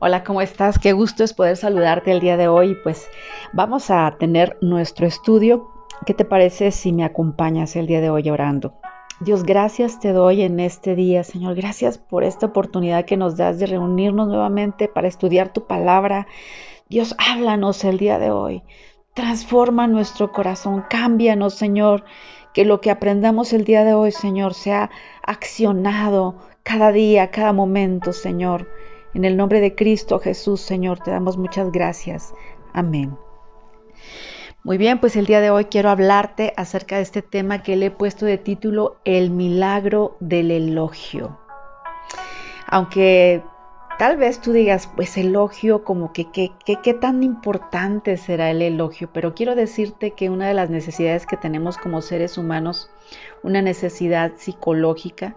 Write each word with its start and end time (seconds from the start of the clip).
Hola, 0.00 0.22
¿cómo 0.22 0.40
estás? 0.40 0.78
Qué 0.78 0.92
gusto 0.92 1.24
es 1.24 1.34
poder 1.34 1.56
saludarte 1.56 2.12
el 2.12 2.20
día 2.20 2.36
de 2.36 2.46
hoy. 2.46 2.76
Pues 2.84 3.10
vamos 3.52 3.90
a 3.90 4.14
tener 4.16 4.56
nuestro 4.60 5.08
estudio. 5.08 5.72
¿Qué 6.06 6.14
te 6.14 6.24
parece 6.24 6.70
si 6.70 6.92
me 6.92 7.02
acompañas 7.02 7.74
el 7.74 7.88
día 7.88 8.00
de 8.00 8.08
hoy 8.08 8.30
orando? 8.30 8.74
Dios, 9.18 9.42
gracias 9.42 9.98
te 9.98 10.12
doy 10.12 10.42
en 10.42 10.60
este 10.60 10.94
día, 10.94 11.24
Señor. 11.24 11.56
Gracias 11.56 11.98
por 11.98 12.22
esta 12.22 12.46
oportunidad 12.46 13.06
que 13.06 13.16
nos 13.16 13.36
das 13.36 13.58
de 13.58 13.66
reunirnos 13.66 14.28
nuevamente 14.28 14.86
para 14.86 15.08
estudiar 15.08 15.52
tu 15.52 15.66
palabra. 15.66 16.28
Dios, 16.88 17.16
háblanos 17.18 17.82
el 17.82 17.98
día 17.98 18.20
de 18.20 18.30
hoy. 18.30 18.62
Transforma 19.14 19.88
nuestro 19.88 20.30
corazón, 20.30 20.84
cámbianos, 20.88 21.54
Señor. 21.54 22.04
Que 22.54 22.64
lo 22.64 22.80
que 22.80 22.92
aprendamos 22.92 23.52
el 23.52 23.64
día 23.64 23.82
de 23.82 23.94
hoy, 23.94 24.12
Señor, 24.12 24.54
sea 24.54 24.90
accionado 25.24 26.36
cada 26.62 26.92
día, 26.92 27.32
cada 27.32 27.52
momento, 27.52 28.12
Señor. 28.12 28.68
En 29.18 29.24
el 29.24 29.36
nombre 29.36 29.60
de 29.60 29.74
Cristo 29.74 30.20
Jesús, 30.20 30.60
Señor, 30.60 31.00
te 31.00 31.10
damos 31.10 31.36
muchas 31.36 31.72
gracias. 31.72 32.32
Amén. 32.72 33.18
Muy 34.62 34.78
bien, 34.78 35.00
pues 35.00 35.16
el 35.16 35.26
día 35.26 35.40
de 35.40 35.50
hoy 35.50 35.64
quiero 35.64 35.90
hablarte 35.90 36.52
acerca 36.56 36.98
de 36.98 37.02
este 37.02 37.20
tema 37.20 37.64
que 37.64 37.74
le 37.74 37.86
he 37.86 37.90
puesto 37.90 38.26
de 38.26 38.38
título 38.38 39.00
El 39.04 39.30
milagro 39.30 40.16
del 40.20 40.52
elogio. 40.52 41.36
Aunque 42.68 43.42
tal 43.98 44.18
vez 44.18 44.40
tú 44.40 44.52
digas, 44.52 44.88
pues 44.94 45.18
elogio, 45.18 45.82
como 45.82 46.12
que 46.12 46.28
qué 46.30 46.94
tan 46.94 47.24
importante 47.24 48.18
será 48.18 48.52
el 48.52 48.62
elogio, 48.62 49.10
pero 49.12 49.34
quiero 49.34 49.56
decirte 49.56 50.12
que 50.12 50.30
una 50.30 50.46
de 50.46 50.54
las 50.54 50.70
necesidades 50.70 51.26
que 51.26 51.36
tenemos 51.36 51.76
como 51.76 52.02
seres 52.02 52.38
humanos, 52.38 52.88
una 53.42 53.62
necesidad 53.62 54.34
psicológica, 54.36 55.34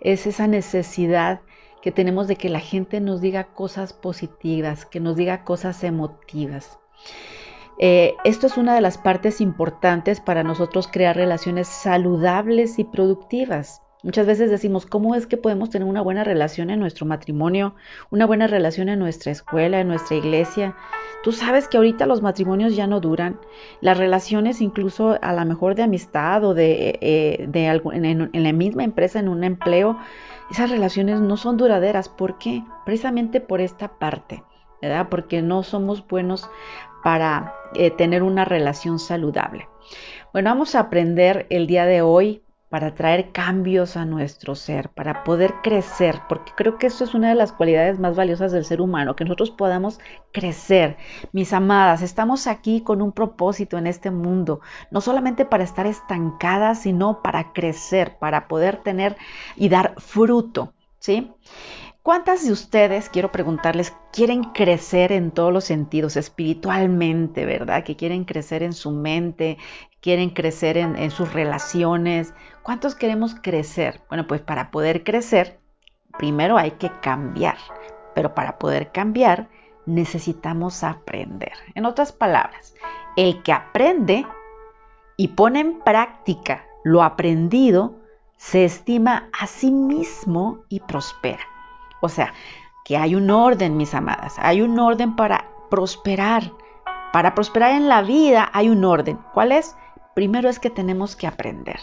es 0.00 0.26
esa 0.26 0.48
necesidad 0.48 1.40
que 1.82 1.92
tenemos 1.92 2.28
de 2.28 2.36
que 2.36 2.48
la 2.48 2.60
gente 2.60 3.00
nos 3.00 3.20
diga 3.20 3.44
cosas 3.44 3.92
positivas, 3.92 4.86
que 4.86 5.00
nos 5.00 5.16
diga 5.16 5.44
cosas 5.44 5.84
emotivas. 5.84 6.78
Eh, 7.78 8.14
esto 8.24 8.46
es 8.46 8.56
una 8.56 8.74
de 8.74 8.80
las 8.80 8.96
partes 8.96 9.40
importantes 9.40 10.20
para 10.20 10.44
nosotros 10.44 10.88
crear 10.88 11.16
relaciones 11.16 11.66
saludables 11.66 12.78
y 12.78 12.84
productivas. 12.84 13.82
Muchas 14.04 14.26
veces 14.26 14.50
decimos, 14.50 14.84
¿cómo 14.84 15.14
es 15.14 15.26
que 15.28 15.36
podemos 15.36 15.70
tener 15.70 15.86
una 15.86 16.02
buena 16.02 16.24
relación 16.24 16.70
en 16.70 16.80
nuestro 16.80 17.06
matrimonio, 17.06 17.76
una 18.10 18.26
buena 18.26 18.48
relación 18.48 18.88
en 18.88 18.98
nuestra 18.98 19.30
escuela, 19.30 19.80
en 19.80 19.86
nuestra 19.86 20.16
iglesia? 20.16 20.74
Tú 21.22 21.30
sabes 21.30 21.68
que 21.68 21.76
ahorita 21.76 22.06
los 22.06 22.20
matrimonios 22.20 22.74
ya 22.74 22.88
no 22.88 22.98
duran, 22.98 23.38
las 23.80 23.96
relaciones 23.96 24.60
incluso 24.60 25.18
a 25.22 25.32
lo 25.32 25.44
mejor 25.44 25.76
de 25.76 25.84
amistad 25.84 26.42
o 26.44 26.52
de, 26.52 26.98
eh, 27.00 27.48
en 27.54 28.42
la 28.42 28.52
misma 28.52 28.82
empresa, 28.82 29.20
en 29.20 29.28
un 29.28 29.44
empleo, 29.44 29.96
esas 30.52 30.70
relaciones 30.70 31.18
no 31.20 31.38
son 31.38 31.56
duraderas. 31.56 32.10
¿Por 32.10 32.36
qué? 32.36 32.62
Precisamente 32.84 33.40
por 33.40 33.62
esta 33.62 33.98
parte, 33.98 34.44
¿verdad? 34.82 35.08
Porque 35.08 35.40
no 35.40 35.62
somos 35.62 36.06
buenos 36.06 36.48
para 37.02 37.54
eh, 37.74 37.90
tener 37.90 38.22
una 38.22 38.44
relación 38.44 38.98
saludable. 38.98 39.66
Bueno, 40.34 40.50
vamos 40.50 40.74
a 40.74 40.80
aprender 40.80 41.46
el 41.48 41.66
día 41.66 41.86
de 41.86 42.02
hoy 42.02 42.42
para 42.72 42.94
traer 42.94 43.32
cambios 43.32 43.98
a 43.98 44.06
nuestro 44.06 44.54
ser, 44.54 44.88
para 44.88 45.24
poder 45.24 45.56
crecer, 45.62 46.20
porque 46.26 46.52
creo 46.56 46.78
que 46.78 46.86
eso 46.86 47.04
es 47.04 47.12
una 47.12 47.28
de 47.28 47.34
las 47.34 47.52
cualidades 47.52 47.98
más 47.98 48.16
valiosas 48.16 48.50
del 48.50 48.64
ser 48.64 48.80
humano, 48.80 49.14
que 49.14 49.24
nosotros 49.24 49.50
podamos 49.50 50.00
crecer. 50.32 50.96
Mis 51.32 51.52
amadas, 51.52 52.00
estamos 52.00 52.46
aquí 52.46 52.80
con 52.80 53.02
un 53.02 53.12
propósito 53.12 53.76
en 53.76 53.86
este 53.86 54.10
mundo, 54.10 54.62
no 54.90 55.02
solamente 55.02 55.44
para 55.44 55.64
estar 55.64 55.86
estancadas, 55.86 56.80
sino 56.80 57.20
para 57.20 57.52
crecer, 57.52 58.16
para 58.18 58.48
poder 58.48 58.78
tener 58.78 59.18
y 59.54 59.68
dar 59.68 59.92
fruto, 59.98 60.72
¿sí? 60.98 61.30
¿Cuántas 62.02 62.44
de 62.44 62.52
ustedes, 62.52 63.10
quiero 63.10 63.30
preguntarles, 63.30 63.94
quieren 64.12 64.44
crecer 64.44 65.12
en 65.12 65.30
todos 65.30 65.52
los 65.52 65.64
sentidos, 65.64 66.16
espiritualmente, 66.16 67.44
¿verdad? 67.44 67.84
Que 67.84 67.96
quieren 67.96 68.24
crecer 68.24 68.64
en 68.64 68.72
su 68.72 68.90
mente, 68.90 69.58
quieren 70.02 70.30
crecer 70.30 70.76
en, 70.76 71.10
sus 71.10 71.32
relaciones. 71.32 72.34
¿Cuántos 72.62 72.94
queremos 72.94 73.34
crecer? 73.40 74.02
Bueno, 74.08 74.26
pues 74.26 74.42
para 74.42 74.70
poder 74.70 75.04
crecer, 75.04 75.60
primero 76.18 76.58
hay 76.58 76.72
que 76.72 76.90
cambiar, 77.00 77.56
pero 78.14 78.34
para 78.34 78.58
poder 78.58 78.90
cambiar 78.92 79.48
necesitamos 79.86 80.84
aprender. 80.84 81.52
En 81.74 81.86
otras 81.86 82.12
palabras, 82.12 82.74
el 83.16 83.42
que 83.42 83.52
aprende 83.52 84.26
y 85.16 85.28
pone 85.28 85.60
en 85.60 85.80
práctica 85.80 86.66
lo 86.84 87.02
aprendido, 87.02 87.94
se 88.36 88.64
estima 88.64 89.28
a 89.38 89.46
sí 89.46 89.70
mismo 89.70 90.64
y 90.68 90.80
prospera. 90.80 91.44
O 92.00 92.08
sea, 92.08 92.34
que 92.84 92.96
hay 92.96 93.14
un 93.14 93.30
orden, 93.30 93.76
mis 93.76 93.94
amadas, 93.94 94.34
hay 94.38 94.62
un 94.62 94.78
orden 94.80 95.14
para 95.14 95.46
prosperar. 95.70 96.50
Para 97.12 97.36
prosperar 97.36 97.72
en 97.72 97.88
la 97.88 98.02
vida 98.02 98.50
hay 98.52 98.68
un 98.68 98.84
orden. 98.84 99.20
¿Cuál 99.32 99.52
es? 99.52 99.76
Primero 100.14 100.48
es 100.48 100.58
que 100.58 100.70
tenemos 100.70 101.16
que 101.16 101.26
aprender. 101.26 101.80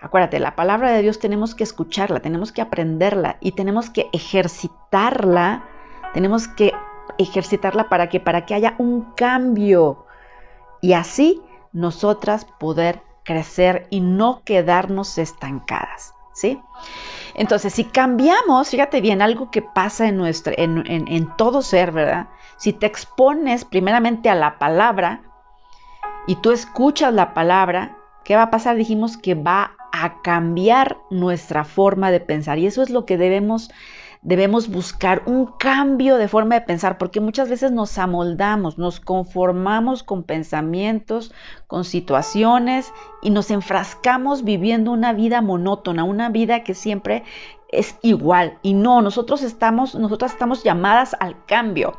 Acuérdate, 0.00 0.38
la 0.38 0.54
palabra 0.54 0.90
de 0.90 1.02
Dios 1.02 1.18
tenemos 1.18 1.54
que 1.54 1.64
escucharla, 1.64 2.20
tenemos 2.20 2.52
que 2.52 2.60
aprenderla 2.60 3.38
y 3.40 3.52
tenemos 3.52 3.88
que 3.88 4.10
ejercitarla. 4.12 5.64
Tenemos 6.12 6.46
que 6.46 6.72
ejercitarla 7.18 7.88
para 7.88 8.08
que 8.08 8.20
para 8.20 8.44
que 8.44 8.54
haya 8.54 8.74
un 8.78 9.12
cambio 9.14 10.04
y 10.80 10.92
así 10.92 11.42
nosotras 11.72 12.44
poder 12.44 13.00
crecer 13.24 13.86
y 13.90 14.00
no 14.00 14.42
quedarnos 14.44 15.16
estancadas, 15.18 16.12
¿sí? 16.34 16.60
Entonces, 17.34 17.72
si 17.72 17.84
cambiamos, 17.84 18.68
fíjate 18.68 19.00
bien, 19.00 19.22
algo 19.22 19.50
que 19.50 19.62
pasa 19.62 20.06
en, 20.06 20.16
nuestro, 20.16 20.52
en, 20.56 20.84
en 20.86 21.36
todo 21.36 21.62
ser, 21.62 21.90
¿verdad? 21.90 22.28
Si 22.58 22.72
te 22.72 22.86
expones 22.86 23.64
primeramente 23.64 24.28
a 24.28 24.34
la 24.34 24.58
palabra 24.58 25.22
y 26.26 26.36
tú 26.36 26.52
escuchas 26.52 27.12
la 27.12 27.34
palabra, 27.34 27.98
¿qué 28.24 28.36
va 28.36 28.44
a 28.44 28.50
pasar? 28.50 28.76
Dijimos 28.76 29.16
que 29.16 29.34
va 29.34 29.76
a 29.92 30.22
cambiar 30.22 30.98
nuestra 31.10 31.64
forma 31.64 32.10
de 32.10 32.20
pensar 32.20 32.58
y 32.58 32.66
eso 32.66 32.82
es 32.82 32.90
lo 32.90 33.04
que 33.06 33.18
debemos 33.18 33.70
debemos 34.24 34.68
buscar 34.68 35.22
un 35.26 35.46
cambio 35.46 36.16
de 36.16 36.28
forma 36.28 36.56
de 36.56 36.62
pensar, 36.62 36.98
porque 36.98 37.20
muchas 37.20 37.48
veces 37.48 37.70
nos 37.70 37.98
amoldamos, 37.98 38.78
nos 38.78 38.98
conformamos 38.98 40.02
con 40.02 40.24
pensamientos, 40.24 41.32
con 41.66 41.84
situaciones 41.84 42.92
y 43.22 43.30
nos 43.30 43.50
enfrascamos 43.50 44.42
viviendo 44.42 44.90
una 44.92 45.12
vida 45.12 45.42
monótona, 45.42 46.04
una 46.04 46.30
vida 46.30 46.64
que 46.64 46.74
siempre 46.74 47.22
es 47.68 47.96
igual. 48.02 48.58
Y 48.62 48.72
no, 48.72 49.02
nosotros 49.02 49.42
estamos, 49.42 49.94
nosotras 49.94 50.32
estamos 50.32 50.64
llamadas 50.64 51.14
al 51.20 51.44
cambio. 51.44 51.98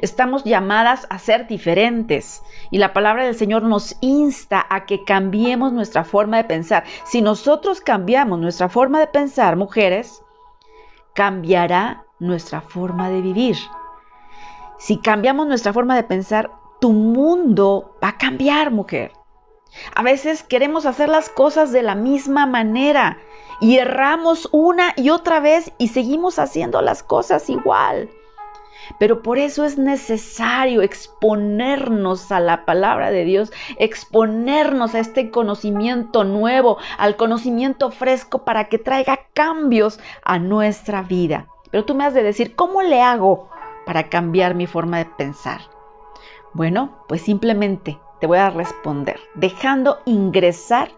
Estamos 0.00 0.44
llamadas 0.44 1.06
a 1.10 1.18
ser 1.18 1.48
diferentes. 1.48 2.42
Y 2.70 2.78
la 2.78 2.92
palabra 2.92 3.24
del 3.24 3.34
Señor 3.34 3.64
nos 3.64 3.96
insta 4.00 4.64
a 4.70 4.86
que 4.86 5.04
cambiemos 5.04 5.72
nuestra 5.72 6.04
forma 6.04 6.36
de 6.36 6.44
pensar. 6.44 6.84
Si 7.04 7.20
nosotros 7.20 7.80
cambiamos 7.80 8.38
nuestra 8.38 8.68
forma 8.68 9.00
de 9.00 9.06
pensar, 9.08 9.56
mujeres, 9.56 10.23
cambiará 11.14 12.04
nuestra 12.18 12.60
forma 12.60 13.08
de 13.08 13.20
vivir. 13.20 13.56
Si 14.78 14.98
cambiamos 14.98 15.46
nuestra 15.46 15.72
forma 15.72 15.96
de 15.96 16.02
pensar, 16.02 16.50
tu 16.80 16.92
mundo 16.92 17.96
va 18.02 18.08
a 18.08 18.18
cambiar, 18.18 18.70
mujer. 18.70 19.12
A 19.94 20.02
veces 20.02 20.42
queremos 20.42 20.86
hacer 20.86 21.08
las 21.08 21.28
cosas 21.28 21.72
de 21.72 21.82
la 21.82 21.94
misma 21.94 22.46
manera 22.46 23.18
y 23.60 23.78
erramos 23.78 24.48
una 24.52 24.92
y 24.96 25.10
otra 25.10 25.40
vez 25.40 25.72
y 25.78 25.88
seguimos 25.88 26.38
haciendo 26.38 26.82
las 26.82 27.02
cosas 27.02 27.48
igual. 27.48 28.10
Pero 28.98 29.22
por 29.22 29.38
eso 29.38 29.64
es 29.64 29.78
necesario 29.78 30.82
exponernos 30.82 32.30
a 32.32 32.40
la 32.40 32.64
palabra 32.64 33.10
de 33.10 33.24
Dios, 33.24 33.52
exponernos 33.78 34.94
a 34.94 35.00
este 35.00 35.30
conocimiento 35.30 36.24
nuevo, 36.24 36.78
al 36.98 37.16
conocimiento 37.16 37.90
fresco 37.90 38.44
para 38.44 38.68
que 38.68 38.78
traiga 38.78 39.20
cambios 39.34 40.00
a 40.24 40.38
nuestra 40.38 41.02
vida. 41.02 41.46
Pero 41.70 41.84
tú 41.84 41.94
me 41.94 42.04
has 42.04 42.14
de 42.14 42.22
decir, 42.22 42.54
¿cómo 42.54 42.82
le 42.82 43.02
hago 43.02 43.50
para 43.86 44.08
cambiar 44.08 44.54
mi 44.54 44.66
forma 44.66 44.98
de 44.98 45.06
pensar? 45.06 45.60
Bueno, 46.52 47.04
pues 47.08 47.22
simplemente 47.22 47.98
te 48.20 48.26
voy 48.26 48.38
a 48.38 48.50
responder, 48.50 49.18
dejando 49.34 49.98
ingresar 50.04 50.92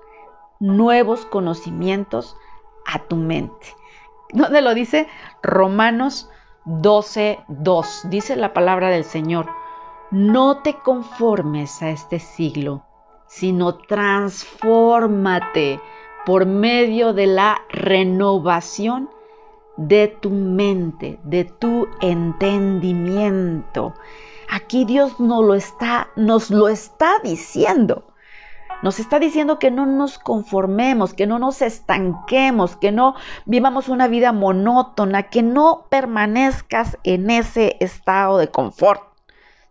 nuevos 0.61 1.25
conocimientos 1.25 2.37
a 2.85 2.99
tu 3.01 3.17
mente. 3.17 3.69
¿Dónde 4.33 4.61
lo 4.61 4.75
dice? 4.75 5.09
Romanos 5.43 6.31
12.2. 6.67 8.11
Dice 8.11 8.37
la 8.37 8.53
palabra 8.53 8.91
del 8.91 9.05
Señor, 9.05 9.47
no 10.11 10.63
te 10.63 10.75
conformes 10.75 11.81
a 11.83 11.91
este 11.91 12.19
siglo, 12.19 12.83
sino 13.27 13.77
transfórmate 13.77 15.81
por 16.25 16.47
medio 16.47 17.13
de 17.13 17.27
la 17.27 17.61
renovación 17.69 19.11
de 19.77 20.09
tu 20.09 20.31
mente, 20.31 21.21
de 21.23 21.45
tu 21.45 21.87
entendimiento. 22.01 23.95
Aquí 24.51 24.85
Dios 24.85 25.21
nos 25.21 25.45
lo 25.45 25.55
está, 25.55 26.09
nos 26.17 26.51
lo 26.51 26.67
está 26.69 27.21
diciendo. 27.23 28.03
Nos 28.83 29.01
está 29.01 29.19
diciendo 29.19 29.59
que 29.59 29.71
no 29.71 29.87
nos 29.87 30.19
conformemos, 30.19 31.15
que 31.15 31.27
no 31.27 31.39
nos 31.39 31.63
estanquemos, 31.63 32.77
que 32.77 32.93
no 32.93 33.15
vivamos 33.47 33.89
una 33.89 34.07
vida 34.07 34.33
monótona, 34.33 35.25
que 35.25 35.43
no 35.43 35.87
permanezcas 35.89 36.99
en 37.03 37.31
ese 37.31 37.77
estado 37.81 38.39
de 38.39 38.49
confort, 38.49 39.03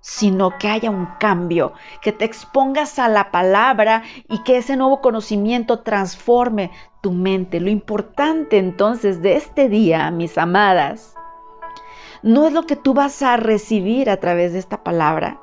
sino 0.01 0.57
que 0.57 0.69
haya 0.69 0.89
un 0.89 1.07
cambio, 1.19 1.73
que 2.01 2.11
te 2.11 2.25
expongas 2.25 2.99
a 2.99 3.07
la 3.07 3.31
palabra 3.31 4.03
y 4.27 4.43
que 4.43 4.57
ese 4.57 4.75
nuevo 4.75 5.01
conocimiento 5.01 5.79
transforme 5.79 6.71
tu 7.01 7.11
mente. 7.11 7.59
Lo 7.59 7.69
importante 7.69 8.57
entonces 8.57 9.21
de 9.21 9.35
este 9.35 9.69
día, 9.69 10.09
mis 10.09 10.37
amadas, 10.37 11.15
no 12.23 12.47
es 12.47 12.53
lo 12.53 12.63
que 12.63 12.75
tú 12.75 12.95
vas 12.95 13.21
a 13.21 13.37
recibir 13.37 14.09
a 14.09 14.17
través 14.17 14.53
de 14.53 14.59
esta 14.59 14.83
palabra, 14.83 15.39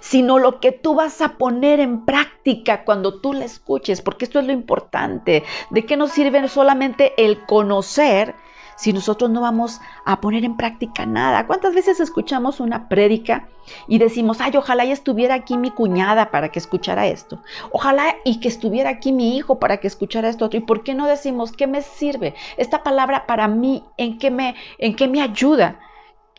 sino 0.00 0.38
lo 0.38 0.60
que 0.60 0.72
tú 0.72 0.94
vas 0.94 1.20
a 1.20 1.36
poner 1.36 1.80
en 1.80 2.04
práctica 2.04 2.84
cuando 2.84 3.20
tú 3.20 3.32
la 3.32 3.44
escuches, 3.44 4.02
porque 4.02 4.24
esto 4.24 4.38
es 4.38 4.46
lo 4.46 4.52
importante. 4.52 5.44
¿De 5.70 5.84
qué 5.84 5.96
nos 5.96 6.12
sirve 6.12 6.46
solamente 6.48 7.12
el 7.16 7.44
conocer 7.46 8.34
si 8.76 8.92
nosotros 8.92 9.30
no 9.30 9.40
vamos 9.40 9.80
a 10.04 10.20
poner 10.20 10.44
en 10.44 10.56
práctica 10.56 11.06
nada? 11.06 11.46
¿Cuántas 11.46 11.74
veces 11.74 12.00
escuchamos 12.00 12.60
una 12.60 12.88
prédica 12.88 13.48
y 13.86 13.98
decimos, 13.98 14.40
ay, 14.40 14.56
ojalá 14.56 14.84
y 14.84 14.92
estuviera 14.92 15.34
aquí 15.34 15.56
mi 15.56 15.70
cuñada 15.70 16.30
para 16.30 16.50
que 16.50 16.58
escuchara 16.58 17.06
esto? 17.06 17.40
Ojalá 17.70 18.16
y 18.24 18.40
que 18.40 18.48
estuviera 18.48 18.90
aquí 18.90 19.12
mi 19.12 19.36
hijo 19.36 19.58
para 19.58 19.78
que 19.78 19.86
escuchara 19.86 20.28
esto 20.28 20.46
otro. 20.46 20.58
¿Y 20.58 20.62
por 20.62 20.82
qué 20.82 20.94
no 20.94 21.06
decimos, 21.06 21.52
qué 21.52 21.66
me 21.66 21.82
sirve 21.82 22.34
esta 22.56 22.82
palabra 22.82 23.26
para 23.26 23.48
mí? 23.48 23.84
¿En 23.96 24.18
qué 24.18 24.30
me, 24.30 24.54
en 24.78 24.96
qué 24.96 25.08
me 25.08 25.22
ayuda? 25.22 25.78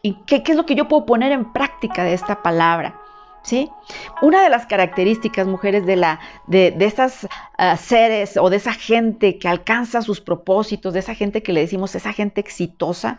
¿Y 0.02 0.16
qué, 0.26 0.44
qué 0.44 0.52
es 0.52 0.58
lo 0.58 0.66
que 0.66 0.76
yo 0.76 0.88
puedo 0.88 1.06
poner 1.06 1.32
en 1.32 1.52
práctica 1.52 2.04
de 2.04 2.14
esta 2.14 2.44
palabra? 2.44 3.02
¿Sí? 3.46 3.72
Una 4.22 4.44
de 4.44 4.50
las 4.50 4.66
características, 4.66 5.48
mujeres, 5.48 5.86
de, 5.86 5.96
la, 5.96 6.20
de, 6.48 6.72
de 6.72 6.86
estas 6.86 7.28
ah, 7.58 7.78
seres 7.78 8.38
o 8.38 8.50
de 8.50 8.58
esa 8.58 8.74
gente 8.74 9.38
que 9.38 9.48
alcanza 9.48 10.02
sus 10.02 10.20
propósitos, 10.20 10.94
de 10.94 11.00
esa 11.00 11.16
gente 11.16 11.44
que 11.44 11.54
le 11.54 11.62
decimos 11.62 11.96
esa 11.96 12.12
gente 12.12 12.42
exitosa, 12.42 13.18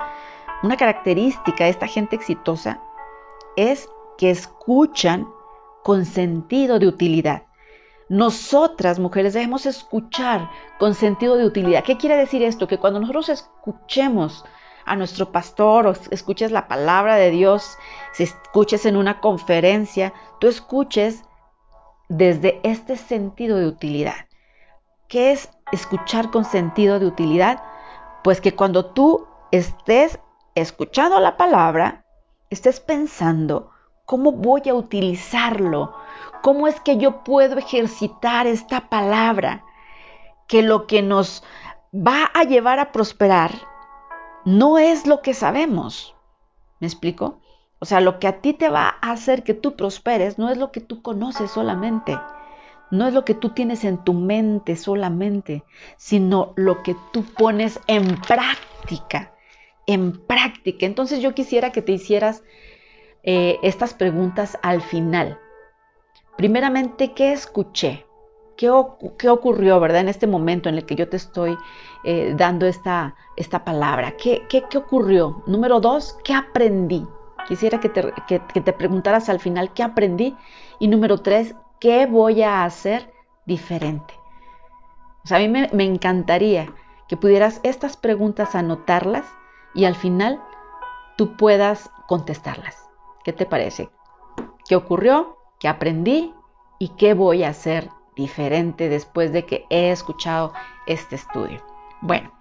una 0.62 0.76
característica 0.76 1.64
de 1.64 1.70
esta 1.70 1.86
gente 1.86 2.16
exitosa 2.16 2.80
es 3.56 3.88
que 4.18 4.30
escuchan 4.30 5.28
con 5.82 6.04
sentido 6.04 6.78
de 6.78 6.88
utilidad. 6.88 7.44
Nosotras, 8.08 8.98
mujeres, 8.98 9.34
debemos 9.34 9.66
escuchar 9.66 10.50
con 10.78 10.94
sentido 10.94 11.36
de 11.36 11.44
utilidad. 11.44 11.84
¿Qué 11.84 11.96
quiere 11.96 12.16
decir 12.16 12.42
esto? 12.42 12.66
Que 12.66 12.78
cuando 12.78 13.00
nosotros 13.00 13.28
escuchemos 13.28 14.44
a 14.86 14.96
nuestro 14.96 15.32
pastor 15.32 15.86
o 15.86 15.94
escuches 16.10 16.52
la 16.52 16.68
palabra 16.68 17.16
de 17.16 17.30
Dios, 17.30 17.76
si 18.12 18.22
escuches 18.22 18.86
en 18.86 18.96
una 18.96 19.20
conferencia, 19.20 20.14
tú 20.40 20.46
escuches 20.46 21.22
desde 22.08 22.60
este 22.62 22.96
sentido 22.96 23.58
de 23.58 23.66
utilidad. 23.66 24.26
¿Qué 25.08 25.32
es 25.32 25.50
escuchar 25.72 26.30
con 26.30 26.44
sentido 26.44 27.00
de 27.00 27.06
utilidad? 27.06 27.62
Pues 28.22 28.40
que 28.40 28.54
cuando 28.54 28.86
tú 28.86 29.26
estés 29.50 30.20
escuchando 30.54 31.18
la 31.20 31.36
palabra, 31.36 32.04
estés 32.48 32.78
pensando, 32.78 33.70
¿cómo 34.04 34.32
voy 34.32 34.62
a 34.68 34.74
utilizarlo? 34.74 35.94
¿Cómo 36.42 36.68
es 36.68 36.80
que 36.80 36.96
yo 36.96 37.24
puedo 37.24 37.58
ejercitar 37.58 38.46
esta 38.46 38.88
palabra? 38.88 39.64
Que 40.46 40.62
lo 40.62 40.86
que 40.86 41.02
nos 41.02 41.42
va 41.92 42.30
a 42.34 42.44
llevar 42.44 42.78
a 42.78 42.92
prosperar 42.92 43.50
no 44.46 44.78
es 44.78 45.06
lo 45.06 45.22
que 45.22 45.34
sabemos. 45.34 46.14
¿Me 46.78 46.86
explico? 46.86 47.40
O 47.80 47.84
sea, 47.84 48.00
lo 48.00 48.18
que 48.20 48.28
a 48.28 48.40
ti 48.40 48.54
te 48.54 48.68
va 48.70 48.96
a 49.02 49.10
hacer 49.10 49.42
que 49.42 49.54
tú 49.54 49.74
prosperes 49.76 50.38
no 50.38 50.48
es 50.48 50.56
lo 50.56 50.70
que 50.70 50.80
tú 50.80 51.02
conoces 51.02 51.50
solamente, 51.50 52.18
no 52.92 53.08
es 53.08 53.12
lo 53.12 53.24
que 53.24 53.34
tú 53.34 53.50
tienes 53.50 53.84
en 53.84 54.02
tu 54.04 54.14
mente 54.14 54.76
solamente, 54.76 55.64
sino 55.96 56.52
lo 56.56 56.84
que 56.84 56.96
tú 57.12 57.24
pones 57.24 57.80
en 57.88 58.20
práctica, 58.20 59.34
en 59.86 60.24
práctica. 60.26 60.86
Entonces 60.86 61.20
yo 61.20 61.34
quisiera 61.34 61.72
que 61.72 61.82
te 61.82 61.92
hicieras 61.92 62.44
eh, 63.24 63.58
estas 63.62 63.94
preguntas 63.94 64.58
al 64.62 64.80
final. 64.80 65.40
Primeramente, 66.36 67.14
¿qué 67.14 67.32
escuché? 67.32 68.05
¿Qué, 68.56 68.70
ocurrió, 68.70 69.78
verdad, 69.80 70.00
en 70.00 70.08
este 70.08 70.26
momento 70.26 70.68
en 70.68 70.76
el 70.76 70.86
que 70.86 70.94
yo 70.94 71.08
te 71.08 71.18
estoy 71.18 71.58
eh, 72.04 72.32
dando 72.36 72.66
esta, 72.66 73.14
esta 73.36 73.64
palabra? 73.64 74.12
¿Qué, 74.16 74.46
¿Qué, 74.48 74.78
ocurrió? 74.78 75.42
Número 75.46 75.78
dos, 75.78 76.16
¿qué 76.24 76.32
aprendí? 76.32 77.06
Quisiera 77.46 77.80
que 77.80 77.90
te, 77.90 78.12
que, 78.26 78.38
te 78.38 78.72
preguntaras 78.72 79.28
al 79.28 79.40
final, 79.40 79.72
¿qué 79.74 79.82
aprendí? 79.82 80.34
Y 80.78 80.88
número 80.88 81.18
tres, 81.18 81.54
¿qué 81.80 82.06
voy 82.06 82.42
a 82.42 82.64
hacer 82.64 83.12
diferente? 83.44 84.14
O 85.22 85.28
sea, 85.28 85.36
a 85.36 85.40
mí 85.40 85.48
me, 85.48 85.68
me 85.72 85.84
encantaría 85.84 86.72
que 87.08 87.18
pudieras 87.18 87.60
estas 87.62 87.96
preguntas 87.98 88.54
anotarlas 88.54 89.26
y 89.74 89.84
al 89.84 89.96
final 89.96 90.40
tú 91.18 91.36
puedas 91.36 91.90
contestarlas. 92.08 92.88
¿Qué 93.22 93.34
te 93.34 93.44
parece? 93.44 93.90
¿Qué 94.66 94.76
ocurrió? 94.76 95.36
¿Qué 95.60 95.68
aprendí? 95.68 96.34
¿Y 96.78 96.88
qué 96.90 97.14
voy 97.14 97.42
a 97.44 97.50
hacer 97.50 97.90
diferente 98.16 98.88
después 98.88 99.32
de 99.32 99.44
que 99.44 99.66
he 99.70 99.90
escuchado 99.90 100.52
este 100.86 101.14
estudio. 101.14 101.62
Bueno, 102.00 102.32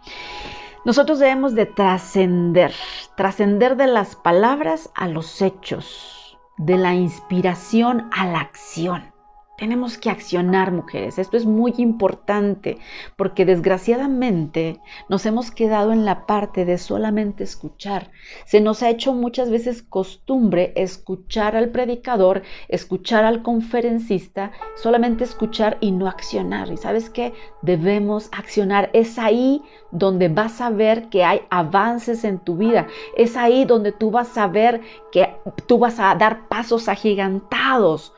nosotros 0.86 1.20
debemos 1.20 1.54
de 1.56 1.66
trascender, 1.66 2.74
trascender 3.16 3.76
de 3.76 3.88
las 3.88 4.16
palabras 4.16 4.90
a 4.96 5.08
los 5.08 5.42
hechos, 5.42 6.38
de 6.58 6.78
la 6.78 6.94
inspiración 6.94 8.10
a 8.12 8.26
la 8.26 8.40
acción. 8.40 9.15
Tenemos 9.58 9.98
que 9.98 10.10
accionar, 10.10 10.74
mujeres. 10.74 11.18
Esto 11.18 11.38
es 11.38 11.46
muy 11.46 11.74
importante 11.78 12.78
porque 13.16 13.46
desgraciadamente 13.46 14.82
nos 15.08 15.26
hemos 15.26 15.50
quedado 15.50 15.94
en 15.94 16.04
la 16.04 16.26
parte 16.26 16.66
de 16.66 16.78
solamente 16.78 17.46
escuchar. 17.46 18.12
Se 18.46 18.60
nos 18.60 18.84
ha 18.84 18.90
hecho 18.90 19.14
muchas 19.14 19.50
veces 19.50 19.82
costumbre 19.82 20.74
escuchar 20.76 21.56
al 21.56 21.70
predicador, 21.70 22.42
escuchar 22.68 23.24
al 23.24 23.44
conferencista, 23.44 24.52
solamente 24.76 25.24
escuchar 25.24 25.78
y 25.80 25.92
no 25.92 26.10
accionar. 26.10 26.70
¿Y 26.74 26.76
sabes 26.76 27.10
qué? 27.10 27.32
Debemos 27.62 28.28
accionar. 28.34 28.90
Es 28.92 29.18
ahí 29.18 29.62
donde 29.92 30.28
vas 30.28 30.60
a 30.60 30.70
ver 30.70 31.08
que 31.08 31.24
hay 31.24 31.44
avances 31.50 32.26
en 32.26 32.40
tu 32.40 32.58
vida. 32.58 32.88
Es 33.16 33.38
ahí 33.38 33.64
donde 33.64 33.94
tú 33.94 34.12
vas 34.12 34.38
a 34.38 34.48
ver 34.48 34.82
que 35.14 35.34
tú 35.66 35.80
vas 35.80 35.98
a 36.02 36.14
dar 36.16 36.50
pasos 36.50 36.90
agigantados 36.90 38.12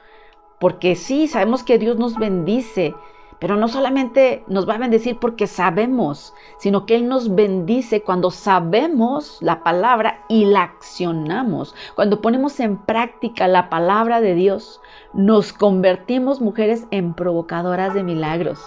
porque 0.60 0.96
sí, 0.96 1.28
sabemos 1.28 1.64
que 1.64 1.78
Dios 1.78 1.98
nos 1.98 2.16
bendice, 2.16 2.96
pero 3.40 3.56
no 3.56 3.68
solamente 3.68 4.44
nos 4.48 4.68
va 4.68 4.76
a 4.76 4.80
bendecir 4.80 5.20
porque 5.20 5.46
sabemos, 5.46 6.34
sino 6.58 6.88
que 6.88 6.96
Él 6.96 7.08
nos 7.08 7.36
bendice 7.36 8.02
cuando 8.02 8.32
sabemos 8.32 9.38
la 9.42 9.64
palabra 9.64 10.26
y 10.28 10.46
la 10.46 10.64
accionamos. 10.64 11.76
Cuando 11.96 12.20
ponemos 12.22 12.60
en 12.60 12.78
práctica 12.78 13.48
la 13.48 13.70
palabra 13.70 14.22
de 14.22 14.34
Dios, 14.34 14.82
nos 15.14 15.54
convertimos 15.54 16.42
mujeres 16.42 16.88
en 16.90 17.14
provocadoras 17.14 17.94
de 17.94 18.02
milagros. 18.02 18.60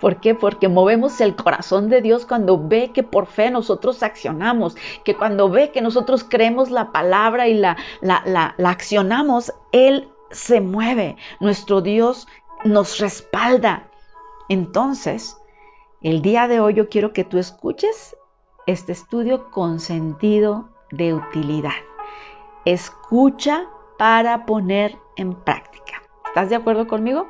¿Por 0.00 0.16
qué? 0.16 0.34
Porque 0.34 0.68
movemos 0.68 1.20
el 1.20 1.36
corazón 1.36 1.88
de 1.88 2.02
Dios 2.02 2.26
cuando 2.26 2.66
ve 2.66 2.90
que 2.92 3.04
por 3.04 3.26
fe 3.26 3.52
nosotros 3.52 4.02
accionamos, 4.02 4.76
que 5.04 5.14
cuando 5.14 5.48
ve 5.48 5.70
que 5.70 5.80
nosotros 5.80 6.26
creemos 6.28 6.72
la 6.72 6.90
palabra 6.90 7.46
y 7.46 7.54
la, 7.54 7.76
la, 8.00 8.22
la, 8.26 8.54
la 8.58 8.70
accionamos, 8.70 9.52
Él 9.70 10.08
se 10.30 10.60
mueve, 10.60 11.16
nuestro 11.40 11.80
Dios 11.80 12.26
nos 12.64 12.98
respalda. 12.98 13.88
Entonces, 14.48 15.36
el 16.02 16.22
día 16.22 16.48
de 16.48 16.60
hoy 16.60 16.74
yo 16.74 16.88
quiero 16.88 17.12
que 17.12 17.24
tú 17.24 17.38
escuches 17.38 18.16
este 18.66 18.92
estudio 18.92 19.50
con 19.50 19.80
sentido 19.80 20.68
de 20.90 21.14
utilidad. 21.14 21.72
Escucha 22.64 23.68
para 23.98 24.44
poner 24.46 24.98
en 25.16 25.34
práctica. 25.34 26.02
¿Estás 26.26 26.50
de 26.50 26.56
acuerdo 26.56 26.86
conmigo? 26.86 27.28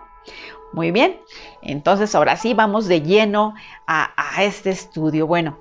Muy 0.72 0.90
bien, 0.90 1.20
entonces 1.62 2.14
ahora 2.14 2.36
sí 2.36 2.52
vamos 2.52 2.86
de 2.86 3.00
lleno 3.00 3.54
a, 3.86 4.12
este 4.42 4.70
estudio. 4.70 5.26
Bueno, 5.26 5.56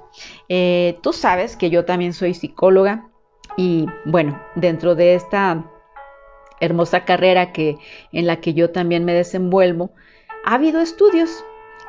eh, 0.50 1.00
tú 1.02 1.14
sabes 1.14 1.56
que 1.56 1.70
yo 1.70 1.86
también 1.86 2.12
soy 2.12 2.34
psicóloga 2.34 3.08
y 3.56 3.86
bueno, 4.06 4.42
dentro 4.56 4.96
de 4.96 5.16
esta 5.16 5.64
hermosa 6.60 7.06
carrera 7.06 7.52
que, 7.52 7.78
en 8.12 8.28
la 8.28 8.40
que 8.42 8.54
yo 8.54 8.72
también 8.72 9.06
me 9.06 9.14
desenvuelvo, 9.14 9.92
ha 10.46 10.56
habido 10.56 10.82
estudios 10.82 11.44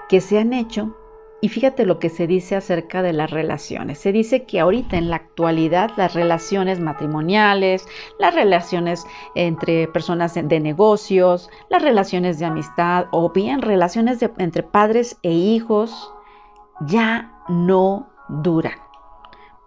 que 0.09 0.21
se 0.21 0.39
han 0.39 0.53
hecho 0.53 0.97
y 1.41 1.49
fíjate 1.49 1.85
lo 1.85 1.99
que 1.99 2.09
se 2.09 2.27
dice 2.27 2.57
acerca 2.57 3.03
de 3.03 3.13
las 3.13 3.31
relaciones. 3.31 3.99
Se 3.99 4.11
dice 4.11 4.45
que 4.45 4.59
ahorita 4.59 4.97
en 4.97 5.11
la 5.11 5.17
actualidad 5.17 5.91
las 5.97 6.15
relaciones 6.15 6.81
matrimoniales, 6.81 7.87
las 8.19 8.35
relaciones 8.35 9.05
entre 9.35 9.87
personas 9.87 10.35
de 10.35 10.61
negocios, 10.61 11.51
las 11.69 11.83
relaciones 11.83 12.39
de 12.39 12.47
amistad 12.47 13.07
o 13.11 13.31
bien 13.31 13.61
relaciones 13.61 14.19
entre 14.39 14.63
padres 14.63 15.19
e 15.23 15.31
hijos 15.31 16.13
ya 16.87 17.33
no 17.49 18.09
duran. 18.29 18.79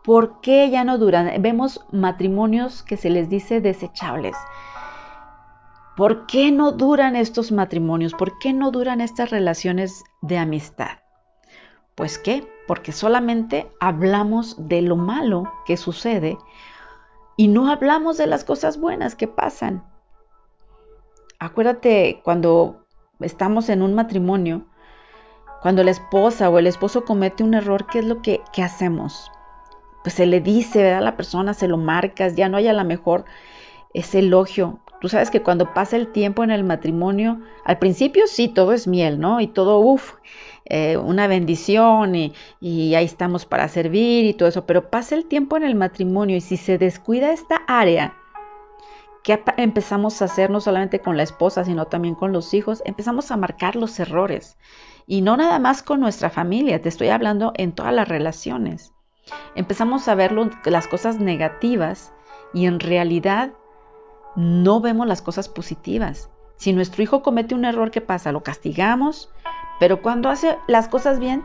¿Por 0.04 0.42
qué 0.42 0.70
ya 0.72 0.84
no 0.84 0.98
duran? 0.98 1.30
Vemos 1.40 1.86
matrimonios 1.92 2.82
que 2.82 2.98
se 2.98 3.12
les 3.12 3.30
dice 3.30 3.62
desechables 3.62 4.36
¿Por 6.00 6.28
qué 6.28 6.50
no 6.54 6.72
duran 6.72 7.18
estos 7.18 7.52
matrimonios? 7.52 8.14
¿Por 8.14 8.40
qué 8.40 8.54
no 8.54 8.72
duran 8.72 9.02
estas 9.02 9.32
relaciones 9.32 10.06
de 10.22 10.38
amistad? 10.38 11.00
Pues 11.94 12.18
qué, 12.18 12.48
porque 12.68 12.94
solamente 12.94 13.70
hablamos 13.82 14.70
de 14.70 14.82
lo 14.82 14.96
malo 14.96 15.52
que 15.66 15.76
sucede 15.76 16.38
y 17.36 17.50
no 17.50 17.70
hablamos 17.70 18.16
de 18.16 18.28
las 18.28 18.46
cosas 18.46 18.80
buenas 18.80 19.16
que 19.16 19.28
pasan. 19.28 19.84
Acuérdate 21.38 22.22
cuando 22.24 22.86
estamos 23.20 23.68
en 23.68 23.82
un 23.82 23.94
matrimonio, 23.94 24.68
cuando 25.62 25.84
la 25.84 25.92
esposa 25.92 26.50
o 26.50 26.60
el 26.60 26.68
esposo 26.68 27.04
comete 27.04 27.44
un 27.44 27.56
error, 27.56 27.88
¿qué 27.88 28.00
es 28.00 28.06
lo 28.06 28.22
que, 28.22 28.40
hacemos? 28.64 29.30
Pues 30.04 30.16
se 30.16 30.28
le 30.28 30.40
dice 30.40 30.94
a 30.94 31.02
la 31.02 31.18
persona, 31.18 31.54
se 31.54 31.68
lo 31.68 31.76
marcas, 31.76 32.38
ya 32.38 32.48
no 32.48 32.56
hay 32.56 32.70
a 32.70 32.74
lo 32.74 32.86
mejor 32.86 33.26
ese 33.94 34.20
elogio. 34.20 34.80
Tú 35.00 35.08
sabes 35.08 35.32
que 35.32 35.42
cuando 35.42 35.74
pasa 35.74 35.96
el 35.96 36.12
tiempo 36.12 36.44
en 36.44 36.52
el 36.52 36.64
matrimonio, 36.64 37.40
al 37.64 37.80
principio 37.80 38.28
sí, 38.28 38.50
todo 38.50 38.74
es 38.74 38.88
miel, 38.88 39.20
¿no? 39.20 39.40
Y 39.40 39.48
todo, 39.48 39.80
uff, 39.80 40.16
eh, 40.66 40.98
una 40.98 41.28
bendición 41.28 42.16
y, 42.16 42.34
ahí 42.96 43.06
estamos 43.06 43.46
para 43.46 43.68
servir 43.70 44.26
y 44.26 44.34
todo 44.34 44.50
eso, 44.50 44.66
pero 44.66 44.90
pasa 44.90 45.16
el 45.16 45.26
tiempo 45.26 45.58
en 45.58 45.64
el 45.64 45.76
matrimonio 45.76 46.38
y 46.38 46.42
si 46.42 46.58
se 46.58 46.78
descuida 46.78 47.32
esta 47.32 47.62
área, 47.68 48.14
¿qué 49.24 49.42
empezamos 49.58 50.22
a 50.22 50.26
hacer 50.26 50.50
no 50.50 50.62
solamente 50.62 51.00
con 51.00 51.18
la 51.18 51.24
esposa, 51.24 51.64
sino 51.64 51.86
también 51.86 52.14
con 52.14 52.34
los 52.34 52.54
hijos? 52.54 52.84
Empezamos 52.86 53.32
a 53.32 53.38
marcar 53.38 53.76
los 53.76 54.00
errores. 54.00 54.58
Y 55.08 55.22
no 55.22 55.38
nada 55.38 55.58
más 55.58 55.82
con 55.82 56.02
nuestra 56.02 56.30
familia, 56.30 56.82
te 56.82 56.90
estoy 56.90 57.10
hablando 57.10 57.52
en 57.56 57.72
todas 57.72 57.94
las 57.94 58.08
relaciones. 58.08 58.94
Empezamos 59.56 60.08
a 60.08 60.16
ver 60.16 60.34
las 60.66 60.88
cosas 60.88 61.20
negativas 61.20 62.14
y 62.54 62.68
en 62.68 62.80
realidad 62.80 63.54
no 64.36 64.82
vemos 64.82 65.08
las 65.08 65.22
cosas 65.22 65.50
positivas. 65.50 66.30
Si 66.58 66.74
nuestro 66.74 67.04
hijo 67.04 67.22
comete 67.22 67.56
un 67.56 67.66
error, 67.66 67.92
¿qué 67.92 68.02
pasa? 68.02 68.32
Lo 68.32 68.44
castigamos, 68.44 69.30
pero 69.80 70.02
cuando 70.02 70.30
hace 70.30 70.58
las 70.68 70.88
cosas 70.88 71.20
bien, 71.20 71.44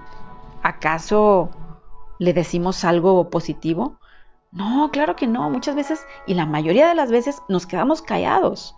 ¿acaso 0.63 1.51
le 2.19 2.33
decimos 2.33 2.85
algo 2.85 3.31
positivo? 3.31 3.99
No, 4.51 4.91
claro 4.93 5.17
que 5.17 5.27
no. 5.27 5.51
Muchas 5.51 5.75
veces, 5.75 6.05
y 6.27 6.35
la 6.35 6.47
mayoría 6.47 6.89
de 6.89 6.95
las 6.95 7.11
veces, 7.11 7.43
nos 7.49 7.67
quedamos 7.67 8.03
callados. 8.03 8.75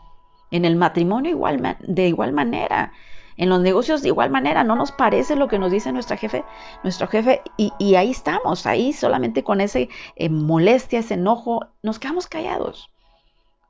En 0.51 0.65
el 0.65 0.77
matrimonio 0.77 1.31
igual, 1.31 1.77
de 1.81 2.09
igual 2.09 2.33
manera. 2.33 2.93
En 3.37 3.51
los 3.51 3.61
negocios 3.61 4.03
de 4.03 4.09
igual 4.09 4.31
manera, 4.31 4.65
no 4.65 4.77
nos 4.77 4.93
parece 4.93 5.37
lo 5.37 5.49
que 5.49 5.59
nos 5.59 5.71
dice 5.71 5.93
nuestra 5.93 6.17
jefe, 6.17 6.45
nuestro 6.83 7.07
jefe, 7.07 7.43
y, 7.57 7.95
ahí 7.95 8.11
estamos, 8.11 8.67
ahí 8.67 8.95
solamente 8.95 9.45
con 9.45 9.61
ese 9.61 9.91
eh, 10.17 10.31
molestia, 10.31 11.01
ese 11.01 11.15
enojo, 11.15 11.67
nos 11.83 11.99
quedamos 11.99 12.27
callados. 12.27 12.91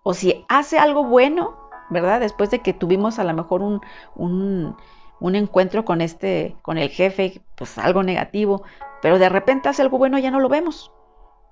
O 0.08 0.14
si 0.14 0.44
hace 0.48 0.78
algo 0.78 1.02
bueno, 1.02 1.56
¿verdad? 1.90 2.20
Después 2.20 2.48
de 2.52 2.60
que 2.60 2.72
tuvimos 2.72 3.18
a 3.18 3.24
lo 3.24 3.34
mejor 3.34 3.60
un, 3.60 3.80
un, 4.14 4.76
un 5.18 5.34
encuentro 5.34 5.84
con 5.84 6.00
este, 6.00 6.54
con 6.62 6.78
el 6.78 6.90
jefe, 6.90 7.42
pues 7.56 7.76
algo 7.76 8.04
negativo, 8.04 8.62
pero 9.02 9.18
de 9.18 9.28
repente 9.28 9.68
hace 9.68 9.82
algo 9.82 9.98
bueno, 9.98 10.16
ya 10.20 10.30
no 10.30 10.38
lo 10.38 10.48
vemos. 10.48 10.92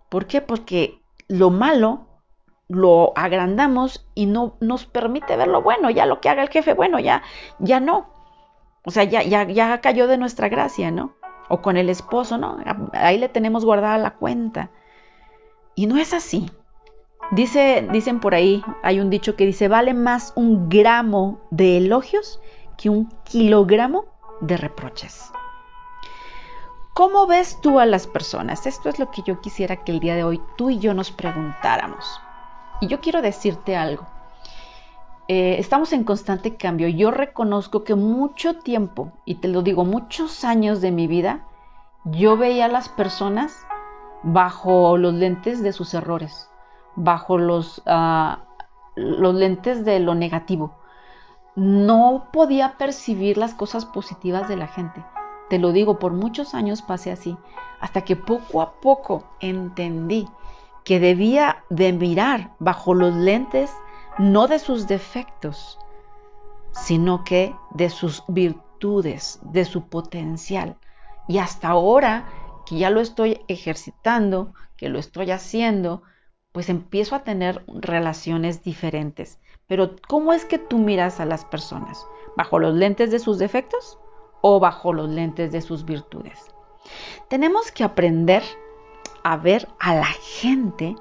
¿Por 0.08 0.26
qué? 0.26 0.40
Porque 0.40 1.00
lo 1.26 1.50
malo 1.50 2.06
lo 2.68 3.12
agrandamos 3.16 4.06
y 4.14 4.26
no 4.26 4.56
nos 4.60 4.86
permite 4.86 5.36
ver 5.36 5.48
lo 5.48 5.60
bueno, 5.60 5.90
ya 5.90 6.06
lo 6.06 6.20
que 6.20 6.28
haga 6.28 6.44
el 6.44 6.48
jefe, 6.48 6.74
bueno, 6.74 7.00
ya, 7.00 7.24
ya 7.58 7.80
no. 7.80 8.06
O 8.84 8.92
sea, 8.92 9.02
ya, 9.02 9.24
ya, 9.24 9.42
ya 9.48 9.80
cayó 9.80 10.06
de 10.06 10.16
nuestra 10.16 10.48
gracia, 10.48 10.92
¿no? 10.92 11.16
O 11.48 11.60
con 11.60 11.76
el 11.76 11.90
esposo, 11.90 12.38
¿no? 12.38 12.58
Ahí 12.92 13.18
le 13.18 13.28
tenemos 13.28 13.64
guardada 13.64 13.98
la 13.98 14.12
cuenta. 14.14 14.70
Y 15.74 15.88
no 15.88 15.96
es 15.96 16.14
así. 16.14 16.52
Dice, 17.30 17.88
dicen 17.90 18.20
por 18.20 18.34
ahí, 18.34 18.62
hay 18.82 19.00
un 19.00 19.10
dicho 19.10 19.34
que 19.34 19.46
dice, 19.46 19.68
vale 19.68 19.94
más 19.94 20.32
un 20.36 20.68
gramo 20.68 21.40
de 21.50 21.78
elogios 21.78 22.40
que 22.76 22.90
un 22.90 23.08
kilogramo 23.24 24.04
de 24.40 24.56
reproches. 24.56 25.32
¿Cómo 26.92 27.26
ves 27.26 27.60
tú 27.60 27.80
a 27.80 27.86
las 27.86 28.06
personas? 28.06 28.66
Esto 28.66 28.88
es 28.88 29.00
lo 29.00 29.10
que 29.10 29.22
yo 29.22 29.40
quisiera 29.40 29.82
que 29.82 29.90
el 29.90 30.00
día 30.00 30.14
de 30.14 30.22
hoy 30.22 30.40
tú 30.56 30.70
y 30.70 30.78
yo 30.78 30.94
nos 30.94 31.10
preguntáramos. 31.10 32.20
Y 32.80 32.86
yo 32.86 33.00
quiero 33.00 33.20
decirte 33.20 33.74
algo. 33.74 34.06
Eh, 35.26 35.56
estamos 35.58 35.92
en 35.92 36.04
constante 36.04 36.56
cambio. 36.56 36.86
Yo 36.86 37.10
reconozco 37.10 37.82
que 37.82 37.94
mucho 37.94 38.58
tiempo, 38.58 39.10
y 39.24 39.36
te 39.36 39.48
lo 39.48 39.62
digo, 39.62 39.84
muchos 39.84 40.44
años 40.44 40.80
de 40.80 40.92
mi 40.92 41.06
vida, 41.06 41.46
yo 42.04 42.36
veía 42.36 42.66
a 42.66 42.68
las 42.68 42.88
personas 42.90 43.66
bajo 44.22 44.96
los 44.98 45.14
lentes 45.14 45.62
de 45.62 45.72
sus 45.72 45.94
errores, 45.94 46.48
bajo 46.96 47.38
los, 47.38 47.78
uh, 47.86 48.36
los 48.96 49.34
lentes 49.34 49.84
de 49.84 50.00
lo 50.00 50.14
negativo. 50.14 50.74
No 51.56 52.28
podía 52.32 52.76
percibir 52.78 53.38
las 53.38 53.54
cosas 53.54 53.84
positivas 53.84 54.48
de 54.48 54.56
la 54.56 54.66
gente. 54.66 55.04
Te 55.50 55.58
lo 55.58 55.72
digo, 55.72 55.98
por 55.98 56.12
muchos 56.12 56.54
años 56.54 56.82
pasé 56.82 57.12
así, 57.12 57.36
hasta 57.80 58.02
que 58.02 58.16
poco 58.16 58.62
a 58.62 58.80
poco 58.80 59.24
entendí 59.40 60.28
que 60.84 61.00
debía 61.00 61.64
de 61.70 61.92
mirar 61.92 62.52
bajo 62.58 62.94
los 62.94 63.14
lentes 63.14 63.70
no 64.18 64.46
de 64.46 64.58
sus 64.58 64.86
defectos, 64.86 65.78
sino 66.72 67.24
que 67.24 67.54
de 67.72 67.90
sus 67.90 68.24
virtudes, 68.28 69.40
de 69.42 69.64
su 69.64 69.88
potencial. 69.88 70.76
Y 71.26 71.38
hasta 71.38 71.68
ahora 71.68 72.26
que 72.66 72.76
ya 72.76 72.90
lo 72.90 73.00
estoy 73.00 73.40
ejercitando, 73.48 74.52
que 74.76 74.88
lo 74.88 74.98
estoy 74.98 75.30
haciendo, 75.30 76.02
pues 76.54 76.68
empiezo 76.68 77.16
a 77.16 77.24
tener 77.24 77.64
relaciones 77.66 78.62
diferentes. 78.62 79.40
Pero 79.66 79.96
¿cómo 80.06 80.32
es 80.32 80.44
que 80.44 80.58
tú 80.58 80.78
miras 80.78 81.18
a 81.18 81.24
las 81.24 81.44
personas? 81.44 82.06
¿Bajo 82.36 82.60
los 82.60 82.76
lentes 82.76 83.10
de 83.10 83.18
sus 83.18 83.40
defectos 83.40 83.98
o 84.40 84.60
bajo 84.60 84.92
los 84.92 85.10
lentes 85.10 85.50
de 85.50 85.60
sus 85.60 85.84
virtudes? 85.84 86.38
Tenemos 87.26 87.72
que 87.72 87.82
aprender 87.82 88.44
a 89.24 89.36
ver 89.36 89.66
a 89.80 89.96
la 89.96 90.06
gente 90.06 90.94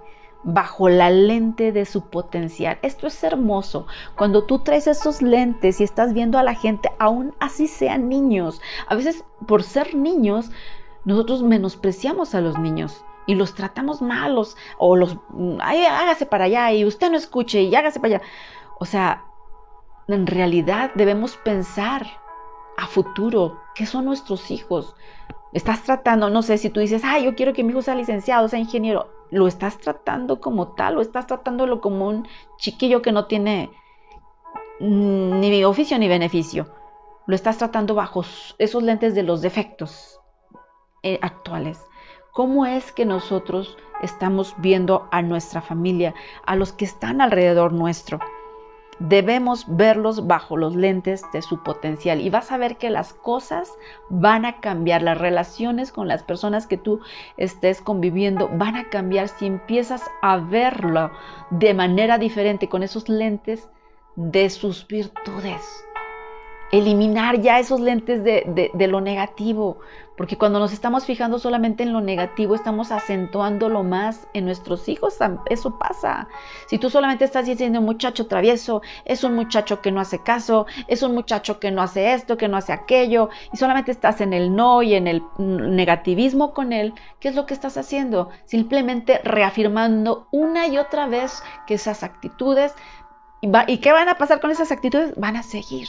bajo 0.43 0.89
la 0.89 1.11
lente 1.11 1.71
de 1.71 1.85
su 1.85 2.09
potencial. 2.09 2.79
Esto 2.81 3.05
es 3.05 3.23
hermoso. 3.23 3.85
Cuando 4.17 4.45
tú 4.45 4.57
traes 4.63 4.87
esos 4.87 5.21
lentes 5.21 5.79
y 5.79 5.83
estás 5.83 6.15
viendo 6.15 6.39
a 6.39 6.43
la 6.43 6.55
gente, 6.55 6.89
aún 6.97 7.35
así 7.39 7.67
sean 7.67 8.09
niños. 8.09 8.59
A 8.87 8.95
veces 8.95 9.23
por 9.45 9.61
ser 9.61 9.93
niños, 9.93 10.49
nosotros 11.05 11.43
menospreciamos 11.43 12.33
a 12.33 12.41
los 12.41 12.57
niños 12.57 13.05
y 13.25 13.35
los 13.35 13.55
tratamos 13.55 14.01
malos 14.01 14.57
o 14.77 14.95
los, 14.95 15.17
ay, 15.61 15.85
hágase 15.85 16.25
para 16.25 16.45
allá 16.45 16.71
y 16.73 16.85
usted 16.85 17.09
no 17.09 17.17
escuche 17.17 17.61
y 17.61 17.75
hágase 17.75 17.99
para 17.99 18.15
allá. 18.15 18.25
O 18.79 18.85
sea, 18.85 19.25
en 20.07 20.27
realidad 20.27 20.91
debemos 20.95 21.37
pensar 21.37 22.05
a 22.77 22.87
futuro, 22.87 23.59
¿qué 23.75 23.85
son 23.85 24.05
nuestros 24.05 24.51
hijos? 24.51 24.95
Estás 25.53 25.83
tratando, 25.83 26.29
no 26.29 26.41
sé, 26.41 26.57
si 26.57 26.69
tú 26.69 26.79
dices, 26.79 27.03
ay, 27.05 27.25
yo 27.25 27.35
quiero 27.35 27.53
que 27.53 27.63
mi 27.63 27.71
hijo 27.71 27.81
sea 27.81 27.95
licenciado, 27.95 28.47
sea 28.47 28.59
ingeniero, 28.59 29.11
lo 29.29 29.47
estás 29.47 29.77
tratando 29.77 30.41
como 30.41 30.69
tal, 30.69 30.97
o 30.97 31.01
estás 31.01 31.27
tratándolo 31.27 31.79
como 31.79 32.07
un 32.07 32.27
chiquillo 32.57 33.01
que 33.01 33.11
no 33.11 33.27
tiene 33.27 33.71
ni 34.79 35.63
oficio 35.63 35.97
ni 35.99 36.07
beneficio. 36.07 36.73
Lo 37.25 37.35
estás 37.35 37.57
tratando 37.57 37.95
bajo 37.95 38.25
esos 38.57 38.83
lentes 38.83 39.15
de 39.15 39.23
los 39.23 39.41
defectos 39.41 40.19
eh, 41.03 41.19
actuales. 41.21 41.79
¿Cómo 42.33 42.65
es 42.65 42.91
que 42.91 43.05
nosotros 43.05 43.77
estamos 44.01 44.55
viendo 44.57 45.07
a 45.11 45.21
nuestra 45.21 45.61
familia, 45.61 46.15
a 46.47 46.55
los 46.55 46.73
que 46.73 46.83
están 46.83 47.21
alrededor 47.21 47.73
nuestro? 47.73 48.19
debemos 48.99 49.65
verlos 49.67 50.27
bajo 50.27 50.55
los 50.55 50.75
lentes 50.75 51.23
de 51.33 51.41
su 51.41 51.61
potencial 51.63 52.21
y 52.21 52.29
vas 52.29 52.51
a 52.51 52.57
ver 52.57 52.77
que 52.77 52.91
las 52.91 53.13
cosas 53.13 53.71
van 54.09 54.45
a 54.45 54.59
cambiar, 54.61 55.01
las 55.01 55.17
relaciones 55.17 55.91
con 55.91 56.07
las 56.07 56.23
personas 56.23 56.67
que 56.67 56.77
tú 56.77 57.01
estés 57.35 57.81
conviviendo 57.81 58.49
van 58.53 58.75
a 58.75 58.89
cambiar 58.89 59.27
si 59.27 59.47
empiezas 59.47 60.03
a 60.21 60.37
verlo 60.37 61.11
de 61.49 61.73
manera 61.73 62.17
diferente 62.19 62.69
con 62.69 62.83
esos 62.83 63.09
lentes 63.09 63.67
de 64.15 64.49
sus 64.51 64.87
virtudes. 64.87 65.85
Eliminar 66.71 67.41
ya 67.41 67.59
esos 67.59 67.79
lentes 67.79 68.23
de, 68.23 68.71
de 68.73 68.87
lo 68.87 69.01
negativo, 69.01 69.79
porque 70.15 70.37
cuando 70.37 70.59
nos 70.59 70.73
estamos 70.73 71.05
fijando 71.05 71.39
solamente 71.39 71.83
en 71.83 71.91
lo 71.91 72.01
negativo, 72.01 72.53
estamos 72.55 72.91
acentuándolo 72.91 73.83
más 73.83 74.27
en 74.33 74.45
nuestros 74.45 74.87
hijos. 74.87 75.17
Eso 75.49 75.77
pasa. 75.79 76.27
Si 76.67 76.77
tú 76.77 76.89
solamente 76.89 77.25
estás 77.25 77.45
diciendo 77.45 77.81
muchacho 77.81 78.27
travieso, 78.27 78.81
es 79.05 79.23
un 79.23 79.33
muchacho 79.33 79.81
que 79.81 79.91
no 79.91 79.99
hace 79.99 80.19
caso, 80.21 80.67
es 80.87 81.01
un 81.01 81.15
muchacho 81.15 81.59
que 81.59 81.71
no 81.71 81.81
hace 81.81 82.13
esto, 82.13 82.37
que 82.37 82.47
no 82.47 82.57
hace 82.57 82.73
aquello, 82.73 83.29
y 83.51 83.57
solamente 83.57 83.91
estás 83.91 84.21
en 84.21 84.33
el 84.33 84.55
no 84.55 84.83
y 84.83 84.93
en 84.93 85.07
el 85.07 85.23
negativismo 85.37 86.53
con 86.53 86.73
él, 86.73 86.93
¿qué 87.19 87.29
es 87.29 87.35
lo 87.35 87.45
que 87.45 87.53
estás 87.53 87.77
haciendo? 87.77 88.29
Simplemente 88.45 89.19
reafirmando 89.23 90.27
una 90.31 90.67
y 90.67 90.77
otra 90.77 91.07
vez 91.07 91.41
que 91.65 91.73
esas 91.73 92.03
actitudes, 92.03 92.75
¿y 93.41 93.77
qué 93.79 93.91
van 93.91 94.09
a 94.09 94.17
pasar 94.17 94.39
con 94.39 94.51
esas 94.51 94.71
actitudes? 94.71 95.13
Van 95.17 95.35
a 95.35 95.43
seguir, 95.43 95.87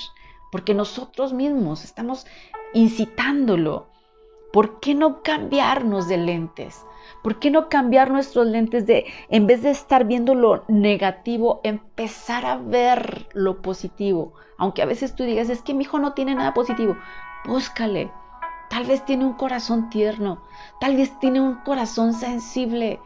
porque 0.51 0.75
nosotros 0.75 1.33
mismos 1.33 1.85
estamos 1.85 2.27
incitándolo. 2.73 3.89
¿Por 4.55 4.79
qué 4.79 4.95
no 4.95 5.21
cambiarnos 5.25 6.07
de 6.07 6.17
lentes? 6.17 6.87
¿Por 7.25 7.41
qué 7.41 7.51
no 7.51 7.69
cambiar 7.69 8.13
nuestros 8.13 8.47
lentes 8.47 8.87
de, 8.87 9.05
en 9.29 9.49
vez 9.49 9.63
de 9.63 9.71
estar 9.71 10.05
viendo 10.05 10.37
lo 10.37 10.63
negativo, 10.69 11.61
empezar 11.65 12.47
a 12.47 12.59
ver 12.59 13.27
lo 13.33 13.63
positivo? 13.63 14.33
Aunque 14.57 14.83
a 14.83 14.87
veces 14.87 15.17
tú 15.17 15.25
digas, 15.25 15.51
es 15.51 15.61
que 15.63 15.75
mi 15.75 15.83
hijo 15.83 15.99
no 15.99 16.13
tiene 16.13 16.37
nada 16.37 16.55
positivo, 16.55 16.97
búscale. 17.45 18.13
Tal 18.71 18.85
vez 18.85 19.05
tiene 19.05 19.25
un 19.25 19.33
corazón 19.33 19.91
tierno, 19.91 20.41
tal 20.79 20.95
vez 20.99 21.19
tiene 21.19 21.41
un 21.41 21.57
corazón 21.57 22.15
sensible. 22.15 23.01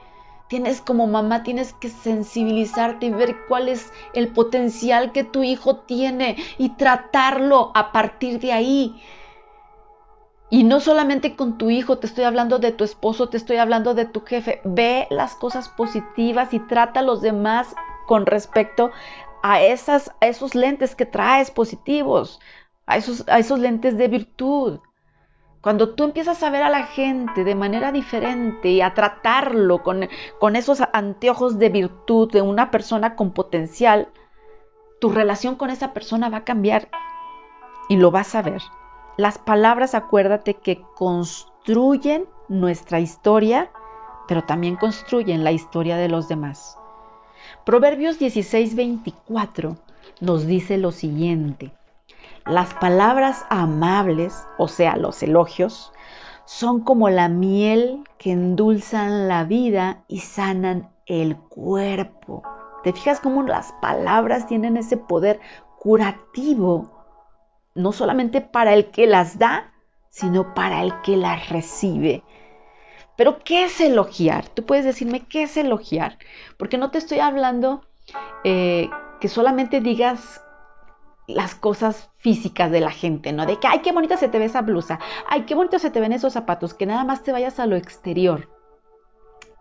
Tienes 0.48 0.82
como 0.82 1.06
mamá, 1.06 1.44
tienes 1.44 1.72
que 1.72 1.88
sensibilizarte 1.88 3.06
y 3.06 3.10
ver 3.10 3.36
cuál 3.48 3.68
es 3.68 3.90
el 4.12 4.28
potencial 4.28 5.12
que 5.12 5.24
tu 5.24 5.42
hijo 5.44 5.76
tiene 5.76 6.36
y 6.58 6.76
tratarlo 6.76 7.72
a 7.74 7.90
partir 7.90 8.38
de 8.38 8.52
ahí. 8.52 9.02
Y 10.50 10.64
no 10.64 10.80
solamente 10.80 11.36
con 11.36 11.58
tu 11.58 11.68
hijo, 11.68 11.98
te 11.98 12.06
estoy 12.06 12.24
hablando 12.24 12.58
de 12.58 12.72
tu 12.72 12.84
esposo, 12.84 13.28
te 13.28 13.36
estoy 13.36 13.58
hablando 13.58 13.94
de 13.94 14.06
tu 14.06 14.22
jefe. 14.22 14.60
Ve 14.64 15.06
las 15.10 15.34
cosas 15.34 15.68
positivas 15.68 16.54
y 16.54 16.60
trata 16.60 17.00
a 17.00 17.02
los 17.02 17.20
demás 17.20 17.74
con 18.06 18.24
respecto 18.24 18.90
a, 19.42 19.60
esas, 19.60 20.10
esos 20.20 20.54
lentes 20.54 20.94
que 20.94 21.04
traes 21.04 21.50
positivos, 21.50 22.40
a 22.86 22.96
esos, 22.96 23.26
a 23.28 23.40
lentes 23.56 23.98
de 23.98 24.08
virtud. 24.08 24.80
Cuando 25.60 25.94
tú 25.94 26.04
empiezas 26.04 26.42
a 26.42 26.50
ver 26.50 26.62
a 26.62 26.70
la 26.70 26.84
gente 26.84 27.44
de 27.44 27.54
manera 27.54 27.92
diferente 27.92 28.70
y 28.70 28.80
a 28.80 28.94
tratarlo 28.94 29.82
con 29.82 30.56
esos 30.56 30.82
anteojos 30.92 31.58
de 31.58 31.68
virtud 31.68 32.30
de 32.32 32.40
una 32.40 32.70
persona 32.70 33.16
con 33.16 33.32
potencial, 33.32 34.08
tu 35.00 35.10
relación 35.10 35.56
con 35.56 35.70
esa 35.70 35.92
persona 35.92 36.30
va 36.30 36.38
a 36.38 36.44
cambiar 36.44 36.88
y 37.88 37.96
lo 37.96 38.10
vas 38.10 38.34
a 38.34 38.42
ver. 38.42 38.62
Las 39.18 39.36
palabras, 39.36 39.96
acuérdate 39.96 40.54
que 40.54 40.80
construyen 40.94 42.26
nuestra 42.46 43.00
historia, 43.00 43.68
pero 44.28 44.44
también 44.44 44.76
construyen 44.76 45.42
la 45.42 45.50
historia 45.50 45.96
de 45.96 46.08
los 46.08 46.28
demás. 46.28 46.78
Proverbios 47.66 48.20
16:24 48.20 49.76
nos 50.20 50.46
dice 50.46 50.78
lo 50.78 50.92
siguiente. 50.92 51.72
Las 52.46 52.74
palabras 52.74 53.44
amables, 53.50 54.46
o 54.56 54.68
sea, 54.68 54.96
los 54.96 55.20
elogios, 55.24 55.92
son 56.44 56.78
como 56.84 57.10
la 57.10 57.28
miel 57.28 58.04
que 58.18 58.30
endulzan 58.30 59.26
la 59.26 59.42
vida 59.42 60.04
y 60.06 60.20
sanan 60.20 60.90
el 61.06 61.36
cuerpo. 61.36 62.44
¿Te 62.84 62.92
fijas 62.92 63.18
cómo 63.18 63.42
las 63.42 63.72
palabras 63.82 64.46
tienen 64.46 64.76
ese 64.76 64.96
poder 64.96 65.40
curativo 65.80 66.97
no 67.78 67.92
solamente 67.92 68.40
para 68.40 68.74
el 68.74 68.90
que 68.90 69.06
las 69.06 69.38
da, 69.38 69.72
sino 70.10 70.52
para 70.52 70.82
el 70.82 71.00
que 71.02 71.16
las 71.16 71.48
recibe. 71.48 72.24
Pero, 73.16 73.38
¿qué 73.38 73.64
es 73.64 73.80
elogiar? 73.80 74.48
Tú 74.48 74.64
puedes 74.64 74.84
decirme, 74.84 75.26
¿qué 75.26 75.44
es 75.44 75.56
elogiar? 75.56 76.18
Porque 76.56 76.76
no 76.76 76.90
te 76.90 76.98
estoy 76.98 77.20
hablando 77.20 77.82
eh, 78.44 78.90
que 79.20 79.28
solamente 79.28 79.80
digas 79.80 80.42
las 81.28 81.54
cosas 81.54 82.10
físicas 82.16 82.70
de 82.70 82.80
la 82.80 82.90
gente, 82.90 83.32
¿no? 83.32 83.46
De 83.46 83.58
que, 83.60 83.68
ay, 83.68 83.80
qué 83.80 83.92
bonita 83.92 84.16
se 84.16 84.28
te 84.28 84.38
ve 84.38 84.46
esa 84.46 84.62
blusa, 84.62 84.98
ay, 85.28 85.42
qué 85.42 85.54
bonito 85.54 85.78
se 85.78 85.90
te 85.90 86.00
ven 86.00 86.12
esos 86.12 86.32
zapatos, 86.32 86.74
que 86.74 86.86
nada 86.86 87.04
más 87.04 87.22
te 87.22 87.32
vayas 87.32 87.60
a 87.60 87.66
lo 87.66 87.76
exterior. 87.76 88.48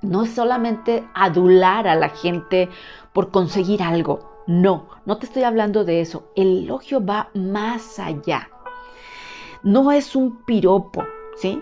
No 0.02 0.24
es 0.24 0.34
solamente 0.34 1.04
adular 1.14 1.88
a 1.88 1.96
la 1.96 2.10
gente 2.10 2.70
por 3.14 3.32
conseguir 3.32 3.84
algo, 3.84 4.37
no, 4.48 4.88
no 5.06 5.18
te 5.18 5.25
estoy 5.25 5.44
hablando 5.44 5.84
de 5.84 6.00
eso. 6.00 6.32
El 6.36 6.63
elogio 6.63 7.06
va 7.06 7.30
más 7.34 8.00
allá. 8.00 8.50
No 9.62 9.92
es 9.92 10.16
un 10.16 10.46
piropo, 10.46 11.04
¿sí? 11.36 11.62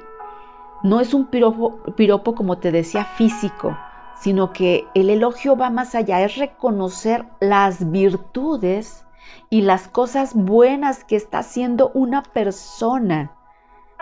No 0.84 1.00
es 1.00 1.16
un 1.16 1.26
piropo, 1.26 1.82
piropo 1.96 2.36
como 2.36 2.60
te 2.60 2.72
decía 2.72 3.04
físico, 3.04 3.76
sino 4.20 4.54
que 4.54 4.88
el 4.94 5.10
elogio 5.10 5.56
va 5.56 5.72
más 5.72 5.96
allá, 5.96 6.22
es 6.22 6.38
reconocer 6.38 7.26
las 7.40 7.90
virtudes 7.90 9.04
y 9.50 9.62
las 9.62 9.88
cosas 9.88 10.36
buenas 10.36 11.04
que 11.04 11.16
está 11.16 11.40
haciendo 11.40 11.90
una 11.96 12.22
persona. 12.22 13.32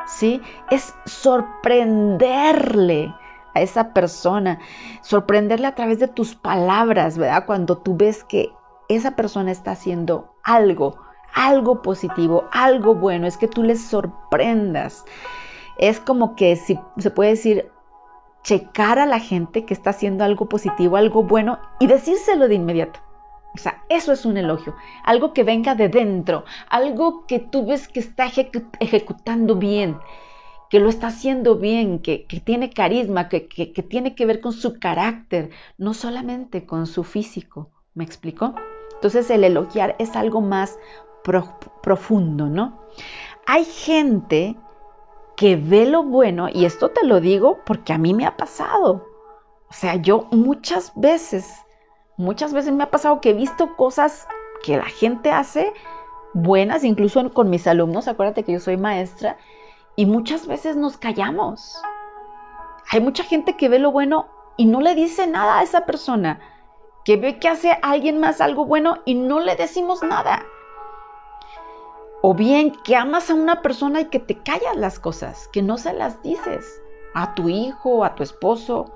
¿Sí? 0.06 0.42
Es 0.70 0.94
sorprenderle 1.06 3.16
a 3.56 3.62
esa 3.62 3.94
persona, 3.94 4.60
sorprenderle 5.02 5.68
a 5.68 5.75
través 5.75 6.00
de 6.00 6.10
tus 6.10 6.36
palabras, 6.36 7.18
¿verdad? 7.18 7.46
Cuando 7.46 7.78
tú 7.78 7.96
ves 7.96 8.25
que 8.25 8.52
esa 8.96 9.16
persona 9.16 9.52
está 9.52 9.72
haciendo 9.72 10.36
algo, 10.44 10.98
algo 11.34 11.82
positivo, 11.82 12.48
algo 12.52 12.96
bueno, 12.96 13.28
es 13.28 13.38
que 13.38 13.48
tú 13.48 13.63
les 13.63 13.82
sorprendas. 13.82 15.06
Es 15.78 16.00
como 16.00 16.36
que 16.36 16.56
si 16.56 16.80
se 16.98 17.10
puede 17.10 17.32
decir 17.32 17.72
checar 18.44 19.00
a 19.00 19.06
la 19.06 19.20
gente 19.20 19.65
que 19.65 19.74
está 19.74 19.91
haciendo 19.91 20.24
algo 20.24 20.48
positivo, 20.48 20.98
algo 20.98 21.24
bueno 21.24 21.60
y 21.80 21.88
decírselo 21.88 22.48
de 22.48 22.56
inmediato. 22.56 23.00
O 23.56 23.58
sea, 23.58 23.84
eso 23.88 24.12
es 24.12 24.26
un 24.26 24.38
elogio, 24.38 24.76
algo 25.04 25.34
que 25.34 25.44
venga 25.44 25.76
de 25.76 25.88
dentro, 25.88 26.44
algo 26.70 27.26
que 27.28 27.39
tú 27.39 27.67
ves 27.67 27.88
que 27.88 28.00
está 28.00 28.26
ejecutando 28.80 29.56
bien, 29.56 30.00
que 30.72 30.80
lo 30.80 30.89
está 30.89 31.08
haciendo 31.08 31.58
bien, 31.58 32.00
que, 32.00 32.26
tiene 32.44 32.72
carisma, 32.72 33.30
que, 33.30 33.48
que, 33.48 33.84
tiene 33.84 34.15
que 34.15 34.26
ver 34.26 34.41
con 34.41 34.54
su 34.54 34.80
carácter, 34.80 35.52
no 35.78 35.94
solamente 35.94 36.65
con 36.65 36.88
su 36.88 37.04
físico. 37.04 37.70
¿Me 37.94 38.04
explico? 38.04 38.56
Entonces 39.04 39.30
el 39.32 39.44
elogiar 39.44 39.98
es 40.00 40.16
algo 40.16 40.39
más 40.39 40.80
profundo, 41.82 42.48
¿no? 42.48 42.80
Hay 43.46 43.66
gente 43.66 44.56
que 45.36 45.58
ve 45.58 45.86
lo 45.86 46.04
bueno, 46.04 46.48
y 46.48 46.63
esto 46.63 46.92
te 46.92 47.06
lo 47.06 47.20
digo 47.20 47.60
porque 47.66 47.92
a 47.92 47.98
mí 47.98 48.13
me 48.13 48.26
ha 48.26 48.38
pasado. 48.38 49.06
O 49.70 49.74
sea, 49.74 49.96
yo 49.96 50.30
muchas 50.32 50.94
veces, 50.96 51.54
muchas 52.16 52.54
veces 52.54 52.72
me 52.72 52.86
ha 52.86 52.92
pasado 52.92 53.20
que 53.20 53.32
he 53.32 53.34
visto 53.34 53.76
cosas 53.76 54.26
que 54.63 54.78
la 54.78 54.86
gente 54.86 55.32
hace 55.32 55.74
buenas, 56.34 56.86
incluso 56.86 57.30
con 57.34 57.50
mis 57.50 57.68
alumnos, 57.68 58.08
acuérdate 58.08 58.44
que 58.44 58.54
yo 58.54 58.62
soy 58.62 58.78
maestra, 58.78 59.36
y 59.98 60.06
muchas 60.06 60.48
veces 60.48 60.78
nos 60.78 60.96
callamos. 60.96 61.76
Hay 62.89 63.02
mucha 63.02 63.26
gente 63.26 63.58
que 63.58 63.68
ve 63.68 63.80
lo 63.80 63.92
bueno 63.92 64.30
y 64.56 64.66
no 64.66 64.80
le 64.80 64.96
dice 64.96 65.28
nada 65.28 65.60
a 65.60 65.63
esa 65.63 65.86
persona 65.86 66.39
que 67.04 67.18
ve 67.18 67.39
que 67.39 67.50
hace 67.50 67.78
alguien 67.82 68.20
más 68.20 68.42
algo 68.42 68.66
bueno 68.66 69.00
y 69.06 69.16
no 69.16 69.39
le 69.39 69.56
decimos 69.56 70.04
nada. 70.04 70.46
O 72.22 72.34
bien 72.34 72.72
que 72.84 72.96
amas 72.96 73.30
a 73.30 73.34
una 73.34 73.62
persona 73.62 74.02
y 74.02 74.06
que 74.06 74.20
te 74.20 74.38
callas 74.38 74.78
las 74.78 75.00
cosas, 75.00 75.50
que 75.52 75.62
no 75.62 75.78
se 75.78 75.94
las 75.94 76.22
dices 76.22 76.82
a 77.13 77.36
tu 77.36 77.50
hijo, 77.50 78.06
a 78.06 78.16
tu 78.16 78.24
esposo. 78.24 78.94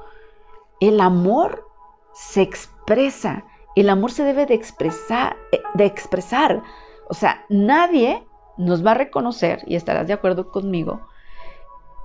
El 0.79 1.01
amor 1.01 1.67
se 2.13 2.41
expresa, 2.41 3.43
el 3.75 3.89
amor 3.89 4.11
se 4.11 4.23
debe 4.23 4.45
de 4.45 4.53
expresar, 4.53 5.35
eh, 5.51 5.61
de 5.73 5.85
expresar. 5.85 6.63
O 7.09 7.13
sea, 7.13 7.45
nadie 7.49 8.25
nos 8.57 8.85
va 8.85 8.91
a 8.91 8.95
reconocer, 8.95 9.61
y 9.67 9.75
estarás 9.75 10.07
de 10.07 10.13
acuerdo 10.13 10.49
conmigo, 10.51 11.01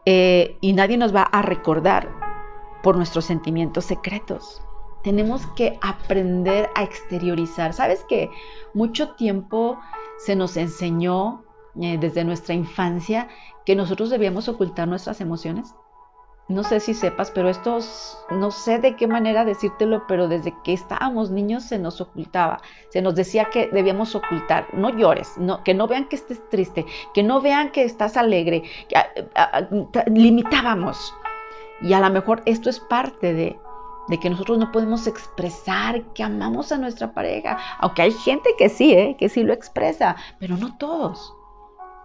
eh, 0.04 0.58
y 0.60 0.72
nadie 0.72 0.96
nos 0.96 1.14
va 1.14 1.22
a 1.22 1.42
recordar 1.42 2.10
por 2.82 2.96
nuestros 2.96 3.24
sentimientos 3.24 3.84
secretos 3.84 4.60
tenemos 5.02 5.46
que 5.56 5.78
aprender 5.82 6.70
a 6.74 6.82
exteriorizar. 6.82 7.72
¿Sabes 7.72 8.04
que 8.04 8.30
mucho 8.74 9.14
tiempo 9.14 9.78
se 10.18 10.36
nos 10.36 10.56
enseñó 10.56 11.44
eh, 11.80 11.98
desde 11.98 12.24
nuestra 12.24 12.54
infancia 12.54 13.28
que 13.64 13.76
nosotros 13.76 14.10
debíamos 14.10 14.48
ocultar 14.48 14.88
nuestras 14.88 15.20
emociones? 15.20 15.74
No 16.48 16.64
sé 16.64 16.80
si 16.80 16.92
sepas, 16.92 17.30
pero 17.30 17.48
esto 17.48 17.78
no 18.30 18.50
sé 18.50 18.78
de 18.78 18.96
qué 18.96 19.06
manera 19.06 19.44
decírtelo, 19.44 20.06
pero 20.08 20.28
desde 20.28 20.52
que 20.64 20.72
estábamos 20.72 21.30
niños 21.30 21.62
se 21.62 21.78
nos 21.78 22.00
ocultaba, 22.00 22.60
se 22.90 23.00
nos 23.00 23.14
decía 23.14 23.46
que 23.46 23.68
debíamos 23.68 24.14
ocultar, 24.14 24.66
no 24.74 24.90
llores, 24.90 25.38
no, 25.38 25.62
que 25.62 25.72
no 25.72 25.86
vean 25.86 26.08
que 26.08 26.16
estés 26.16 26.46
triste, 26.50 26.84
que 27.14 27.22
no 27.22 27.40
vean 27.40 27.70
que 27.70 27.84
estás 27.84 28.16
alegre, 28.16 28.64
que, 28.88 28.96
limitábamos. 30.10 31.14
Y 31.80 31.92
a 31.94 32.00
lo 32.00 32.10
mejor 32.10 32.42
esto 32.44 32.68
es 32.68 32.80
parte 32.80 33.32
de, 33.32 33.58
de 34.12 34.20
que 34.20 34.28
nosotros 34.28 34.58
no 34.58 34.70
podemos 34.70 35.06
expresar 35.06 36.02
que 36.12 36.22
amamos 36.22 36.70
a 36.70 36.76
nuestra 36.76 37.14
pareja, 37.14 37.56
aunque 37.78 38.02
hay 38.02 38.12
gente 38.12 38.50
que 38.58 38.68
sí, 38.68 38.92
¿eh? 38.92 39.16
que 39.18 39.30
sí 39.30 39.42
lo 39.42 39.54
expresa, 39.54 40.16
pero 40.38 40.58
no 40.58 40.76
todos. 40.76 41.34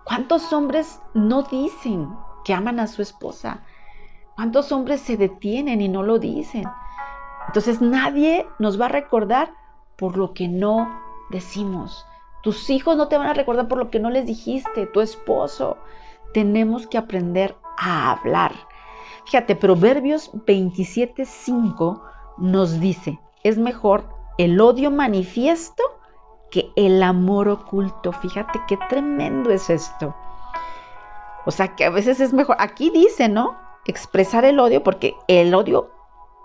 ¿Cuántos 0.06 0.54
hombres 0.54 1.02
no 1.13 1.43
dicen 1.43 2.08
que 2.46 2.54
aman 2.54 2.80
a 2.80 2.88
su 2.88 3.02
esposa? 3.02 3.60
¿Cuántos 4.38 4.72
hombres 4.72 5.02
se 5.02 5.17
detienen 5.17 5.82
y 5.82 5.89
no 5.89 6.02
lo 6.02 6.17
dicen? 6.17 6.63
Entonces 7.48 7.82
nadie 7.82 8.48
nos 8.58 8.80
va 8.80 8.86
a 8.86 8.89
recordar 8.89 9.52
por 9.98 10.15
lo 10.15 10.34
que 10.34 10.48
no 10.48 11.02
decimos. 11.30 12.06
Tus 12.41 12.70
hijos 12.70 12.96
no 12.96 13.10
te 13.10 13.17
van 13.17 13.28
a 13.28 13.34
recordar 13.34 13.67
por 13.67 13.80
lo 13.80 13.89
que 13.89 14.00
no 14.00 14.10
les 14.10 14.26
dijiste, 14.26 14.86
tu 14.86 15.02
esposo. 15.02 15.76
Tenemos 16.34 16.88
que 16.88 16.98
aprender 16.98 17.58
a 17.78 18.13
hablar. 18.13 18.54
Fíjate, 19.28 19.56
Proverbios 19.56 20.32
27.5 20.34 22.02
nos 22.38 22.80
dice, 22.80 23.20
es 23.44 23.58
mejor 23.58 24.10
el 24.38 24.60
odio 24.60 24.90
manifiesto 24.90 25.84
que 26.50 26.72
el 26.76 27.04
amor 27.04 27.50
oculto. 27.50 28.12
Fíjate 28.12 28.60
qué 28.68 28.78
tremendo 28.90 29.52
es 29.52 29.70
esto. 29.70 30.16
O 31.46 31.52
sea 31.52 31.76
que 31.76 31.86
a 31.86 31.90
veces 31.90 32.20
es 32.20 32.34
mejor, 32.34 32.58
aquí 32.60 32.90
dice, 32.90 33.30
¿no? 33.30 33.56
expresar 33.88 34.46
el 34.46 34.60
odio, 34.60 34.84
porque 34.84 35.16
el 35.28 35.54
odio 35.56 35.92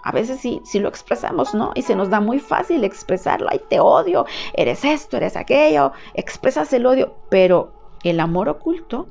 a 0.05 0.11
veces 0.11 0.41
sí, 0.41 0.61
sí 0.65 0.81
lo 0.81 0.89
expresamos, 0.89 1.55
¿no? 1.55 1.73
Y 1.75 1.83
se 1.83 1.95
nos 1.95 2.11
da 2.11 2.21
muy 2.21 2.41
fácil 2.41 2.83
expresarlo. 2.83 3.49
Ay, 3.51 3.61
te 3.69 3.79
odio, 3.79 4.27
eres 4.55 4.85
esto, 4.85 5.17
eres 5.17 5.37
aquello. 5.37 5.93
Expresas 6.15 6.73
el 6.73 6.87
odio, 6.87 7.15
pero 7.29 7.73
el 8.03 8.19
amor 8.19 8.49
oculto, 8.49 9.07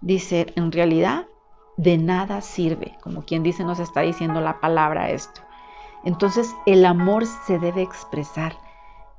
dice, 0.00 0.46
en 0.56 0.72
realidad 0.72 1.26
de 1.76 1.98
nada 1.98 2.40
sirve. 2.40 2.96
Como 3.02 3.24
quien 3.24 3.42
dice, 3.42 3.64
nos 3.64 3.78
está 3.78 4.00
diciendo 4.00 4.40
la 4.40 4.60
palabra 4.60 5.10
esto. 5.10 5.42
Entonces, 6.04 6.54
el 6.66 6.84
amor 6.84 7.26
se 7.26 7.58
debe 7.58 7.82
expresar. 7.82 8.56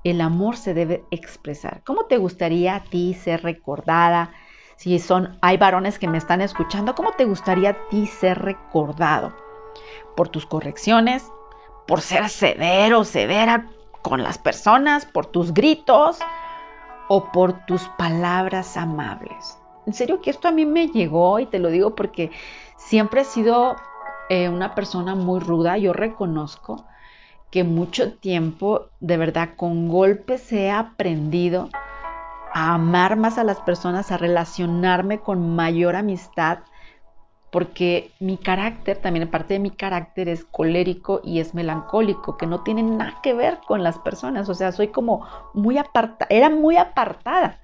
El 0.03 0.21
amor 0.21 0.57
se 0.57 0.73
debe 0.73 1.03
expresar. 1.11 1.81
¿Cómo 1.83 2.05
te 2.05 2.17
gustaría 2.17 2.75
a 2.75 2.83
ti 2.83 3.13
ser 3.13 3.43
recordada? 3.43 4.31
Si 4.77 4.99
son, 4.99 5.37
hay 5.41 5.57
varones 5.57 5.99
que 5.99 6.07
me 6.07 6.17
están 6.17 6.41
escuchando, 6.41 6.95
¿cómo 6.95 7.11
te 7.13 7.25
gustaría 7.25 7.71
a 7.71 7.87
ti 7.89 8.05
ser 8.05 8.39
recordado? 8.39 9.33
por 10.17 10.29
tus 10.29 10.45
correcciones, 10.45 11.31
por 11.87 12.01
ser 12.01 12.27
severo, 12.29 13.03
severa 13.03 13.67
con 14.01 14.23
las 14.23 14.37
personas, 14.37 15.05
por 15.05 15.27
tus 15.27 15.53
gritos 15.53 16.19
o 17.07 17.31
por 17.31 17.65
tus 17.65 17.87
palabras 17.97 18.75
amables. 18.77 19.59
En 19.87 19.93
serio 19.93 20.21
que 20.21 20.29
esto 20.29 20.49
a 20.49 20.51
mí 20.51 20.65
me 20.65 20.89
llegó 20.89 21.39
y 21.39 21.45
te 21.45 21.59
lo 21.59 21.69
digo 21.69 21.95
porque 21.95 22.29
siempre 22.75 23.21
he 23.21 23.25
sido 23.25 23.77
eh, 24.29 24.49
una 24.49 24.75
persona 24.75 25.15
muy 25.15 25.39
ruda, 25.39 25.77
yo 25.77 25.93
reconozco 25.93 26.85
que 27.51 27.63
mucho 27.63 28.13
tiempo 28.17 28.87
de 28.99 29.15
verdad 29.15 29.51
con 29.55 29.87
golpes 29.87 30.51
he 30.51 30.69
aprendido 30.69 31.69
a 32.53 32.73
amar 32.73 33.15
más 33.15 33.37
a 33.37 33.45
las 33.45 33.61
personas, 33.61 34.11
a 34.11 34.17
relacionarme 34.17 35.21
con 35.21 35.55
mayor 35.55 35.95
amistad, 35.95 36.59
porque 37.49 38.11
mi 38.19 38.35
carácter, 38.35 38.97
también 38.97 39.29
parte 39.29 39.53
de 39.53 39.61
mi 39.61 39.71
carácter 39.71 40.27
es 40.27 40.43
colérico 40.43 41.21
y 41.23 41.39
es 41.39 41.53
melancólico, 41.53 42.35
que 42.35 42.45
no 42.45 42.61
tiene 42.61 42.83
nada 42.83 43.21
que 43.23 43.33
ver 43.33 43.61
con 43.65 43.83
las 43.83 43.97
personas, 43.99 44.49
o 44.49 44.53
sea, 44.53 44.73
soy 44.73 44.89
como 44.89 45.25
muy 45.53 45.77
apartada, 45.77 46.27
era 46.29 46.49
muy 46.49 46.75
apartada. 46.75 47.61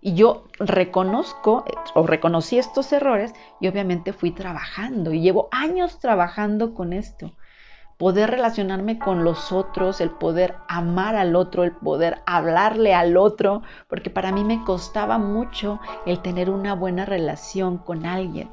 Y 0.00 0.14
yo 0.14 0.44
reconozco 0.58 1.64
o 1.94 2.06
reconocí 2.06 2.58
estos 2.58 2.92
errores 2.92 3.34
y 3.60 3.68
obviamente 3.68 4.12
fui 4.12 4.30
trabajando 4.30 5.12
y 5.12 5.20
llevo 5.20 5.48
años 5.50 5.98
trabajando 5.98 6.74
con 6.74 6.92
esto. 6.92 7.32
Poder 7.98 8.30
relacionarme 8.30 8.98
con 8.98 9.24
los 9.24 9.52
otros, 9.52 10.02
el 10.02 10.10
poder 10.10 10.54
amar 10.68 11.16
al 11.16 11.34
otro, 11.34 11.64
el 11.64 11.72
poder 11.72 12.18
hablarle 12.26 12.92
al 12.92 13.16
otro, 13.16 13.62
porque 13.88 14.10
para 14.10 14.32
mí 14.32 14.44
me 14.44 14.62
costaba 14.64 15.16
mucho 15.16 15.80
el 16.04 16.20
tener 16.20 16.50
una 16.50 16.74
buena 16.74 17.06
relación 17.06 17.78
con 17.78 18.04
alguien. 18.04 18.50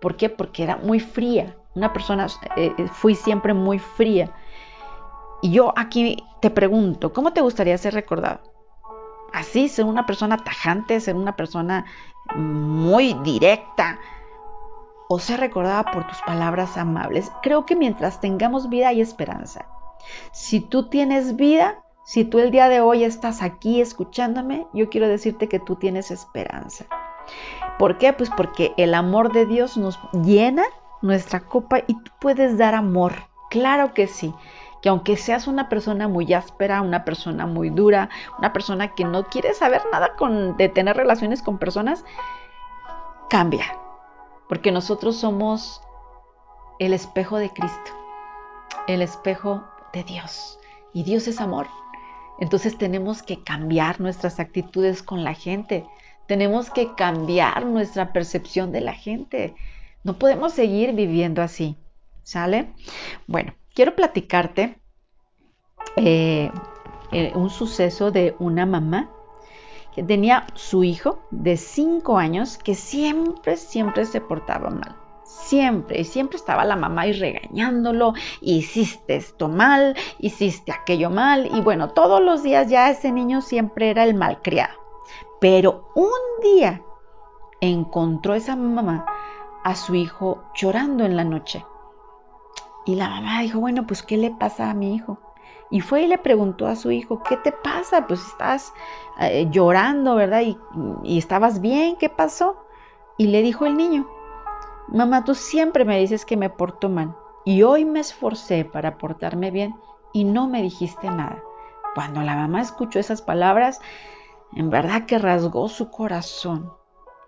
¿Por 0.00 0.16
qué? 0.16 0.28
Porque 0.30 0.62
era 0.62 0.76
muy 0.76 1.00
fría. 1.00 1.56
Una 1.74 1.92
persona, 1.92 2.28
eh, 2.56 2.72
eh, 2.78 2.88
fui 2.92 3.16
siempre 3.16 3.52
muy 3.52 3.80
fría. 3.80 4.32
Y 5.42 5.50
yo 5.50 5.72
aquí 5.76 6.24
te 6.40 6.50
pregunto, 6.50 7.12
¿cómo 7.12 7.32
te 7.32 7.40
gustaría 7.40 7.76
ser 7.78 7.94
recordado? 7.94 8.40
Así, 9.32 9.68
ser 9.68 9.84
una 9.84 10.06
persona 10.06 10.38
tajante, 10.38 11.00
ser 11.00 11.16
una 11.16 11.36
persona 11.36 11.84
muy 12.34 13.14
directa 13.24 13.98
o 15.08 15.18
ser 15.18 15.40
recordada 15.40 15.90
por 15.90 16.06
tus 16.06 16.20
palabras 16.22 16.76
amables. 16.76 17.30
Creo 17.42 17.64
que 17.66 17.76
mientras 17.76 18.20
tengamos 18.20 18.68
vida 18.68 18.88
hay 18.88 19.00
esperanza. 19.00 19.66
Si 20.32 20.60
tú 20.60 20.88
tienes 20.88 21.36
vida, 21.36 21.82
si 22.04 22.24
tú 22.24 22.38
el 22.38 22.50
día 22.50 22.68
de 22.68 22.80
hoy 22.80 23.04
estás 23.04 23.42
aquí 23.42 23.80
escuchándome, 23.80 24.66
yo 24.72 24.88
quiero 24.88 25.08
decirte 25.08 25.48
que 25.48 25.58
tú 25.58 25.76
tienes 25.76 26.10
esperanza. 26.10 26.86
¿Por 27.78 27.98
qué? 27.98 28.12
Pues 28.12 28.30
porque 28.30 28.72
el 28.76 28.94
amor 28.94 29.32
de 29.32 29.46
Dios 29.46 29.76
nos 29.76 29.98
llena 30.12 30.64
nuestra 31.02 31.40
copa 31.40 31.80
y 31.86 31.94
tú 31.94 32.10
puedes 32.20 32.58
dar 32.58 32.74
amor. 32.74 33.12
Claro 33.50 33.94
que 33.94 34.06
sí. 34.06 34.34
Que 34.82 34.88
aunque 34.88 35.16
seas 35.16 35.46
una 35.46 35.68
persona 35.68 36.08
muy 36.08 36.32
áspera, 36.32 36.82
una 36.82 37.04
persona 37.04 37.46
muy 37.46 37.70
dura, 37.70 38.08
una 38.38 38.52
persona 38.52 38.94
que 38.94 39.04
no 39.04 39.24
quiere 39.28 39.54
saber 39.54 39.82
nada 39.90 40.14
de 40.56 40.68
tener 40.68 40.96
relaciones 40.96 41.42
con 41.42 41.58
personas, 41.58 42.04
cambia. 43.28 43.76
Porque 44.48 44.72
nosotros 44.72 45.16
somos 45.16 45.82
el 46.78 46.92
espejo 46.92 47.38
de 47.38 47.50
Cristo, 47.50 47.92
el 48.86 49.02
espejo 49.02 49.64
de 49.92 50.04
Dios. 50.04 50.58
Y 50.92 51.02
Dios 51.02 51.28
es 51.28 51.40
amor. 51.40 51.66
Entonces 52.38 52.78
tenemos 52.78 53.22
que 53.22 53.42
cambiar 53.42 54.00
nuestras 54.00 54.38
actitudes 54.40 55.02
con 55.02 55.24
la 55.24 55.34
gente. 55.34 55.84
Tenemos 56.26 56.70
que 56.70 56.94
cambiar 56.94 57.66
nuestra 57.66 58.12
percepción 58.12 58.70
de 58.70 58.80
la 58.80 58.94
gente. 58.94 59.54
No 60.04 60.14
podemos 60.14 60.52
seguir 60.52 60.92
viviendo 60.92 61.42
así. 61.42 61.76
¿Sale? 62.22 62.72
Bueno, 63.26 63.54
quiero 63.78 63.94
platicarte 63.94 64.80
eh, 65.94 66.50
eh, 67.12 67.32
un 67.36 67.48
suceso 67.48 68.10
de 68.10 68.34
una 68.40 68.66
mamá 68.66 69.08
que 69.94 70.02
tenía 70.02 70.48
su 70.54 70.82
hijo 70.82 71.20
de 71.30 71.56
5 71.56 72.18
años 72.18 72.58
que 72.58 72.74
siempre, 72.74 73.56
siempre 73.56 74.04
se 74.04 74.20
portaba 74.20 74.70
mal. 74.70 74.96
Siempre, 75.22 76.00
y 76.00 76.04
siempre 76.04 76.38
estaba 76.38 76.64
la 76.64 76.74
mamá 76.74 77.06
y 77.06 77.12
regañándolo, 77.12 78.14
hiciste 78.40 79.14
esto 79.14 79.48
mal, 79.48 79.94
hiciste 80.18 80.72
aquello 80.72 81.10
mal, 81.10 81.46
y 81.46 81.60
bueno, 81.60 81.90
todos 81.90 82.20
los 82.20 82.42
días 82.42 82.68
ya 82.68 82.90
ese 82.90 83.12
niño 83.12 83.42
siempre 83.42 83.90
era 83.90 84.02
el 84.02 84.14
malcriado. 84.14 84.76
Pero 85.40 85.92
un 85.94 86.10
día 86.42 86.82
encontró 87.60 88.34
esa 88.34 88.56
mamá 88.56 89.06
a 89.62 89.76
su 89.76 89.94
hijo 89.94 90.42
llorando 90.56 91.04
en 91.04 91.14
la 91.14 91.22
noche. 91.22 91.64
Y 92.88 92.94
la 92.94 93.10
mamá 93.10 93.42
dijo, 93.42 93.60
bueno, 93.60 93.86
pues 93.86 94.02
¿qué 94.02 94.16
le 94.16 94.30
pasa 94.30 94.70
a 94.70 94.74
mi 94.74 94.94
hijo? 94.94 95.18
Y 95.70 95.82
fue 95.82 96.04
y 96.04 96.06
le 96.06 96.16
preguntó 96.16 96.66
a 96.66 96.74
su 96.74 96.90
hijo, 96.90 97.22
¿qué 97.22 97.36
te 97.36 97.52
pasa? 97.52 98.06
Pues 98.06 98.26
estás 98.26 98.72
eh, 99.20 99.46
llorando, 99.50 100.14
¿verdad? 100.14 100.40
Y, 100.40 100.56
y 101.04 101.18
estabas 101.18 101.60
bien, 101.60 101.96
¿qué 101.96 102.08
pasó? 102.08 102.64
Y 103.18 103.26
le 103.26 103.42
dijo 103.42 103.66
el 103.66 103.76
niño, 103.76 104.08
mamá, 104.88 105.22
tú 105.22 105.34
siempre 105.34 105.84
me 105.84 105.98
dices 105.98 106.24
que 106.24 106.38
me 106.38 106.48
porto 106.48 106.88
mal. 106.88 107.14
Y 107.44 107.62
hoy 107.62 107.84
me 107.84 108.00
esforcé 108.00 108.64
para 108.64 108.96
portarme 108.96 109.50
bien 109.50 109.76
y 110.14 110.24
no 110.24 110.48
me 110.48 110.62
dijiste 110.62 111.10
nada. 111.10 111.42
Cuando 111.94 112.22
la 112.22 112.36
mamá 112.36 112.62
escuchó 112.62 112.98
esas 113.00 113.20
palabras, 113.20 113.82
en 114.54 114.70
verdad 114.70 115.04
que 115.04 115.18
rasgó 115.18 115.68
su 115.68 115.90
corazón 115.90 116.72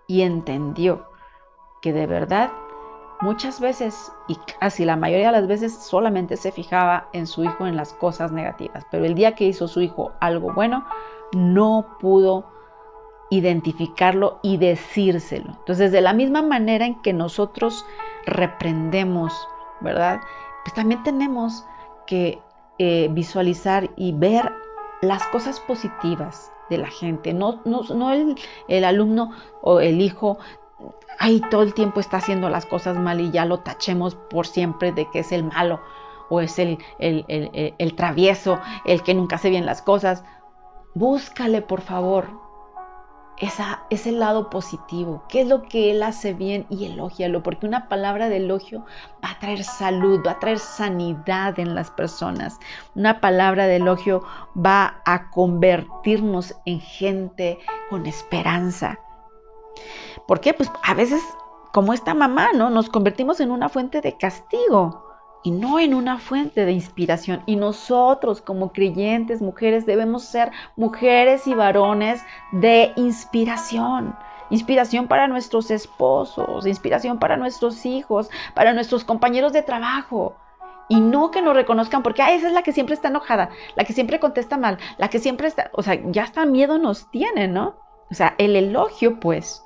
y 0.07 0.23
entendió 0.23 1.05
que 1.83 1.93
de 1.93 2.07
verdad 2.07 2.51
muchas 3.21 3.59
veces 3.59 4.11
y 4.27 4.35
casi 4.59 4.85
la 4.85 4.95
mayoría 4.95 5.27
de 5.27 5.39
las 5.39 5.47
veces 5.47 5.73
solamente 5.73 6.37
se 6.37 6.51
fijaba 6.51 7.07
en 7.13 7.27
su 7.27 7.43
hijo 7.43 7.67
en 7.67 7.75
las 7.75 7.93
cosas 7.93 8.31
negativas, 8.31 8.85
pero 8.91 9.05
el 9.05 9.15
día 9.15 9.35
que 9.35 9.45
hizo 9.45 9.67
su 9.67 9.81
hijo 9.81 10.11
algo 10.19 10.53
bueno, 10.53 10.85
no 11.33 11.97
pudo 11.99 12.45
identificarlo 13.29 14.39
y 14.43 14.57
decírselo. 14.57 15.53
Entonces, 15.59 15.91
de 15.91 16.01
la 16.01 16.13
misma 16.13 16.41
manera 16.41 16.85
en 16.85 17.01
que 17.01 17.13
nosotros 17.13 17.85
reprendemos, 18.25 19.33
¿verdad? 19.79 20.19
Pues 20.63 20.73
también 20.75 21.01
tenemos 21.03 21.65
que 22.05 22.41
eh, 22.77 23.07
visualizar 23.11 23.89
y 23.95 24.11
ver 24.11 24.51
las 25.01 25.25
cosas 25.27 25.59
positivas 25.61 26.51
de 26.69 26.77
la 26.77 26.87
gente, 26.87 27.33
no, 27.33 27.61
no, 27.65 28.11
el, 28.11 28.35
el 28.67 28.85
alumno 28.85 29.31
o 29.61 29.79
el 29.79 30.01
hijo 30.01 30.37
ahí 31.19 31.41
todo 31.49 31.63
el 31.63 31.73
tiempo 31.73 31.99
está 31.99 32.17
haciendo 32.17 32.49
las 32.49 32.65
cosas 32.65 32.97
mal 32.97 33.21
y 33.21 33.31
ya 33.31 33.45
lo 33.45 33.59
tachemos 33.59 34.15
por 34.15 34.47
siempre 34.47 34.91
de 34.91 35.09
que 35.11 35.19
es 35.19 35.31
el 35.31 35.43
malo 35.43 35.81
o 36.29 36.41
es 36.41 36.57
el, 36.59 36.77
el, 36.99 37.25
el, 37.27 37.75
el, 37.77 37.95
travieso, 37.95 38.59
el 38.85 39.03
que 39.03 39.13
nunca 39.13 39.35
hace 39.35 39.49
bien 39.49 39.65
las 39.65 39.81
cosas. 39.81 40.23
Búscale, 40.93 41.61
por 41.61 41.81
favor, 41.81 42.29
esa, 43.41 43.83
ese 43.89 44.11
lado 44.11 44.49
positivo, 44.49 45.23
qué 45.27 45.41
es 45.41 45.47
lo 45.47 45.63
que 45.63 45.91
él 45.91 46.03
hace 46.03 46.33
bien 46.33 46.67
y 46.69 46.85
elógialo, 46.85 47.41
porque 47.43 47.65
una 47.65 47.89
palabra 47.89 48.29
de 48.29 48.37
elogio 48.37 48.85
va 49.23 49.31
a 49.31 49.39
traer 49.39 49.63
salud, 49.63 50.21
va 50.25 50.31
a 50.31 50.39
traer 50.39 50.59
sanidad 50.59 51.59
en 51.59 51.75
las 51.75 51.89
personas. 51.89 52.59
Una 52.95 53.19
palabra 53.19 53.65
de 53.65 53.77
elogio 53.77 54.23
va 54.55 55.01
a 55.05 55.31
convertirnos 55.31 56.55
en 56.65 56.79
gente 56.79 57.59
con 57.89 58.05
esperanza. 58.05 58.99
¿Por 60.27 60.39
qué? 60.39 60.53
Pues 60.53 60.71
a 60.83 60.93
veces, 60.93 61.21
como 61.71 61.93
esta 61.93 62.13
mamá, 62.13 62.49
¿no? 62.53 62.69
Nos 62.69 62.89
convertimos 62.89 63.39
en 63.39 63.51
una 63.51 63.69
fuente 63.69 64.01
de 64.01 64.17
castigo 64.17 65.11
y 65.43 65.51
no 65.51 65.79
en 65.79 65.93
una 65.93 66.19
fuente 66.19 66.65
de 66.65 66.71
inspiración. 66.71 67.43
Y 67.45 67.55
nosotros 67.55 68.41
como 68.41 68.71
creyentes, 68.71 69.41
mujeres, 69.41 69.85
debemos 69.85 70.23
ser 70.23 70.51
mujeres 70.75 71.47
y 71.47 71.53
varones 71.53 72.21
de 72.51 72.93
inspiración. 72.95 74.15
Inspiración 74.49 75.07
para 75.07 75.27
nuestros 75.27 75.71
esposos, 75.71 76.67
inspiración 76.67 77.19
para 77.19 77.37
nuestros 77.37 77.85
hijos, 77.85 78.29
para 78.53 78.73
nuestros 78.73 79.05
compañeros 79.05 79.53
de 79.53 79.63
trabajo. 79.63 80.35
Y 80.89 80.99
no 80.99 81.31
que 81.31 81.41
nos 81.41 81.55
reconozcan 81.55 82.03
porque 82.03 82.21
esa 82.21 82.47
es 82.47 82.53
la 82.53 82.63
que 82.63 82.73
siempre 82.73 82.95
está 82.95 83.07
enojada, 83.07 83.49
la 83.75 83.85
que 83.85 83.93
siempre 83.93 84.19
contesta 84.19 84.57
mal, 84.57 84.77
la 84.97 85.07
que 85.07 85.19
siempre 85.19 85.47
está, 85.47 85.71
o 85.73 85.81
sea, 85.83 85.97
ya 86.11 86.23
hasta 86.23 86.45
miedo 86.45 86.77
nos 86.79 87.09
tiene, 87.09 87.47
¿no? 87.47 87.75
O 88.11 88.13
sea, 88.13 88.35
el 88.37 88.57
elogio 88.57 89.19
pues 89.19 89.65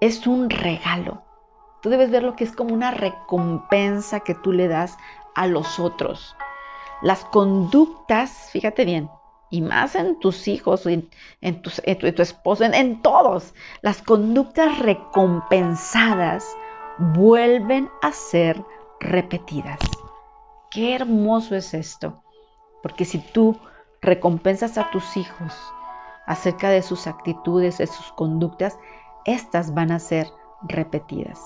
es 0.00 0.26
un 0.26 0.50
regalo. 0.50 1.22
Tú 1.80 1.90
debes 1.90 2.10
ver 2.10 2.24
lo 2.24 2.34
que 2.34 2.42
es 2.42 2.52
como 2.52 2.74
una 2.74 2.90
recompensa 2.90 4.20
que 4.20 4.34
tú 4.34 4.52
le 4.52 4.66
das 4.66 4.98
a 5.36 5.46
los 5.46 5.78
otros. 5.78 6.36
Las 7.02 7.24
conductas, 7.24 8.50
fíjate 8.50 8.84
bien, 8.84 9.08
y 9.50 9.60
más 9.60 9.94
en 9.94 10.18
tus 10.18 10.48
hijos, 10.48 10.86
en, 10.86 11.08
en, 11.40 11.62
tu, 11.62 11.70
esposo, 12.22 12.64
en 12.64 13.00
todos, 13.00 13.54
las 13.80 14.02
conductas 14.02 14.80
recompensadas 14.80 16.44
vuelven 16.98 17.88
a 18.02 18.10
ser 18.10 18.62
repetidas. 18.98 19.78
Qué 20.72 20.96
hermoso 20.96 21.54
es 21.54 21.72
esto, 21.72 22.24
porque 22.82 23.04
si 23.04 23.18
tú 23.20 23.56
recompensas 24.02 24.76
a 24.76 24.90
tus 24.90 25.16
hijos 25.16 25.54
acerca 26.28 26.68
de 26.68 26.82
sus 26.82 27.06
actitudes, 27.06 27.78
de 27.78 27.86
sus 27.86 28.12
conductas, 28.12 28.78
estas 29.24 29.74
van 29.74 29.90
a 29.90 29.98
ser 29.98 30.30
repetidas. 30.62 31.40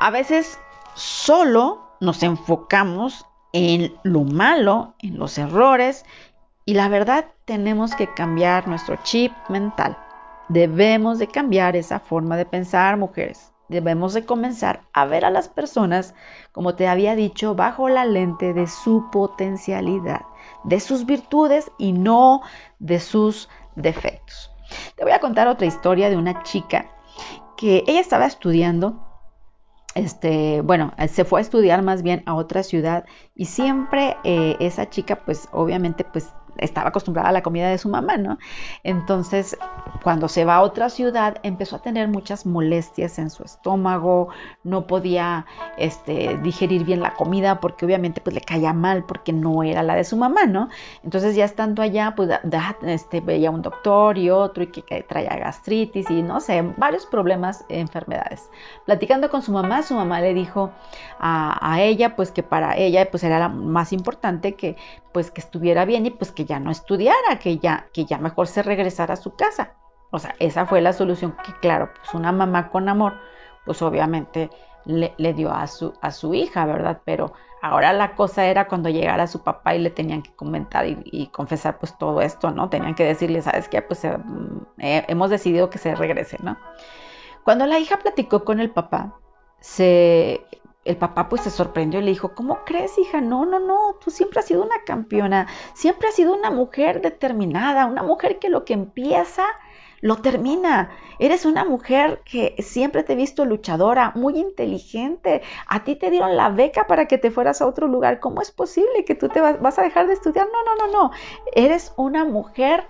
A 0.00 0.10
veces 0.10 0.58
solo 0.94 1.80
nos 2.00 2.22
enfocamos 2.22 3.24
en 3.52 3.94
lo 4.02 4.24
malo, 4.24 4.94
en 4.98 5.18
los 5.18 5.38
errores, 5.38 6.04
y 6.64 6.74
la 6.74 6.88
verdad 6.88 7.26
tenemos 7.44 7.94
que 7.94 8.12
cambiar 8.12 8.66
nuestro 8.66 8.96
chip 9.04 9.32
mental. 9.48 9.96
Debemos 10.48 11.20
de 11.20 11.28
cambiar 11.28 11.76
esa 11.76 12.00
forma 12.00 12.36
de 12.36 12.44
pensar, 12.44 12.96
mujeres. 12.96 13.52
Debemos 13.68 14.14
de 14.14 14.24
comenzar 14.24 14.82
a 14.92 15.06
ver 15.06 15.24
a 15.24 15.30
las 15.30 15.48
personas, 15.48 16.14
como 16.52 16.74
te 16.74 16.88
había 16.88 17.14
dicho, 17.14 17.54
bajo 17.54 17.88
la 17.88 18.04
lente 18.04 18.52
de 18.52 18.66
su 18.66 19.10
potencialidad, 19.10 20.22
de 20.64 20.80
sus 20.80 21.06
virtudes 21.06 21.70
y 21.78 21.92
no 21.92 22.42
de 22.78 23.00
sus 23.00 23.48
defectos. 23.76 24.50
Te 24.96 25.04
voy 25.04 25.12
a 25.12 25.20
contar 25.20 25.46
otra 25.48 25.66
historia 25.66 26.10
de 26.10 26.16
una 26.16 26.42
chica 26.42 26.90
que 27.56 27.84
ella 27.86 28.00
estaba 28.00 28.26
estudiando 28.26 29.06
este, 29.96 30.60
bueno, 30.60 30.92
se 31.08 31.24
fue 31.24 31.40
a 31.40 31.42
estudiar 31.42 31.80
más 31.80 32.02
bien 32.02 32.22
a 32.26 32.34
otra 32.34 32.62
ciudad 32.62 33.06
y 33.34 33.46
siempre 33.46 34.18
eh, 34.24 34.54
esa 34.60 34.90
chica, 34.90 35.24
pues 35.24 35.48
obviamente, 35.52 36.04
pues 36.04 36.28
estaba 36.58 36.88
acostumbrada 36.88 37.28
a 37.28 37.32
la 37.32 37.42
comida 37.42 37.68
de 37.68 37.78
su 37.78 37.88
mamá, 37.88 38.16
¿no? 38.16 38.38
Entonces, 38.82 39.56
cuando 40.02 40.28
se 40.28 40.44
va 40.44 40.56
a 40.56 40.62
otra 40.62 40.88
ciudad, 40.88 41.38
empezó 41.42 41.76
a 41.76 41.82
tener 41.82 42.08
muchas 42.08 42.46
molestias 42.46 43.18
en 43.18 43.30
su 43.30 43.42
estómago, 43.42 44.28
no 44.64 44.86
podía 44.86 45.46
este, 45.78 46.38
digerir 46.42 46.84
bien 46.84 47.00
la 47.00 47.14
comida 47.14 47.60
porque 47.60 47.84
obviamente 47.84 48.20
pues 48.20 48.34
le 48.34 48.40
caía 48.40 48.72
mal 48.72 49.04
porque 49.04 49.32
no 49.32 49.62
era 49.62 49.82
la 49.82 49.94
de 49.94 50.04
su 50.04 50.16
mamá, 50.16 50.46
¿no? 50.46 50.68
Entonces 51.02 51.34
ya 51.36 51.44
estando 51.44 51.82
allá, 51.82 52.14
pues 52.16 52.30
este, 52.82 53.20
veía 53.20 53.50
un 53.50 53.62
doctor 53.62 54.18
y 54.18 54.30
otro 54.30 54.62
y 54.62 54.68
que, 54.68 55.02
traía 55.02 55.36
gastritis 55.36 56.10
y 56.10 56.22
no 56.22 56.40
sé, 56.40 56.62
varios 56.76 57.06
problemas, 57.06 57.64
enfermedades. 57.68 58.48
Platicando 58.84 59.30
con 59.30 59.42
su 59.42 59.52
mamá, 59.52 59.82
su 59.82 59.94
mamá 59.94 60.20
le 60.20 60.34
dijo 60.34 60.70
a, 61.18 61.58
a 61.72 61.82
ella 61.82 62.16
pues 62.16 62.30
que 62.30 62.42
para 62.42 62.76
ella 62.76 63.10
pues 63.10 63.24
era 63.24 63.48
más 63.48 63.92
importante 63.92 64.54
que 64.54 64.76
pues 65.16 65.30
que 65.30 65.40
estuviera 65.40 65.86
bien 65.86 66.04
y 66.04 66.10
pues 66.10 66.30
que 66.30 66.44
ya 66.44 66.60
no 66.60 66.70
estudiara, 66.70 67.38
que 67.38 67.56
ya, 67.56 67.86
que 67.94 68.04
ya 68.04 68.18
mejor 68.18 68.48
se 68.48 68.62
regresara 68.62 69.14
a 69.14 69.16
su 69.16 69.34
casa. 69.34 69.72
O 70.10 70.18
sea, 70.18 70.34
esa 70.40 70.66
fue 70.66 70.82
la 70.82 70.92
solución 70.92 71.34
que, 71.42 71.54
claro, 71.62 71.88
pues 71.96 72.12
una 72.12 72.32
mamá 72.32 72.68
con 72.68 72.86
amor, 72.86 73.14
pues 73.64 73.80
obviamente 73.80 74.50
le, 74.84 75.14
dio 75.32 75.50
a 75.50 75.66
su, 75.68 75.94
a 76.02 76.10
su 76.10 76.34
hija, 76.34 76.66
¿verdad? 76.66 77.00
Pero 77.06 77.32
ahora 77.62 77.94
la 77.94 78.14
cosa 78.14 78.44
era 78.44 78.68
cuando 78.68 78.90
llegara 78.90 79.26
su 79.26 79.42
papá 79.42 79.74
y 79.74 79.78
le 79.78 79.88
tenían 79.88 80.20
que 80.20 80.34
comentar 80.36 80.84
y, 80.86 81.28
confesar 81.28 81.78
pues 81.78 81.96
todo 81.96 82.20
esto, 82.20 82.50
¿no? 82.50 82.68
Tenían 82.68 82.94
que 82.94 83.04
decirle, 83.04 83.40
¿sabes 83.40 83.70
qué? 83.70 83.80
Pues 83.80 84.04
eh, 84.04 84.18
hemos 84.76 85.30
decidido 85.30 85.70
que 85.70 85.78
se 85.78 85.94
regrese, 85.94 86.36
¿no? 86.42 86.58
Cuando 87.42 87.64
la 87.64 87.78
hija 87.78 87.96
platicó 88.00 88.44
con 88.44 88.60
el 88.60 88.70
papá, 88.70 89.14
se 89.60 90.44
el 90.86 90.96
papá 90.96 91.28
pues 91.28 91.42
se 91.42 91.50
sorprendió 91.50 92.00
y 92.00 92.04
le 92.04 92.10
dijo, 92.10 92.34
¿cómo 92.34 92.64
crees, 92.64 92.96
hija? 92.98 93.20
No, 93.20 93.44
no, 93.44 93.60
no, 93.60 93.96
tú 94.02 94.10
siempre 94.10 94.40
has 94.40 94.46
sido 94.46 94.62
una 94.62 94.82
campeona, 94.84 95.46
siempre 95.74 96.08
has 96.08 96.14
sido 96.14 96.34
una 96.34 96.50
mujer 96.50 97.00
determinada, 97.00 97.86
una 97.86 98.02
mujer 98.02 98.38
que 98.38 98.48
lo 98.48 98.64
que 98.64 98.74
empieza 98.74 99.44
lo 100.00 100.16
termina. 100.16 100.90
Eres 101.18 101.44
una 101.44 101.64
mujer 101.64 102.22
que 102.24 102.54
siempre 102.58 103.02
te 103.02 103.14
he 103.14 103.16
visto 103.16 103.44
luchadora, 103.44 104.12
muy 104.14 104.38
inteligente. 104.38 105.42
A 105.66 105.84
ti 105.84 105.96
te 105.96 106.10
dieron 106.10 106.36
la 106.36 106.50
beca 106.50 106.86
para 106.86 107.06
que 107.06 107.18
te 107.18 107.30
fueras 107.30 107.60
a 107.60 107.66
otro 107.66 107.88
lugar. 107.88 108.20
¿Cómo 108.20 108.42
es 108.42 108.50
posible 108.50 109.04
que 109.04 109.14
tú 109.14 109.28
te 109.28 109.40
vas, 109.40 109.78
a 109.78 109.82
dejar 109.82 110.06
de 110.06 110.14
estudiar? 110.14 110.46
No, 110.52 110.64
no, 110.64 110.86
no, 110.86 110.92
no. 110.92 111.10
Eres 111.54 111.92
una 111.96 112.24
mujer 112.24 112.86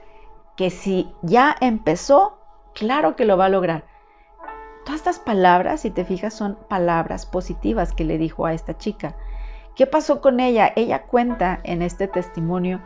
que 0.56 0.70
si 0.70 1.08
ya 1.22 1.54
empezó, 1.60 2.38
claro 2.74 3.16
que 3.16 3.24
lo 3.24 3.36
va 3.36 3.46
a 3.46 3.50
lograr. 3.50 3.95
Todas 4.86 5.00
estas 5.00 5.18
palabras, 5.18 5.80
si 5.80 5.90
te 5.90 6.04
fijas, 6.04 6.32
son 6.32 6.56
palabras 6.68 7.26
positivas 7.26 7.92
que 7.92 8.04
le 8.04 8.18
dijo 8.18 8.46
a 8.46 8.54
esta 8.54 8.78
chica. 8.78 9.16
¿Qué 9.74 9.84
pasó 9.84 10.20
con 10.20 10.38
ella? 10.38 10.72
Ella 10.76 11.02
cuenta 11.02 11.58
en 11.64 11.82
este 11.82 12.06
testimonio 12.06 12.80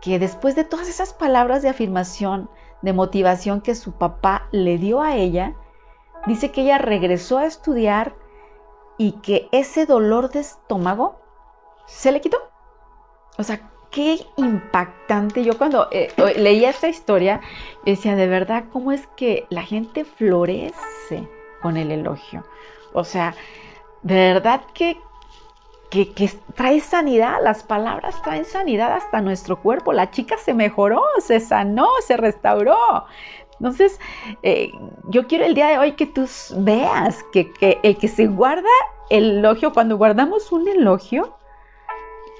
que 0.00 0.20
después 0.20 0.54
de 0.54 0.62
todas 0.62 0.88
esas 0.88 1.12
palabras 1.12 1.60
de 1.62 1.68
afirmación, 1.68 2.48
de 2.80 2.92
motivación 2.92 3.60
que 3.60 3.74
su 3.74 3.90
papá 3.90 4.46
le 4.52 4.78
dio 4.78 5.02
a 5.02 5.16
ella, 5.16 5.56
dice 6.28 6.52
que 6.52 6.60
ella 6.60 6.78
regresó 6.78 7.38
a 7.38 7.46
estudiar 7.46 8.14
y 8.96 9.14
que 9.20 9.48
ese 9.50 9.84
dolor 9.84 10.30
de 10.30 10.38
estómago 10.38 11.20
se 11.86 12.12
le 12.12 12.20
quitó. 12.20 12.38
O 13.36 13.42
sea, 13.42 13.71
qué 13.92 14.26
impactante. 14.36 15.44
Yo 15.44 15.56
cuando 15.56 15.88
eh, 15.92 16.12
leía 16.36 16.70
esta 16.70 16.88
historia 16.88 17.40
decía, 17.84 18.16
de 18.16 18.26
verdad, 18.26 18.64
¿cómo 18.72 18.90
es 18.90 19.06
que 19.16 19.46
la 19.50 19.62
gente 19.62 20.04
florece 20.04 21.28
con 21.60 21.76
el 21.76 21.92
elogio? 21.92 22.44
O 22.92 23.04
sea, 23.04 23.34
de 24.02 24.14
verdad 24.14 24.62
que, 24.74 24.98
que, 25.90 26.30
trae 26.54 26.80
sanidad, 26.80 27.38
las 27.42 27.62
palabras 27.62 28.20
traen 28.22 28.44
sanidad 28.44 28.92
hasta 28.92 29.20
nuestro 29.20 29.60
cuerpo. 29.60 29.92
La 29.92 30.10
chica 30.10 30.36
se 30.38 30.54
mejoró, 30.54 31.02
se 31.18 31.38
sanó, 31.38 31.86
se 32.04 32.16
restauró. 32.16 33.04
Entonces, 33.60 34.00
eh, 34.42 34.72
yo 35.08 35.28
quiero 35.28 35.44
el 35.44 35.54
día 35.54 35.68
de 35.68 35.78
hoy 35.78 35.92
que 35.92 36.06
tú 36.06 36.26
veas 36.56 37.22
que, 37.32 37.52
que 37.52 37.78
el 37.82 37.96
que 37.96 38.08
se 38.08 38.26
guarda 38.26 38.68
el 39.10 39.38
elogio, 39.38 39.72
cuando 39.72 39.98
guardamos 39.98 40.50
un 40.50 40.66
elogio, 40.66 41.36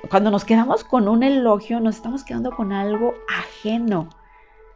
cuando 0.09 0.31
nos 0.31 0.45
quedamos 0.45 0.85
con 0.85 1.09
un 1.09 1.23
elogio, 1.23 1.81
nos 1.81 1.97
estamos 1.97 2.25
quedando 2.25 2.51
con 2.51 2.73
algo 2.73 3.15
ajeno. 3.29 4.09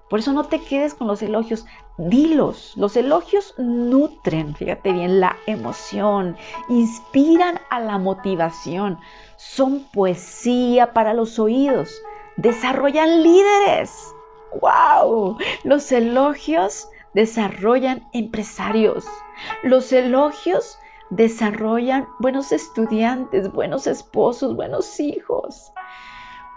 Por 0.09 0.21
eso 0.21 0.33
no 0.33 0.45
te 0.45 0.61
quedes 0.61 0.95
con 0.95 1.09
los 1.09 1.21
elogios, 1.21 1.67
dilos. 1.99 2.75
Los 2.77 2.97
elogios 2.97 3.55
nutren, 3.59 4.55
fíjate 4.55 4.93
bien, 4.93 5.21
la 5.21 5.37
emoción, 5.47 6.37
inspiran 6.69 7.59
a 7.71 7.81
la 7.81 7.99
motivación, 7.99 8.99
son 9.37 9.81
poesía 9.93 10.93
para 10.93 11.12
los 11.12 11.41
oídos, 11.41 12.01
desarrollan 12.37 13.23
líderes. 13.25 14.15
¡Wow! 14.61 15.39
Los 15.65 15.91
elogios 15.91 16.89
desarrollan 17.12 18.07
empresarios. 18.12 19.07
Los 19.65 19.93
elogios 19.93 20.79
desarrollan 21.11 22.09
buenos 22.19 22.53
estudiantes, 22.53 23.53
buenos 23.53 23.87
esposos, 23.87 24.57
buenos 24.57 24.99
hijos. 25.01 25.73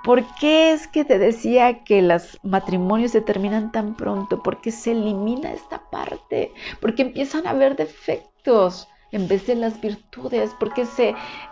¿Por 0.04 0.24
qué 0.36 0.72
es 0.72 0.88
que 0.88 1.04
te 1.04 1.20
decía 1.20 1.84
que 1.84 2.02
los 2.02 2.40
matrimonios 2.42 3.12
se 3.12 3.22
terminan 3.22 3.72
tan 3.72 3.96
pronto? 3.96 4.42
Porque 4.42 4.72
se 4.72 4.92
elimina 4.92 5.52
esta 5.52 5.90
parte, 5.90 6.54
porque 6.80 7.02
empiezan 7.02 7.46
a 7.46 7.52
haber 7.52 7.76
defectos 7.76 8.88
en 9.12 9.28
vez 9.28 9.46
de 9.48 9.56
las 9.56 9.82
virtudes, 9.82 10.56
porque 10.60 10.88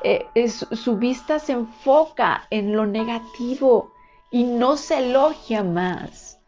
eh, 0.03 0.49
su 0.49 0.97
vista 0.97 1.39
se 1.39 1.53
enfoca 1.53 2.47
en 2.49 2.75
lo 2.75 2.86
negativo 2.86 3.91
y 4.31 4.43
no 4.43 4.77
se 4.77 4.99
elogia 4.99 5.63
más. 5.63 6.39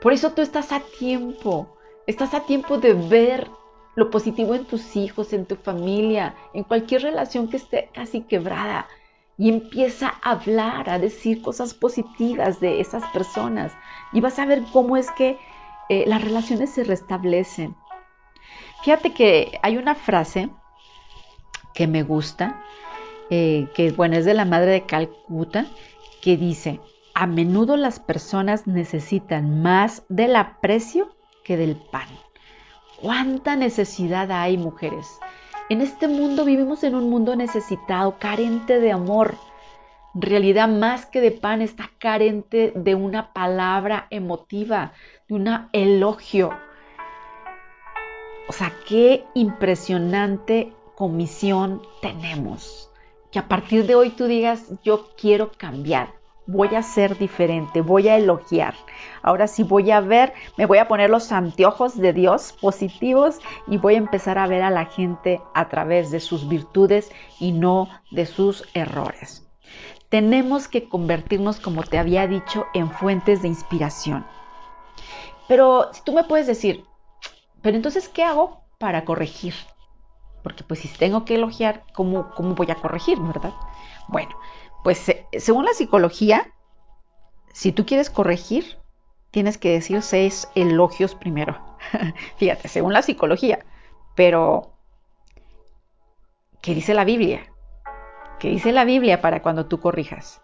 Por 0.00 0.12
eso 0.12 0.32
tú 0.32 0.40
estás 0.40 0.72
a 0.72 0.80
tiempo, 0.80 1.76
estás 2.06 2.32
a 2.32 2.40
tiempo 2.40 2.78
de 2.78 2.94
ver 2.94 3.50
lo 3.94 4.10
positivo 4.10 4.54
en 4.54 4.64
tus 4.64 4.96
hijos, 4.96 5.32
en 5.32 5.46
tu 5.46 5.56
familia, 5.56 6.34
en 6.54 6.64
cualquier 6.64 7.02
relación 7.02 7.48
que 7.48 7.56
esté 7.56 7.90
casi 7.92 8.22
quebrada. 8.22 8.86
Y 9.36 9.48
empieza 9.48 10.14
a 10.22 10.32
hablar, 10.32 10.90
a 10.90 10.98
decir 10.98 11.40
cosas 11.40 11.72
positivas 11.72 12.60
de 12.60 12.80
esas 12.80 13.02
personas. 13.10 13.72
Y 14.12 14.20
vas 14.20 14.38
a 14.38 14.46
ver 14.46 14.62
cómo 14.72 14.96
es 14.96 15.10
que 15.12 15.38
eh, 15.88 16.04
las 16.06 16.22
relaciones 16.22 16.70
se 16.70 16.84
restablecen. 16.84 17.74
Fíjate 18.82 19.12
que 19.12 19.58
hay 19.62 19.76
una 19.76 19.94
frase 19.94 20.50
que 21.74 21.86
me 21.86 22.02
gusta, 22.02 22.62
eh, 23.30 23.68
que 23.74 23.92
bueno, 23.92 24.16
es 24.16 24.24
de 24.24 24.34
la 24.34 24.44
madre 24.44 24.72
de 24.72 24.86
Calcuta, 24.86 25.66
que 26.20 26.36
dice, 26.36 26.80
a 27.14 27.26
menudo 27.26 27.76
las 27.76 28.00
personas 28.00 28.66
necesitan 28.66 29.62
más 29.62 30.04
del 30.08 30.36
aprecio 30.36 31.14
que 31.44 31.56
del 31.56 31.76
pan. 31.76 32.08
¿Cuánta 33.02 33.56
necesidad 33.56 34.30
hay, 34.30 34.58
mujeres? 34.58 35.18
En 35.70 35.80
este 35.80 36.06
mundo 36.06 36.44
vivimos 36.44 36.84
en 36.84 36.94
un 36.94 37.08
mundo 37.08 37.34
necesitado, 37.34 38.18
carente 38.18 38.78
de 38.78 38.92
amor. 38.92 39.36
En 40.14 40.20
realidad, 40.20 40.68
más 40.68 41.06
que 41.06 41.22
de 41.22 41.30
pan, 41.30 41.62
está 41.62 41.90
carente 41.98 42.74
de 42.74 42.94
una 42.94 43.32
palabra 43.32 44.06
emotiva, 44.10 44.92
de 45.28 45.34
un 45.34 45.48
elogio. 45.72 46.50
O 48.48 48.52
sea, 48.52 48.70
qué 48.86 49.24
impresionante 49.32 50.74
comisión 50.94 51.80
tenemos. 52.02 52.90
Que 53.30 53.38
a 53.38 53.48
partir 53.48 53.86
de 53.86 53.94
hoy 53.94 54.10
tú 54.10 54.26
digas, 54.26 54.70
yo 54.82 55.08
quiero 55.16 55.52
cambiar, 55.52 56.19
voy 56.50 56.74
a 56.74 56.82
ser 56.82 57.16
diferente, 57.16 57.80
voy 57.80 58.08
a 58.08 58.16
elogiar. 58.16 58.74
Ahora 59.22 59.46
sí 59.46 59.62
voy 59.62 59.90
a 59.90 60.00
ver, 60.00 60.32
me 60.56 60.66
voy 60.66 60.78
a 60.78 60.88
poner 60.88 61.08
los 61.08 61.30
anteojos 61.32 61.96
de 61.96 62.12
Dios 62.12 62.52
positivos 62.60 63.38
y 63.68 63.78
voy 63.78 63.94
a 63.94 63.98
empezar 63.98 64.38
a 64.38 64.46
ver 64.46 64.62
a 64.62 64.70
la 64.70 64.86
gente 64.86 65.40
a 65.54 65.68
través 65.68 66.10
de 66.10 66.20
sus 66.20 66.48
virtudes 66.48 67.10
y 67.38 67.52
no 67.52 67.88
de 68.10 68.26
sus 68.26 68.64
errores. 68.74 69.46
Tenemos 70.08 70.66
que 70.66 70.88
convertirnos, 70.88 71.60
como 71.60 71.84
te 71.84 71.98
había 71.98 72.26
dicho, 72.26 72.66
en 72.74 72.90
fuentes 72.90 73.42
de 73.42 73.48
inspiración. 73.48 74.26
Pero 75.46 75.92
si 75.92 76.02
tú 76.02 76.12
me 76.12 76.24
puedes 76.24 76.48
decir, 76.48 76.84
pero 77.62 77.76
entonces, 77.76 78.08
¿qué 78.08 78.24
hago 78.24 78.64
para 78.78 79.04
corregir? 79.04 79.54
Porque 80.42 80.64
pues 80.64 80.80
si 80.80 80.88
tengo 80.88 81.24
que 81.24 81.36
elogiar, 81.36 81.84
¿cómo, 81.94 82.30
cómo 82.34 82.54
voy 82.54 82.70
a 82.70 82.76
corregir, 82.76 83.20
verdad? 83.20 83.52
Bueno, 84.08 84.34
pues 84.82 85.12
según 85.38 85.64
la 85.64 85.72
psicología, 85.72 86.52
si 87.52 87.72
tú 87.72 87.86
quieres 87.86 88.10
corregir, 88.10 88.78
tienes 89.30 89.58
que 89.58 89.72
decir 89.72 90.02
seis 90.02 90.48
elogios 90.54 91.14
primero. 91.14 91.58
Fíjate, 92.36 92.68
según 92.68 92.92
la 92.92 93.02
psicología. 93.02 93.64
Pero, 94.14 94.72
¿qué 96.60 96.74
dice 96.74 96.94
la 96.94 97.04
Biblia? 97.04 97.46
¿Qué 98.38 98.48
dice 98.48 98.72
la 98.72 98.84
Biblia 98.84 99.20
para 99.20 99.42
cuando 99.42 99.66
tú 99.66 99.80
corrijas? 99.80 100.40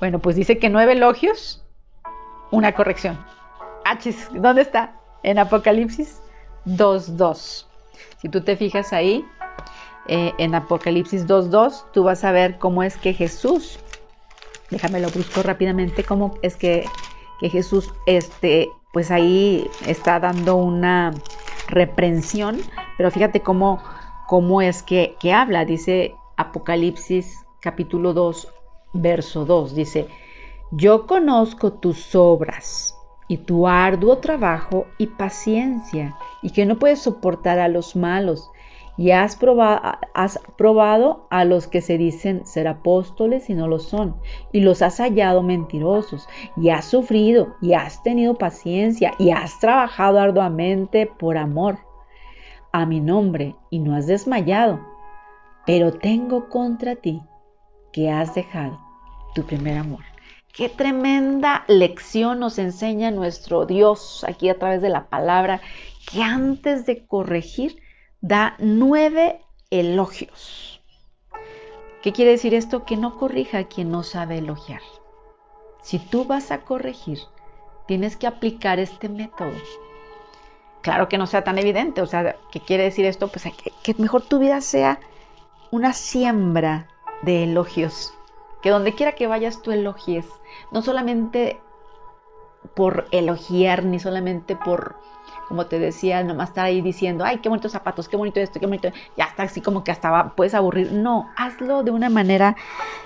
Bueno, 0.00 0.18
pues 0.18 0.36
dice 0.36 0.58
que 0.58 0.70
nueve 0.70 0.92
elogios, 0.92 1.64
una 2.50 2.72
corrección. 2.74 3.24
Achis, 3.84 4.28
¿dónde 4.32 4.62
está? 4.62 4.96
En 5.22 5.38
Apocalipsis 5.38 6.20
2.2. 6.66 7.66
Si 8.20 8.28
tú 8.28 8.42
te 8.42 8.56
fijas 8.56 8.92
ahí, 8.92 9.24
eh, 10.08 10.32
en 10.38 10.54
Apocalipsis 10.54 11.26
2.2, 11.26 11.84
tú 11.92 12.04
vas 12.04 12.24
a 12.24 12.32
ver 12.32 12.58
cómo 12.58 12.82
es 12.82 12.96
que 12.96 13.12
Jesús, 13.12 13.78
déjame 14.70 15.00
lo 15.00 15.10
busco 15.10 15.42
rápidamente, 15.42 16.02
cómo 16.04 16.38
es 16.42 16.56
que, 16.56 16.86
Jesús, 17.40 17.92
este, 18.06 18.68
pues 18.92 19.10
ahí 19.12 19.70
está 19.86 20.18
dando 20.18 20.56
una 20.56 21.14
reprensión, 21.68 22.60
pero 22.96 23.10
fíjate 23.12 23.40
cómo, 23.40 23.80
cómo 24.26 24.60
es 24.60 24.82
que, 24.82 25.14
que 25.20 25.32
habla, 25.32 25.64
dice 25.64 26.16
Apocalipsis 26.36 27.44
capítulo 27.60 28.14
2, 28.14 28.48
verso 28.94 29.44
2. 29.44 29.74
Dice, 29.74 30.08
yo 30.70 31.06
conozco 31.06 31.72
tus 31.74 32.14
obras 32.14 32.96
y 33.28 33.38
tu 33.38 33.68
arduo 33.68 34.18
trabajo 34.18 34.86
y 34.96 35.08
paciencia, 35.08 36.16
y 36.42 36.50
que 36.50 36.66
no 36.66 36.78
puedes 36.78 37.00
soportar 37.00 37.58
a 37.58 37.68
los 37.68 37.94
malos, 37.94 38.50
y 38.98 39.12
has 39.12 39.36
probado, 39.36 39.98
has 40.12 40.38
probado, 40.58 41.26
a 41.30 41.46
los 41.46 41.66
que 41.66 41.80
se 41.80 41.96
dicen 41.96 42.44
ser 42.44 42.68
apóstoles 42.68 43.48
y 43.48 43.54
no 43.54 43.66
lo 43.66 43.78
son, 43.78 44.16
y 44.52 44.60
los 44.60 44.82
has 44.82 44.98
hallado 44.98 45.42
mentirosos, 45.42 46.28
y 46.56 46.68
has 46.68 46.84
sufrido, 46.84 47.56
y 47.62 47.72
has 47.72 48.02
tenido 48.02 48.34
paciencia, 48.34 49.14
y 49.18 49.30
has 49.30 49.58
trabajado 49.60 50.20
arduamente 50.20 51.06
por 51.06 51.38
amor 51.38 51.78
a 52.72 52.84
mi 52.84 53.00
nombre, 53.00 53.56
y 53.70 53.78
no 53.78 53.96
has 53.96 54.06
desmayado 54.06 54.78
pero 55.68 55.92
tengo 55.92 56.48
contra 56.48 56.96
ti 56.96 57.20
que 57.92 58.10
has 58.10 58.34
dejado 58.34 58.80
tu 59.34 59.42
primer 59.42 59.76
amor. 59.76 60.02
Qué 60.50 60.70
tremenda 60.70 61.66
lección 61.68 62.40
nos 62.40 62.58
enseña 62.58 63.10
nuestro 63.10 63.66
Dios 63.66 64.24
aquí 64.26 64.48
a 64.48 64.58
través 64.58 64.80
de 64.80 64.88
la 64.88 65.10
palabra, 65.10 65.60
que 66.10 66.22
antes 66.22 66.86
de 66.86 67.06
corregir 67.06 67.76
da 68.20 68.56
nueve 68.58 69.40
elogios. 69.70 70.80
¿Qué 72.02 72.12
quiere 72.12 72.32
decir 72.32 72.54
esto? 72.54 72.84
Que 72.84 72.96
no 72.96 73.18
corrija 73.18 73.58
a 73.58 73.64
quien 73.64 73.90
no 73.90 74.02
sabe 74.02 74.38
elogiar. 74.38 74.80
Si 75.82 75.98
tú 75.98 76.24
vas 76.24 76.50
a 76.50 76.62
corregir, 76.62 77.18
tienes 77.86 78.16
que 78.16 78.26
aplicar 78.26 78.78
este 78.78 79.08
método. 79.08 79.52
Claro 80.82 81.08
que 81.08 81.18
no 81.18 81.26
sea 81.26 81.44
tan 81.44 81.58
evidente, 81.58 82.02
o 82.02 82.06
sea, 82.06 82.36
¿qué 82.52 82.60
quiere 82.60 82.84
decir 82.84 83.04
esto? 83.04 83.28
Pues 83.28 83.44
que, 83.44 83.72
que 83.82 83.94
mejor 84.00 84.22
tu 84.22 84.38
vida 84.38 84.60
sea 84.60 85.00
una 85.70 85.92
siembra 85.92 86.88
de 87.22 87.44
elogios. 87.44 88.14
Que 88.62 88.70
donde 88.70 88.94
quiera 88.94 89.12
que 89.12 89.26
vayas 89.26 89.62
tú 89.62 89.72
elogies. 89.72 90.26
No 90.72 90.82
solamente 90.82 91.60
por 92.74 93.06
elogiar, 93.10 93.84
ni 93.84 93.98
solamente 93.98 94.56
por, 94.56 94.96
como 95.48 95.66
te 95.66 95.78
decía, 95.78 96.22
nomás 96.22 96.50
estar 96.50 96.66
ahí 96.66 96.82
diciendo, 96.82 97.24
ay, 97.24 97.38
qué 97.38 97.48
bonitos 97.48 97.72
zapatos, 97.72 98.08
qué 98.08 98.16
bonito 98.16 98.38
esto, 98.38 98.60
qué 98.60 98.66
bonito. 98.66 98.90
Ya 99.16 99.24
está 99.24 99.44
así 99.44 99.62
como 99.62 99.82
que 99.82 99.90
hasta 99.90 100.34
puedes 100.36 100.54
aburrir. 100.54 100.92
No, 100.92 101.30
hazlo 101.36 101.82
de 101.82 101.90
una 101.90 102.10
manera 102.10 102.54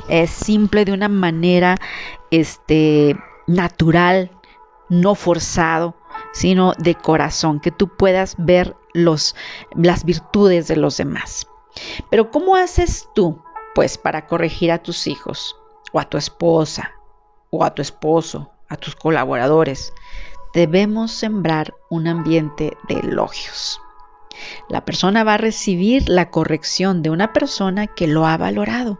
eh, 0.09 0.26
simple, 0.26 0.85
de 0.85 0.92
una 0.92 1.09
manera 1.09 1.76
este, 2.31 3.16
natural, 3.46 4.33
no 4.88 5.14
forzado, 5.14 5.94
sino 6.33 6.72
de 6.78 6.96
corazón, 6.96 7.61
que 7.61 7.70
tú 7.70 7.88
puedas 7.96 8.35
ver 8.38 8.76
los, 8.92 9.37
las 9.74 10.05
virtudes 10.05 10.66
de 10.66 10.76
los 10.76 10.96
demás. 10.96 11.46
Pero 12.11 12.31
¿cómo 12.31 12.57
haces 12.57 13.09
tú, 13.14 13.40
pues, 13.74 13.98
para 13.98 14.26
corregir 14.26 14.72
a 14.72 14.83
tus 14.83 15.07
hijos, 15.07 15.57
o 15.92 16.00
a 16.00 16.05
tu 16.05 16.18
esposa, 16.18 16.92
o 17.50 17.64
a 17.64 17.72
tu 17.72 17.83
esposo, 17.83 18.50
a 18.68 18.76
tus 18.76 18.96
colaboradores? 18.96 19.92
Debemos 20.55 21.12
sembrar 21.12 21.75
un 21.88 22.07
ambiente 22.07 22.77
de 22.88 23.01
elogios. 23.01 23.81
La 24.69 24.85
persona 24.85 25.25
va 25.25 25.35
a 25.35 25.38
recibir 25.38 26.09
la 26.09 26.31
corrección 26.31 27.03
de 27.03 27.11
una 27.11 27.33
persona 27.33 27.87
que 27.87 28.07
lo 28.07 28.27
ha 28.27 28.37
valorado. 28.37 28.99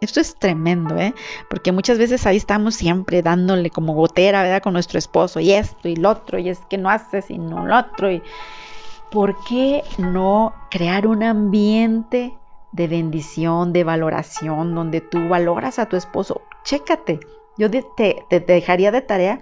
Esto 0.00 0.20
es 0.20 0.34
tremendo, 0.34 0.96
¿eh? 0.96 1.14
Porque 1.48 1.70
muchas 1.70 1.96
veces 1.96 2.26
ahí 2.26 2.36
estamos 2.36 2.74
siempre 2.74 3.22
dándole 3.22 3.70
como 3.70 3.94
gotera, 3.94 4.42
¿verdad? 4.42 4.62
Con 4.62 4.72
nuestro 4.72 4.98
esposo 4.98 5.38
y 5.38 5.52
esto 5.52 5.88
y 5.88 5.94
lo 5.94 6.10
otro, 6.10 6.38
y 6.38 6.48
es 6.48 6.58
que 6.68 6.76
no 6.76 6.90
haces 6.90 7.30
y 7.30 7.38
no 7.38 7.64
lo 7.64 7.78
otro, 7.78 8.10
y, 8.10 8.20
¿por 9.12 9.36
qué 9.44 9.84
no 9.98 10.54
crear 10.70 11.06
un 11.06 11.22
ambiente 11.22 12.36
de 12.72 12.88
bendición, 12.88 13.72
de 13.72 13.84
valoración, 13.84 14.74
donde 14.74 15.00
tú 15.02 15.28
valoras 15.28 15.78
a 15.78 15.86
tu 15.86 15.96
esposo? 15.96 16.40
Chécate. 16.64 17.20
Yo 17.58 17.70
te, 17.70 18.24
dejaría 18.30 18.90
de 18.90 19.02
tarea 19.02 19.40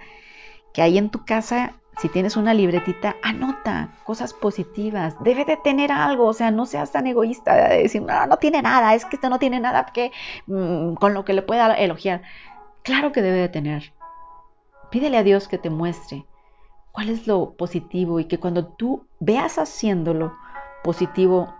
que 0.73 0.81
ahí 0.81 0.97
en 0.97 1.09
tu 1.09 1.25
casa, 1.25 1.73
si 1.97 2.09
tienes 2.09 2.37
una 2.37 2.53
libretita, 2.53 3.15
anota 3.21 3.89
cosas 4.03 4.33
positivas. 4.33 5.15
Debe 5.23 5.45
de 5.45 5.57
tener 5.57 5.91
algo, 5.91 6.27
o 6.27 6.33
sea, 6.33 6.51
no 6.51 6.65
seas 6.65 6.91
tan 6.91 7.07
egoísta 7.07 7.55
de 7.55 7.83
decir, 7.83 8.01
no, 8.01 8.25
no 8.27 8.37
tiene 8.37 8.61
nada, 8.61 8.93
es 8.95 9.05
que 9.05 9.17
esto 9.17 9.29
no 9.29 9.39
tiene 9.39 9.59
nada 9.59 9.85
que, 9.87 10.11
mm, 10.47 10.95
con 10.95 11.13
lo 11.13 11.25
que 11.25 11.33
le 11.33 11.41
pueda 11.41 11.73
elogiar. 11.73 12.21
Claro 12.83 13.11
que 13.11 13.21
debe 13.21 13.37
de 13.37 13.49
tener. 13.49 13.93
Pídele 14.89 15.17
a 15.17 15.23
Dios 15.23 15.47
que 15.47 15.57
te 15.57 15.69
muestre 15.69 16.25
cuál 16.91 17.09
es 17.09 17.27
lo 17.27 17.53
positivo 17.53 18.19
y 18.19 18.25
que 18.25 18.39
cuando 18.39 18.67
tú 18.67 19.07
veas 19.19 19.57
haciéndolo 19.57 20.33
positivo, 20.83 21.53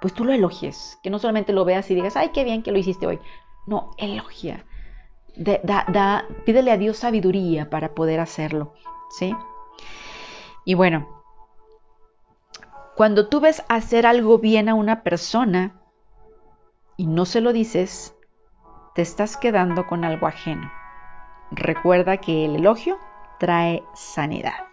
pues 0.00 0.14
tú 0.14 0.24
lo 0.24 0.32
elogies, 0.32 0.98
que 1.02 1.10
no 1.10 1.18
solamente 1.18 1.52
lo 1.52 1.64
veas 1.64 1.90
y 1.90 1.94
digas, 1.94 2.16
ay, 2.16 2.30
qué 2.32 2.44
bien 2.44 2.62
que 2.62 2.72
lo 2.72 2.78
hiciste 2.78 3.06
hoy. 3.06 3.20
No, 3.66 3.90
elogia. 3.98 4.64
Da, 5.36 6.24
pídele 6.46 6.72
a 6.72 6.78
Dios 6.78 6.96
sabiduría 6.96 7.68
para 7.68 7.94
poder 7.94 8.20
hacerlo, 8.20 8.72
¿sí? 9.10 9.34
Y 10.64 10.74
bueno, 10.74 11.22
cuando 12.96 13.28
tú 13.28 13.40
ves 13.40 13.62
hacer 13.68 14.06
algo 14.06 14.38
bien 14.38 14.70
a 14.70 14.74
una 14.74 15.02
persona 15.02 15.74
y 16.96 17.06
no 17.06 17.26
se 17.26 17.42
lo 17.42 17.52
dices, 17.52 18.14
te 18.94 19.02
estás 19.02 19.36
quedando 19.36 19.86
con 19.86 20.04
algo 20.04 20.26
ajeno. 20.26 20.72
Recuerda 21.50 22.16
que 22.16 22.46
el 22.46 22.56
elogio 22.56 22.98
trae 23.38 23.84
sanidad. 23.94 24.66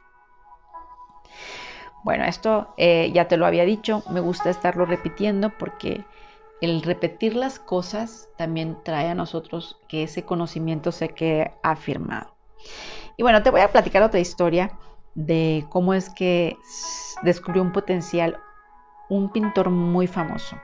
Bueno, 2.04 2.24
esto 2.24 2.74
eh, 2.78 3.12
ya 3.14 3.28
te 3.28 3.36
lo 3.36 3.46
había 3.46 3.66
dicho, 3.66 4.04
me 4.10 4.22
gusta 4.22 4.50
estarlo 4.50 4.86
repitiendo 4.86 5.50
porque 5.50 6.06
el 6.64 6.82
repetir 6.82 7.36
las 7.36 7.60
cosas 7.60 8.30
también 8.38 8.78
trae 8.84 9.10
a 9.10 9.16
nosotros 9.16 9.78
que 9.90 10.04
ese 10.04 10.24
conocimiento 10.24 10.94
se 10.94 11.10
quede 11.10 11.54
afirmado. 11.62 12.36
Y 13.18 13.24
bueno, 13.24 13.44
te 13.44 13.50
voy 13.50 13.60
a 13.60 13.72
platicar 13.72 14.02
otra 14.02 14.22
historia 14.22 14.72
de 15.14 15.66
cómo 15.70 15.94
es 15.94 16.10
que 16.10 16.56
descubrió 17.22 17.62
un 17.62 17.74
potencial 17.74 18.40
un 19.10 19.30
pintor 19.30 19.72
muy 19.72 20.08
famoso. 20.08 20.56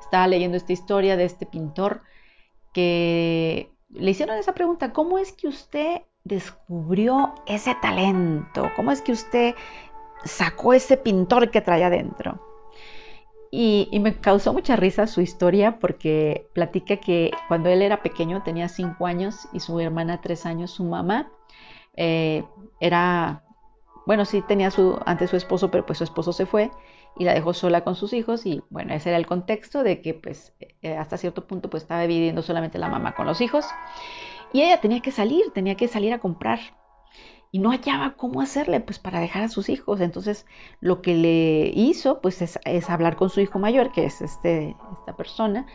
Estaba 0.00 0.26
leyendo 0.26 0.56
esta 0.56 0.72
historia 0.72 1.18
de 1.18 1.26
este 1.26 1.44
pintor 1.44 2.00
que 2.72 3.70
le 3.90 4.10
hicieron 4.10 4.38
esa 4.38 4.54
pregunta, 4.54 4.94
¿cómo 4.94 5.18
es 5.18 5.32
que 5.32 5.48
usted 5.48 6.02
descubrió 6.24 7.34
ese 7.46 7.74
talento? 7.82 8.70
¿Cómo 8.74 8.90
es 8.90 9.02
que 9.02 9.12
usted 9.12 9.54
sacó 10.24 10.72
ese 10.72 10.96
pintor 10.96 11.50
que 11.50 11.60
traía 11.60 11.88
adentro? 11.88 12.40
Y, 13.50 13.88
me 14.00 14.14
causó 14.14 14.52
mucha 14.52 14.76
risa 14.76 15.06
su 15.06 15.20
historia 15.20 15.78
porque 15.78 16.48
platica 16.52 16.96
que 16.96 17.30
cuando 17.48 17.70
él 17.70 17.82
era 17.82 18.02
pequeño, 18.02 18.42
tenía 18.42 18.68
cinco 18.68 19.06
años 19.06 19.48
y 19.52 19.60
su 19.60 19.78
hermana 19.80 20.20
tres 20.20 20.46
años, 20.46 20.70
su 20.70 20.84
mamá 20.84 21.30
eh, 21.96 22.44
era 22.80 23.46
bueno, 24.06 24.24
sí 24.24 24.40
tenía 24.40 24.70
su, 24.70 24.98
antes 25.04 25.30
su 25.30 25.36
esposo, 25.36 25.70
pero 25.70 25.84
pues 25.84 25.98
su 25.98 26.04
esposo 26.04 26.32
se 26.32 26.46
fue 26.46 26.70
y 27.18 27.24
la 27.24 27.34
dejó 27.34 27.52
sola 27.52 27.82
con 27.82 27.96
sus 27.96 28.12
hijos 28.12 28.46
y 28.46 28.62
bueno, 28.70 28.94
ese 28.94 29.10
era 29.10 29.18
el 29.18 29.26
contexto 29.26 29.82
de 29.82 30.00
que 30.00 30.14
pues 30.14 30.54
eh, 30.60 30.96
hasta 30.96 31.16
cierto 31.16 31.46
punto 31.46 31.68
pues 31.68 31.82
estaba 31.82 32.06
viviendo 32.06 32.40
solamente 32.42 32.78
la 32.78 32.88
mamá 32.88 33.14
con 33.14 33.26
los 33.26 33.40
hijos 33.40 33.66
y 34.52 34.62
ella 34.62 34.80
tenía 34.80 35.00
que 35.00 35.10
salir, 35.10 35.50
tenía 35.52 35.74
que 35.74 35.88
salir 35.88 36.12
a 36.12 36.20
comprar 36.20 36.60
y 37.50 37.58
no 37.58 37.70
hallaba 37.70 38.16
cómo 38.16 38.40
hacerle 38.40 38.80
pues 38.80 38.98
para 38.98 39.20
dejar 39.20 39.44
a 39.44 39.48
sus 39.48 39.68
hijos. 39.68 40.00
Entonces 40.00 40.46
lo 40.80 41.02
que 41.02 41.14
le 41.14 41.72
hizo 41.74 42.20
pues 42.20 42.42
es, 42.42 42.90
hablar 42.90 43.16
con 43.16 43.30
su 43.30 43.40
hijo 43.40 43.58
mayor, 43.58 43.92
que 43.92 44.04
es 44.04 44.20
este, 44.20 44.76
esta 44.98 45.16
persona, 45.16 45.66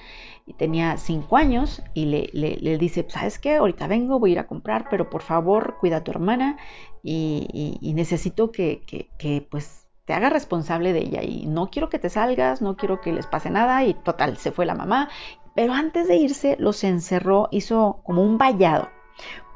y 0.46 0.54
tenía 0.54 0.98
cinco 0.98 1.38
años 1.38 1.82
y 1.94 2.06
le, 2.06 2.30
le, 2.34 2.78
dice, 2.78 3.06
¿sabes 3.10 3.40
qué? 3.40 3.56
Ahorita 3.56 3.88
vengo, 3.88 4.20
voy 4.20 4.32
a 4.32 4.34
ir 4.34 4.40
a 4.40 4.48
comprar, 4.48 4.88
pero 4.90 5.10
por 5.10 5.22
favor 5.22 5.78
cuida 5.80 5.98
a 5.98 6.04
tu 6.04 6.12
hermana 6.12 6.58
y, 7.04 7.80
necesito 7.96 8.52
que, 8.52 8.84
que, 8.86 9.10
que 9.18 9.48
pues 9.50 9.88
te 10.06 10.14
haga 10.14 10.30
responsable 10.30 10.94
de 10.94 11.00
ella 11.00 11.24
y 11.24 11.46
no 11.46 11.70
quiero 11.70 11.90
que 11.90 12.00
te 12.00 12.10
salgas, 12.10 12.62
no 12.62 12.76
quiero 12.76 13.02
que 13.02 13.14
les 13.14 13.28
pase 13.28 13.50
nada 13.50 13.84
y 13.86 13.94
total, 13.94 14.38
se 14.38 14.52
fue 14.52 14.66
la 14.66 14.76
mamá, 14.76 15.10
pero 15.56 15.74
antes 15.74 16.08
de 16.08 16.16
irse 16.16 16.56
los 16.60 16.84
encerró, 16.84 17.48
hizo 17.52 18.02
como 18.04 18.24
un 18.24 18.38
vallado 18.38 18.90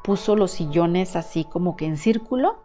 puso 0.06 0.36
los 0.36 0.52
sillones 0.52 1.16
así 1.16 1.44
como 1.44 1.76
que 1.76 1.84
en 1.84 1.96
círculo, 1.96 2.62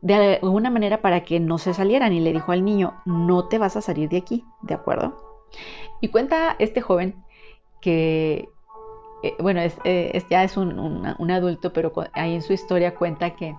de 0.00 0.38
alguna 0.42 0.68
manera 0.68 1.00
para 1.00 1.22
que 1.22 1.38
no 1.38 1.58
se 1.58 1.74
salieran 1.74 2.12
y 2.12 2.18
le 2.18 2.32
dijo 2.32 2.50
al 2.50 2.64
niño, 2.64 3.00
no 3.04 3.46
te 3.46 3.58
vas 3.58 3.76
a 3.76 3.80
salir 3.80 4.08
de 4.08 4.16
aquí, 4.16 4.44
¿de 4.60 4.74
acuerdo? 4.74 5.46
Y 6.00 6.08
cuenta 6.08 6.56
este 6.58 6.80
joven 6.80 7.14
que, 7.80 8.48
eh, 9.22 9.36
bueno, 9.38 9.60
eh, 9.60 10.10
es, 10.12 10.28
ya 10.28 10.42
es 10.42 10.56
un, 10.56 11.30
adulto, 11.30 11.72
pero 11.72 11.92
ahí 12.14 12.34
en 12.34 12.42
su 12.42 12.52
historia 12.52 12.96
cuenta 12.96 13.36
que, 13.36 13.54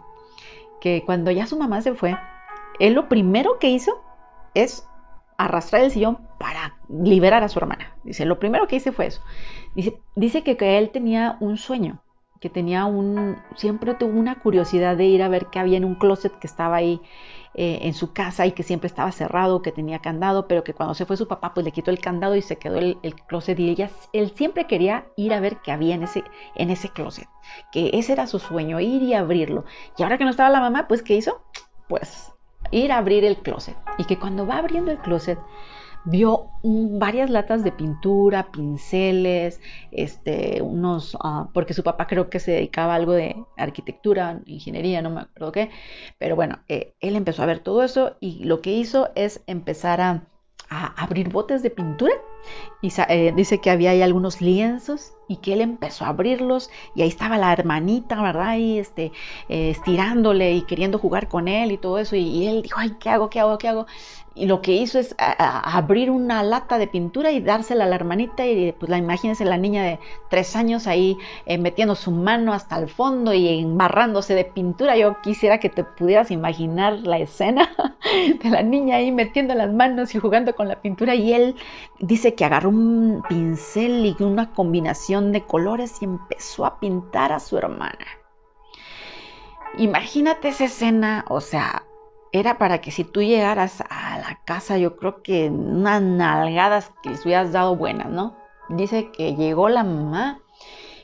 que 0.81 1.03
cuando 1.05 1.31
ya 1.31 1.47
su 1.47 1.57
mamá 1.57 1.81
se 1.81 1.93
fue, 1.93 2.17
él 2.79 2.91
lo 2.91 3.07
primero 3.07 3.57
que 3.57 3.69
hizo 3.69 4.03
es 4.53 4.85
arrastrar 5.37 5.83
el 5.83 5.91
sillón 5.91 6.27
para 6.37 6.77
liberar 6.89 7.41
a 7.41 7.47
su 7.47 7.57
hermana. 7.57 7.95
Dice, 8.03 8.25
lo 8.25 8.37
primero 8.37 8.67
que 8.67 8.75
hice 8.75 8.91
fue 8.91 9.05
eso. 9.05 9.21
Dice, 9.75 9.97
dice 10.17 10.43
que, 10.43 10.57
que 10.57 10.77
él 10.77 10.89
tenía 10.89 11.37
un 11.39 11.55
sueño 11.55 12.01
que 12.41 12.49
tenía 12.49 12.85
un, 12.85 13.37
siempre 13.55 13.93
tuvo 13.93 14.19
una 14.19 14.39
curiosidad 14.39 14.97
de 14.97 15.05
ir 15.05 15.21
a 15.21 15.29
ver 15.29 15.45
qué 15.51 15.59
había 15.59 15.77
en 15.77 15.85
un 15.85 15.93
closet 15.93 16.37
que 16.39 16.47
estaba 16.47 16.75
ahí 16.75 16.99
eh, 17.53 17.79
en 17.83 17.93
su 17.93 18.13
casa 18.13 18.47
y 18.47 18.53
que 18.53 18.63
siempre 18.63 18.87
estaba 18.87 19.11
cerrado, 19.11 19.61
que 19.61 19.71
tenía 19.71 19.99
candado, 19.99 20.47
pero 20.47 20.63
que 20.63 20.73
cuando 20.73 20.95
se 20.95 21.05
fue 21.05 21.17
su 21.17 21.27
papá 21.27 21.53
pues 21.53 21.63
le 21.63 21.71
quitó 21.71 21.91
el 21.91 21.99
candado 21.99 22.35
y 22.35 22.41
se 22.41 22.55
quedó 22.55 22.79
el, 22.79 22.97
closet 23.27 23.59
y 23.59 23.69
ella, 23.69 23.91
él 24.11 24.33
siempre 24.35 24.65
quería 24.65 25.05
ir 25.15 25.33
a 25.33 25.39
ver 25.39 25.57
qué 25.57 25.71
había 25.71 25.93
en 25.93 26.01
ese, 26.01 26.23
en 26.55 26.71
ese 26.71 26.89
closet, 26.89 27.29
que 27.71 27.91
ese 27.93 28.13
era 28.13 28.25
su 28.25 28.39
sueño, 28.39 28.79
ir 28.79 29.03
y 29.03 29.13
abrirlo. 29.13 29.63
Y 29.95 30.01
ahora 30.01 30.17
que 30.17 30.23
no 30.23 30.31
estaba 30.31 30.49
la 30.49 30.61
mamá, 30.61 30.87
pues 30.87 31.03
¿qué 31.03 31.15
hizo? 31.15 31.43
Pues 31.87 32.31
ir 32.71 32.91
a 32.91 32.97
abrir 32.97 33.23
el 33.23 33.37
closet. 33.37 33.77
Y 33.99 34.05
que 34.05 34.17
cuando 34.17 34.47
va 34.47 34.57
abriendo 34.57 34.89
el 34.89 34.97
closet, 34.97 35.37
vio 36.03 36.49
varias 36.63 37.29
latas 37.29 37.63
de 37.63 37.71
pintura, 37.71 38.51
pinceles, 38.51 39.59
este, 39.91 40.61
unos, 40.61 41.17
ah, 41.21 41.49
porque 41.53 41.73
su 41.73 41.83
papá 41.83 42.07
creo 42.07 42.29
que 42.29 42.39
se 42.39 42.51
dedicaba 42.51 42.93
a 42.93 42.95
algo 42.95 43.13
de 43.13 43.35
arquitectura, 43.57 44.41
ingeniería, 44.45 45.01
no 45.01 45.09
me 45.09 45.21
acuerdo 45.21 45.51
qué, 45.51 45.69
pero 46.17 46.35
bueno, 46.35 46.59
eh, 46.67 46.93
él 46.99 47.15
empezó 47.15 47.43
a 47.43 47.47
ver 47.47 47.59
todo 47.59 47.83
eso 47.83 48.15
y 48.19 48.43
lo 48.43 48.61
que 48.61 48.71
hizo 48.71 49.09
es 49.15 49.41
empezar 49.47 50.01
a, 50.01 50.23
abrir 50.73 51.27
botes 51.27 51.63
de 51.63 51.69
pintura 51.69 52.13
y 52.81 52.93
eh, 53.09 53.33
dice 53.35 53.59
que 53.59 53.69
había 53.69 53.91
ahí 53.91 54.01
algunos 54.01 54.39
lienzos 54.39 55.11
y 55.27 55.35
que 55.37 55.51
él 55.51 55.59
empezó 55.59 56.05
a 56.05 56.09
abrirlos 56.09 56.69
y 56.95 57.01
ahí 57.01 57.09
estaba 57.09 57.37
la 57.37 57.51
hermanita, 57.51 58.21
¿verdad? 58.21 58.55
Y 58.55 58.79
este, 58.79 59.11
eh, 59.49 59.71
estirándole 59.71 60.53
y 60.53 60.61
queriendo 60.61 60.97
jugar 60.97 61.27
con 61.27 61.49
él 61.49 61.73
y 61.73 61.77
todo 61.77 61.99
eso 61.99 62.15
y, 62.15 62.21
y 62.21 62.47
él 62.47 62.61
dijo, 62.61 62.79
ay, 62.79 62.95
¿qué 63.01 63.09
hago? 63.09 63.29
¿Qué 63.29 63.41
hago? 63.41 63.57
¿Qué 63.57 63.67
hago? 63.67 63.85
Y 64.34 64.45
lo 64.45 64.61
que 64.61 64.71
hizo 64.71 64.97
es 64.97 65.13
abrir 65.17 66.09
una 66.09 66.41
lata 66.41 66.77
de 66.77 66.88
pintura 66.88 67.32
y 67.32 67.41
dársela 67.41 67.84
a 67.84 67.88
la 67.88 67.95
hermanita 67.95 68.45
y 68.45 68.71
pues 68.71 68.89
la 68.89 68.97
imagínense 68.97 69.43
la 69.43 69.57
niña 69.57 69.84
de 69.84 69.99
tres 70.29 70.55
años 70.55 70.88
ahí 70.88 71.17
eh, 71.45 71.57
metiendo 71.57 71.95
su 71.95 72.11
mano 72.11 72.53
hasta 72.53 72.77
el 72.77 72.88
fondo 72.88 73.34
y 73.34 73.59
embarrándose 73.59 74.34
de 74.34 74.45
pintura. 74.45 74.95
Yo 74.95 75.21
quisiera 75.21 75.59
que 75.59 75.67
te 75.67 75.84
pudieras 75.84 76.32
imaginar 76.32 76.99
la 76.99 77.17
escena 77.17 77.69
de 78.43 78.49
la 78.49 78.63
niña 78.63 78.97
ahí 78.97 79.11
metiendo 79.11 79.53
las 79.53 79.71
manos 79.71 80.15
y 80.15 80.19
jugando 80.19 80.55
con 80.55 80.69
la 80.69 80.82
pintura 80.82 81.13
y 81.13 81.34
él 81.34 81.55
dice 81.99 82.34
que 82.34 82.45
agarró 82.45 82.69
un 82.69 83.23
pincel 83.27 84.05
y 84.05 84.23
una 84.23 84.53
combinación 84.53 85.34
de 85.34 85.41
colores 85.41 86.01
y 86.01 86.05
empezó 86.05 86.65
a 86.65 86.79
pintar 86.79 87.34
a 87.34 87.41
su 87.41 87.57
hermana. 87.57 88.05
Imagínate 89.77 90.49
esa 90.49 90.65
escena, 90.65 91.25
o 91.29 91.41
sea, 91.41 91.84
era 92.32 92.57
para 92.57 92.79
que 92.79 92.91
si 92.91 93.03
tú 93.03 93.21
llegaras 93.21 93.84
a 93.89 94.19
la 94.19 94.39
casa, 94.45 94.77
yo 94.77 94.95
creo 94.97 95.21
que 95.21 95.49
unas 95.49 96.01
nalgadas 96.01 96.91
que 97.03 97.09
les 97.09 97.25
hubieras 97.25 97.51
dado 97.51 97.75
buenas, 97.75 98.07
¿no? 98.07 98.38
Dice 98.69 99.11
que 99.11 99.36
llegó 99.36 99.67
la 99.67 99.84
mamá, 99.84 100.39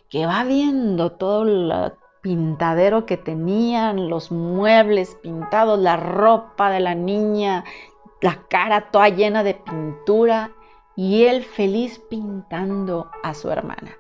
que 0.10 0.26
va 0.26 0.44
viendo 0.46 1.12
todo 1.14 1.44
el 1.44 1.94
pintadero 2.22 3.06
que 3.06 3.18
tenían, 3.18 4.10
los 4.10 4.32
muebles 4.32 5.16
pintados, 5.16 5.80
la 5.80 5.98
ropa 5.98 6.70
de 6.70 6.80
la 6.80 6.96
niña, 6.96 7.66
la 8.22 8.48
cara 8.50 8.90
toda 8.90 9.10
llena 9.10 9.44
de 9.44 9.54
pintura 9.54 10.52
y 10.96 11.26
él 11.26 11.44
feliz 11.44 12.00
pintando 12.10 13.12
a 13.24 13.34
su 13.34 13.52
hermana. 13.52 13.98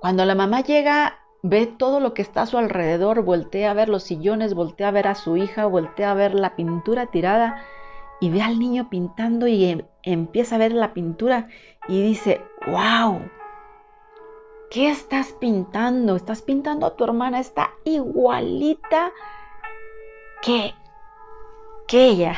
Cuando 0.00 0.24
la 0.24 0.34
mamá 0.34 0.60
llega 0.60 1.18
Ve 1.42 1.66
todo 1.66 2.00
lo 2.00 2.14
que 2.14 2.22
está 2.22 2.42
a 2.42 2.46
su 2.46 2.58
alrededor, 2.58 3.22
voltea 3.22 3.70
a 3.70 3.74
ver 3.74 3.88
los 3.88 4.02
sillones, 4.02 4.54
voltea 4.54 4.88
a 4.88 4.92
ver 4.92 5.08
a 5.08 5.14
su 5.14 5.36
hija, 5.36 5.66
voltea 5.66 6.10
a 6.10 6.14
ver 6.14 6.34
la 6.34 6.56
pintura 6.56 7.06
tirada 7.06 7.62
y 8.20 8.30
ve 8.30 8.42
al 8.42 8.58
niño 8.58 8.88
pintando 8.88 9.46
y 9.46 9.64
em, 9.66 9.82
empieza 10.02 10.56
a 10.56 10.58
ver 10.58 10.72
la 10.72 10.94
pintura 10.94 11.48
y 11.88 12.02
dice, 12.02 12.40
wow, 12.66 13.20
¿qué 14.70 14.90
estás 14.90 15.32
pintando? 15.38 16.16
Estás 16.16 16.42
pintando 16.42 16.86
a 16.86 16.96
tu 16.96 17.04
hermana, 17.04 17.40
está 17.40 17.70
igualita 17.84 19.12
que, 20.42 20.74
que 21.86 22.06
ella. 22.06 22.34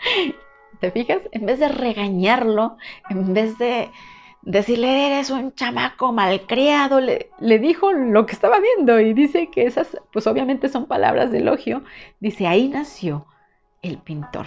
¿Te 0.80 0.90
fijas? 0.90 1.20
En 1.32 1.46
vez 1.46 1.58
de 1.58 1.68
regañarlo, 1.68 2.76
en 3.10 3.34
vez 3.34 3.58
de 3.58 3.90
decirle 4.42 5.06
eres 5.06 5.30
un 5.30 5.54
chamaco 5.54 6.12
malcriado, 6.12 7.00
le, 7.00 7.30
le, 7.40 7.58
dijo 7.58 7.92
lo 7.92 8.26
que 8.26 8.32
estaba 8.32 8.58
viendo 8.60 8.98
y 9.00 9.12
dice 9.12 9.50
que 9.50 9.64
esas, 9.66 9.98
pues 10.12 10.26
obviamente 10.26 10.68
son 10.68 10.86
palabras 10.86 11.30
de 11.30 11.38
elogio. 11.38 11.82
Dice, 12.20 12.46
ahí 12.46 12.68
nació 12.68 13.26
el 13.82 13.98
pintor, 13.98 14.46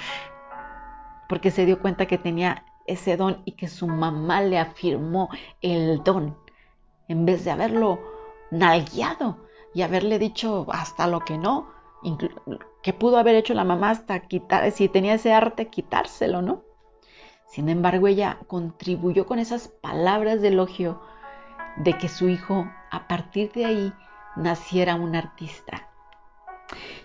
porque 1.29 1.51
se 1.51 1.65
dio 1.65 1.79
cuenta 1.79 2.05
que 2.05 2.17
tenía 2.17 2.65
ese 2.85 3.17
don 3.17 3.41
y 3.45 3.53
que 3.53 3.67
su 3.67 3.87
mamá 3.87 4.41
le 4.41 4.57
afirmó 4.57 5.29
el 5.61 6.03
don, 6.03 6.37
en 7.07 7.25
vez 7.25 7.45
de 7.45 7.51
haberlo 7.51 7.99
nalgueado 8.51 9.37
y 9.73 9.81
haberle 9.81 10.19
dicho 10.19 10.67
hasta 10.69 11.07
lo 11.07 11.21
que 11.21 11.37
no, 11.37 11.71
que 12.81 12.93
pudo 12.93 13.17
haber 13.17 13.35
hecho 13.35 13.53
la 13.53 13.63
mamá 13.63 13.91
hasta 13.91 14.19
quitar, 14.27 14.69
si 14.71 14.89
tenía 14.89 15.15
ese 15.15 15.33
arte, 15.33 15.67
quitárselo, 15.67 16.41
¿no? 16.41 16.63
Sin 17.53 17.69
embargo, 17.69 18.07
ella 18.07 18.39
contribuyó 18.47 19.27
con 19.27 19.37
esas 19.37 19.67
palabras 19.67 20.41
de 20.41 20.47
elogio 20.47 20.99
de 21.77 21.95
que 21.99 22.09
su 22.09 22.27
hijo, 22.27 22.67
a 22.89 23.07
partir 23.07 23.51
de 23.51 23.65
ahí, 23.65 23.93
naciera 24.35 24.95
un 24.95 25.15
artista. 25.15 25.87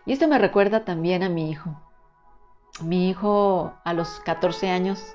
Y 0.07 0.13
esto 0.13 0.27
me 0.27 0.39
recuerda 0.39 0.87
también 0.87 1.23
a 1.23 1.29
mi 1.29 1.51
hijo. 1.51 1.79
Mi 2.81 3.11
hijo 3.11 3.75
a 3.85 3.93
los 3.93 4.21
14 4.21 4.71
años, 4.71 5.15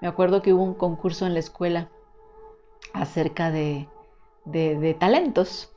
me 0.00 0.06
acuerdo 0.06 0.42
que 0.42 0.52
hubo 0.52 0.62
un 0.62 0.74
concurso 0.74 1.26
en 1.26 1.34
la 1.34 1.40
escuela 1.40 1.88
acerca 2.94 3.50
de, 3.50 3.88
talentos. 5.00 5.72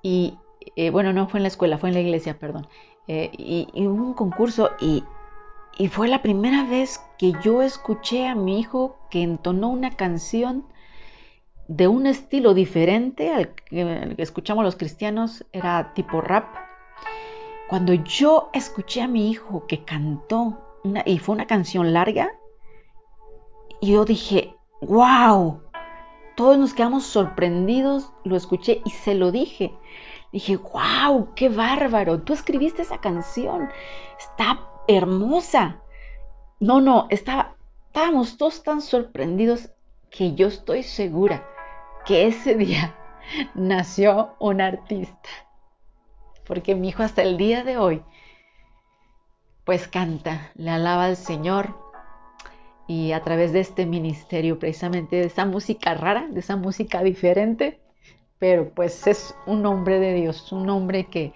Y 0.00 0.38
eh, 0.76 0.90
bueno, 0.90 1.12
no 1.12 1.26
fue 1.26 1.40
en 1.40 1.42
la 1.42 1.48
escuela, 1.48 1.76
fue 1.76 1.88
en 1.88 1.96
la 1.96 2.02
iglesia, 2.02 2.38
perdón. 2.38 2.68
Eh, 3.08 3.32
y, 3.32 3.66
y, 3.74 3.88
hubo 3.88 4.04
un 4.04 4.14
concurso 4.14 4.70
y 4.78 5.02
y 5.78 5.88
fue 5.88 6.08
la 6.08 6.22
primera 6.22 6.64
vez 6.64 7.00
que 7.18 7.32
yo 7.42 7.62
escuché 7.62 8.26
a 8.26 8.34
mi 8.34 8.60
hijo 8.60 8.96
que 9.10 9.22
entonó 9.22 9.68
una 9.68 9.90
canción 9.96 10.66
de 11.68 11.88
un 11.88 12.06
estilo 12.06 12.54
diferente 12.54 13.34
al 13.34 13.54
que 13.54 14.14
escuchamos 14.18 14.64
los 14.64 14.76
cristianos, 14.76 15.44
era 15.52 15.92
tipo 15.94 16.20
rap. 16.20 16.46
Cuando 17.68 17.92
yo 17.92 18.50
escuché 18.52 19.02
a 19.02 19.08
mi 19.08 19.30
hijo 19.30 19.66
que 19.66 19.84
cantó, 19.84 20.62
y 21.04 21.18
fue 21.18 21.34
una 21.34 21.46
canción 21.46 21.92
larga, 21.92 22.30
yo 23.82 24.04
dije, 24.04 24.54
wow, 24.80 25.60
todos 26.36 26.56
nos 26.56 26.72
quedamos 26.72 27.04
sorprendidos, 27.04 28.12
lo 28.24 28.36
escuché 28.36 28.80
y 28.84 28.90
se 28.90 29.14
lo 29.14 29.32
dije. 29.32 29.74
Dije, 30.32 30.56
wow, 30.56 31.34
qué 31.34 31.48
bárbaro, 31.48 32.22
tú 32.22 32.32
escribiste 32.32 32.82
esa 32.82 32.98
canción, 32.98 33.68
está 34.18 34.70
hermosa. 34.88 35.82
No, 36.60 36.80
no, 36.80 37.06
estaba, 37.10 37.56
estábamos 37.86 38.36
todos 38.36 38.62
tan 38.62 38.80
sorprendidos 38.80 39.70
que 40.10 40.34
yo 40.34 40.48
estoy 40.48 40.82
segura 40.82 41.46
que 42.04 42.26
ese 42.26 42.54
día 42.56 42.96
nació 43.54 44.34
un 44.38 44.60
artista. 44.60 45.28
Porque 46.46 46.74
mi 46.74 46.88
hijo 46.88 47.02
hasta 47.02 47.22
el 47.22 47.36
día 47.36 47.64
de 47.64 47.76
hoy 47.76 48.02
pues 49.66 49.88
canta, 49.88 50.52
le 50.54 50.70
alaba 50.70 51.06
al 51.06 51.16
Señor 51.16 51.76
y 52.86 53.10
a 53.10 53.22
través 53.22 53.52
de 53.52 53.58
este 53.58 53.84
ministerio, 53.84 54.60
precisamente 54.60 55.16
de 55.16 55.26
esa 55.26 55.44
música 55.44 55.92
rara, 55.94 56.28
de 56.28 56.38
esa 56.38 56.54
música 56.54 57.02
diferente, 57.02 57.80
pero 58.38 58.70
pues 58.70 59.08
es 59.08 59.34
un 59.44 59.66
hombre 59.66 59.98
de 59.98 60.14
Dios, 60.14 60.52
un 60.52 60.70
hombre 60.70 61.06
que, 61.06 61.32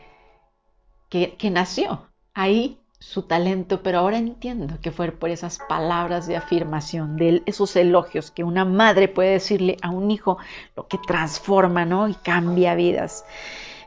que, 1.08 1.34
que 1.34 1.50
nació 1.50 2.08
ahí 2.32 2.79
su 3.00 3.22
talento, 3.22 3.82
pero 3.82 3.98
ahora 3.98 4.18
entiendo 4.18 4.78
que 4.82 4.92
fue 4.92 5.10
por 5.10 5.30
esas 5.30 5.58
palabras 5.58 6.26
de 6.26 6.36
afirmación, 6.36 7.16
de 7.16 7.42
esos 7.46 7.74
elogios 7.74 8.30
que 8.30 8.44
una 8.44 8.66
madre 8.66 9.08
puede 9.08 9.30
decirle 9.30 9.78
a 9.80 9.90
un 9.90 10.10
hijo, 10.10 10.36
lo 10.76 10.86
que 10.86 10.98
transforma, 10.98 11.86
¿no? 11.86 12.08
Y 12.08 12.14
cambia 12.14 12.74
vidas. 12.74 13.24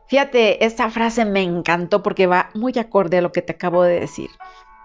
Fíjate, 0.08 0.66
esta 0.66 0.90
frase 0.90 1.26
me 1.26 1.44
encantó 1.44 2.02
porque 2.02 2.26
va 2.26 2.50
muy 2.56 2.74
acorde 2.78 3.20
a 3.20 3.22
lo 3.22 3.32
que 3.32 3.44
te 3.44 3.54
acabo 3.54 3.84
de 3.84 4.00
decir. 4.00 4.32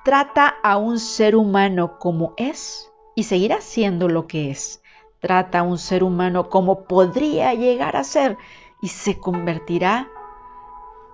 Trata 0.04 0.54
a 0.62 0.76
un 0.76 0.98
ser 0.98 1.34
humano 1.34 1.98
como 1.98 2.34
es 2.36 2.92
y 3.14 3.24
seguirá 3.24 3.62
siendo 3.62 4.08
lo 4.08 4.26
que 4.26 4.50
es. 4.50 4.82
Trata 5.20 5.60
a 5.60 5.62
un 5.62 5.78
ser 5.78 6.04
humano 6.04 6.50
como 6.50 6.84
podría 6.84 7.54
llegar 7.54 7.96
a 7.96 8.04
ser 8.04 8.36
y 8.82 8.88
se 8.88 9.18
convertirá 9.18 10.06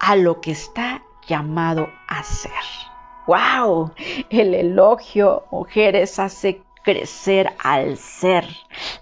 a 0.00 0.16
lo 0.16 0.40
que 0.40 0.50
está 0.50 1.04
llamado 1.26 1.88
a 2.08 2.22
ser. 2.24 2.52
¡Wow! 3.26 3.92
El 4.30 4.54
elogio, 4.54 5.44
mujeres, 5.50 6.18
hace 6.18 6.62
crecer 6.84 7.50
al 7.58 7.96
ser. 7.96 8.46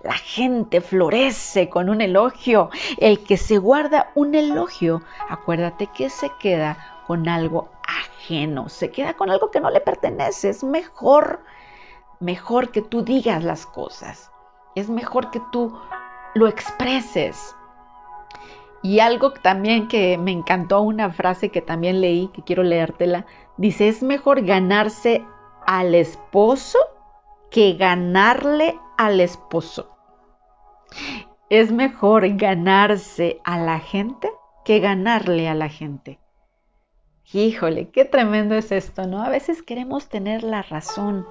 La 0.03 0.15
gente 0.15 0.81
florece 0.81 1.69
con 1.69 1.91
un 1.91 2.01
elogio. 2.01 2.71
El 2.99 3.25
que 3.25 3.37
se 3.37 3.59
guarda 3.59 4.11
un 4.15 4.35
elogio, 4.35 5.03
acuérdate 5.29 5.89
que 5.89 6.09
se 6.09 6.31
queda 6.41 7.03
con 7.07 7.29
algo 7.29 7.69
ajeno, 7.87 8.69
se 8.69 8.91
queda 8.91 9.15
con 9.15 9.29
algo 9.29 9.51
que 9.51 9.61
no 9.61 9.71
le 9.71 9.81
pertenece. 9.81 10.49
Es 10.49 10.63
mejor, 10.63 11.41
mejor 12.21 12.71
que 12.71 12.81
tú 12.81 13.03
digas 13.03 13.43
las 13.43 13.67
cosas. 13.67 14.31
Es 14.75 14.89
mejor 14.89 15.31
que 15.31 15.43
tú 15.51 15.77
lo 16.35 16.47
expreses. 16.47 17.55
Y 18.85 18.99
algo 19.01 19.33
también 19.33 19.87
que 19.87 20.19
me 20.19 20.33
encantó, 20.33 20.81
una 20.81 21.13
frase 21.13 21.51
que 21.51 21.63
también 21.63 22.01
leí, 22.01 22.29
que 22.29 22.43
quiero 22.43 22.65
leértela, 22.65 23.27
dice, 23.57 23.89
es 23.89 24.03
mejor 24.03 24.45
ganarse 24.45 25.25
al 25.67 25.95
esposo 25.95 26.79
que 27.51 27.75
ganarle 27.75 28.79
al 28.97 29.21
esposo. 29.21 29.97
Es 31.51 31.71
mejor 31.71 32.37
ganarse 32.37 33.41
a 33.45 33.59
la 33.59 33.79
gente 33.79 34.31
que 34.65 34.81
ganarle 34.81 35.49
a 35.49 35.55
la 35.55 35.69
gente. 35.69 36.19
Híjole, 37.33 37.91
qué 37.91 38.05
tremendo 38.05 38.55
es 38.55 38.73
esto, 38.73 39.07
¿no? 39.07 39.23
A 39.23 39.29
veces 39.29 39.63
queremos 39.63 40.09
tener 40.09 40.43
la 40.43 40.63
razón 40.63 41.27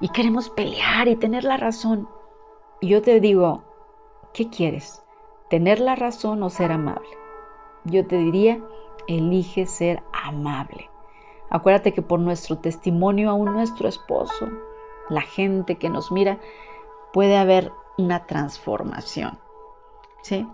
y 0.00 0.08
queremos 0.08 0.50
pelear 0.50 1.08
y 1.08 1.16
tener 1.16 1.44
la 1.44 1.56
razón. 1.56 2.08
Y 2.80 2.88
yo 2.88 3.02
te 3.02 3.20
digo, 3.20 3.64
¿qué 4.32 4.48
quieres? 4.48 5.02
tener 5.50 5.80
la 5.80 5.96
razón 5.96 6.42
o 6.42 6.48
ser 6.48 6.72
amable. 6.72 7.08
Yo 7.84 8.06
te 8.06 8.16
diría, 8.16 8.62
elige 9.08 9.66
ser 9.66 10.02
amable. 10.12 10.89
Acuérdate 11.50 11.92
que 11.92 12.02
por 12.02 12.20
nuestro 12.20 12.58
testimonio, 12.58 13.30
aún 13.30 13.52
nuestro 13.52 13.88
esposo, 13.88 14.48
la 15.08 15.22
gente 15.22 15.76
que 15.76 15.88
nos 15.88 16.12
mira, 16.12 16.38
puede 17.12 17.36
haber 17.36 17.72
una 17.98 18.26
transformación. 18.26 19.38
¿Sí? 20.22 20.46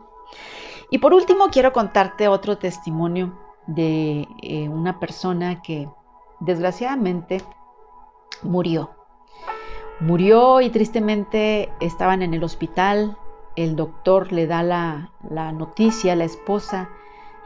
Y 0.90 0.98
por 0.98 1.12
último, 1.12 1.48
quiero 1.50 1.72
contarte 1.72 2.28
otro 2.28 2.58
testimonio 2.58 3.38
de 3.66 4.26
eh, 4.42 4.68
una 4.68 4.98
persona 4.98 5.60
que 5.62 5.88
desgraciadamente 6.40 7.42
murió. 8.42 8.90
Murió 10.00 10.60
y 10.60 10.70
tristemente 10.70 11.70
estaban 11.80 12.22
en 12.22 12.34
el 12.34 12.44
hospital 12.44 13.16
el 13.56 13.74
doctor 13.74 14.32
le 14.32 14.46
da 14.46 14.62
la, 14.62 15.10
noticia 15.52 16.12
a 16.12 16.16
la 16.16 16.24
esposa 16.24 16.90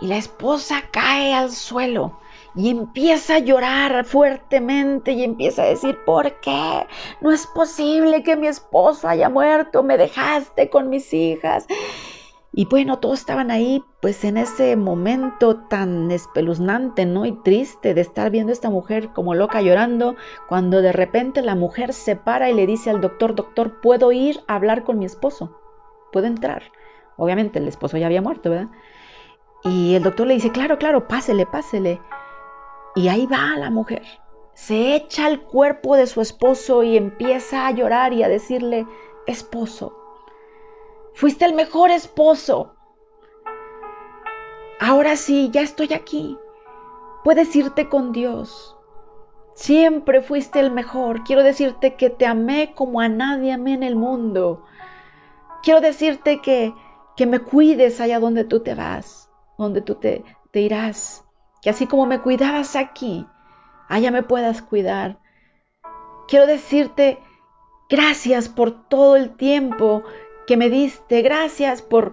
y 0.00 0.08
la 0.08 0.16
esposa 0.16 0.82
cae 0.90 1.32
al 1.32 1.52
suelo 1.52 2.18
y 2.54 2.70
empieza 2.70 3.36
a 3.36 3.38
llorar 3.38 4.04
fuertemente 4.04 5.12
y 5.12 5.24
empieza 5.24 5.62
a 5.62 5.66
decir, 5.66 5.98
¿por 6.04 6.40
qué? 6.40 6.86
No 7.20 7.30
es 7.30 7.46
posible 7.46 8.22
que 8.22 8.36
mi 8.36 8.46
esposo 8.46 9.08
haya 9.08 9.28
muerto, 9.28 9.82
me 9.82 9.96
dejaste 9.96 10.70
con 10.70 10.88
mis 10.88 11.12
hijas. 11.12 11.66
Y 12.52 12.64
bueno, 12.66 12.98
todos 12.98 13.20
estaban 13.20 13.52
ahí, 13.52 13.84
pues 14.02 14.24
en 14.24 14.36
ese 14.36 14.74
momento 14.74 15.56
tan 15.68 16.10
espeluznante, 16.10 17.06
¿no? 17.06 17.24
Y 17.24 17.32
triste 17.42 17.94
de 17.94 18.00
estar 18.00 18.30
viendo 18.30 18.50
a 18.50 18.54
esta 18.54 18.70
mujer 18.70 19.10
como 19.12 19.34
loca 19.34 19.62
llorando, 19.62 20.16
cuando 20.48 20.82
de 20.82 20.92
repente 20.92 21.42
la 21.42 21.54
mujer 21.54 21.92
se 21.92 22.16
para 22.16 22.50
y 22.50 22.54
le 22.54 22.66
dice 22.66 22.90
al 22.90 23.00
doctor, 23.00 23.36
doctor, 23.36 23.80
¿puedo 23.80 24.10
ir 24.10 24.40
a 24.48 24.56
hablar 24.56 24.82
con 24.82 24.98
mi 24.98 25.04
esposo? 25.04 25.60
puede 26.10 26.26
entrar. 26.26 26.62
Obviamente 27.16 27.58
el 27.58 27.68
esposo 27.68 27.96
ya 27.96 28.06
había 28.06 28.22
muerto, 28.22 28.50
¿verdad? 28.50 28.68
Y 29.62 29.94
el 29.94 30.02
doctor 30.02 30.26
le 30.26 30.34
dice, 30.34 30.50
claro, 30.50 30.78
claro, 30.78 31.06
pásele, 31.06 31.46
pásele. 31.46 32.00
Y 32.94 33.08
ahí 33.08 33.26
va 33.26 33.56
la 33.56 33.70
mujer. 33.70 34.02
Se 34.54 34.94
echa 34.94 35.26
al 35.26 35.40
cuerpo 35.40 35.96
de 35.96 36.06
su 36.06 36.20
esposo 36.20 36.82
y 36.82 36.96
empieza 36.96 37.66
a 37.66 37.70
llorar 37.70 38.12
y 38.12 38.22
a 38.22 38.28
decirle, 38.28 38.86
esposo, 39.26 39.96
fuiste 41.14 41.44
el 41.44 41.54
mejor 41.54 41.90
esposo. 41.90 42.74
Ahora 44.78 45.16
sí, 45.16 45.50
ya 45.52 45.62
estoy 45.62 45.92
aquí. 45.92 46.38
Puedes 47.22 47.54
irte 47.54 47.88
con 47.88 48.12
Dios. 48.12 48.76
Siempre 49.54 50.22
fuiste 50.22 50.58
el 50.58 50.70
mejor. 50.70 51.22
Quiero 51.24 51.42
decirte 51.42 51.94
que 51.94 52.08
te 52.08 52.26
amé 52.26 52.72
como 52.74 53.00
a 53.00 53.08
nadie 53.08 53.52
amé 53.52 53.74
en 53.74 53.82
el 53.82 53.94
mundo. 53.94 54.64
Quiero 55.62 55.80
decirte 55.80 56.40
que, 56.40 56.74
que 57.16 57.26
me 57.26 57.40
cuides 57.40 58.00
allá 58.00 58.20
donde 58.20 58.44
tú 58.44 58.60
te 58.60 58.74
vas, 58.74 59.30
donde 59.58 59.82
tú 59.82 59.96
te, 59.96 60.24
te 60.50 60.60
irás. 60.60 61.26
Que 61.62 61.70
así 61.70 61.86
como 61.86 62.06
me 62.06 62.20
cuidabas 62.20 62.76
aquí, 62.76 63.26
allá 63.88 64.10
me 64.10 64.22
puedas 64.22 64.62
cuidar. 64.62 65.18
Quiero 66.28 66.46
decirte 66.46 67.18
gracias 67.90 68.48
por 68.48 68.88
todo 68.88 69.16
el 69.16 69.36
tiempo 69.36 70.04
que 70.46 70.56
me 70.56 70.70
diste, 70.70 71.22
gracias 71.22 71.82
por, 71.82 72.12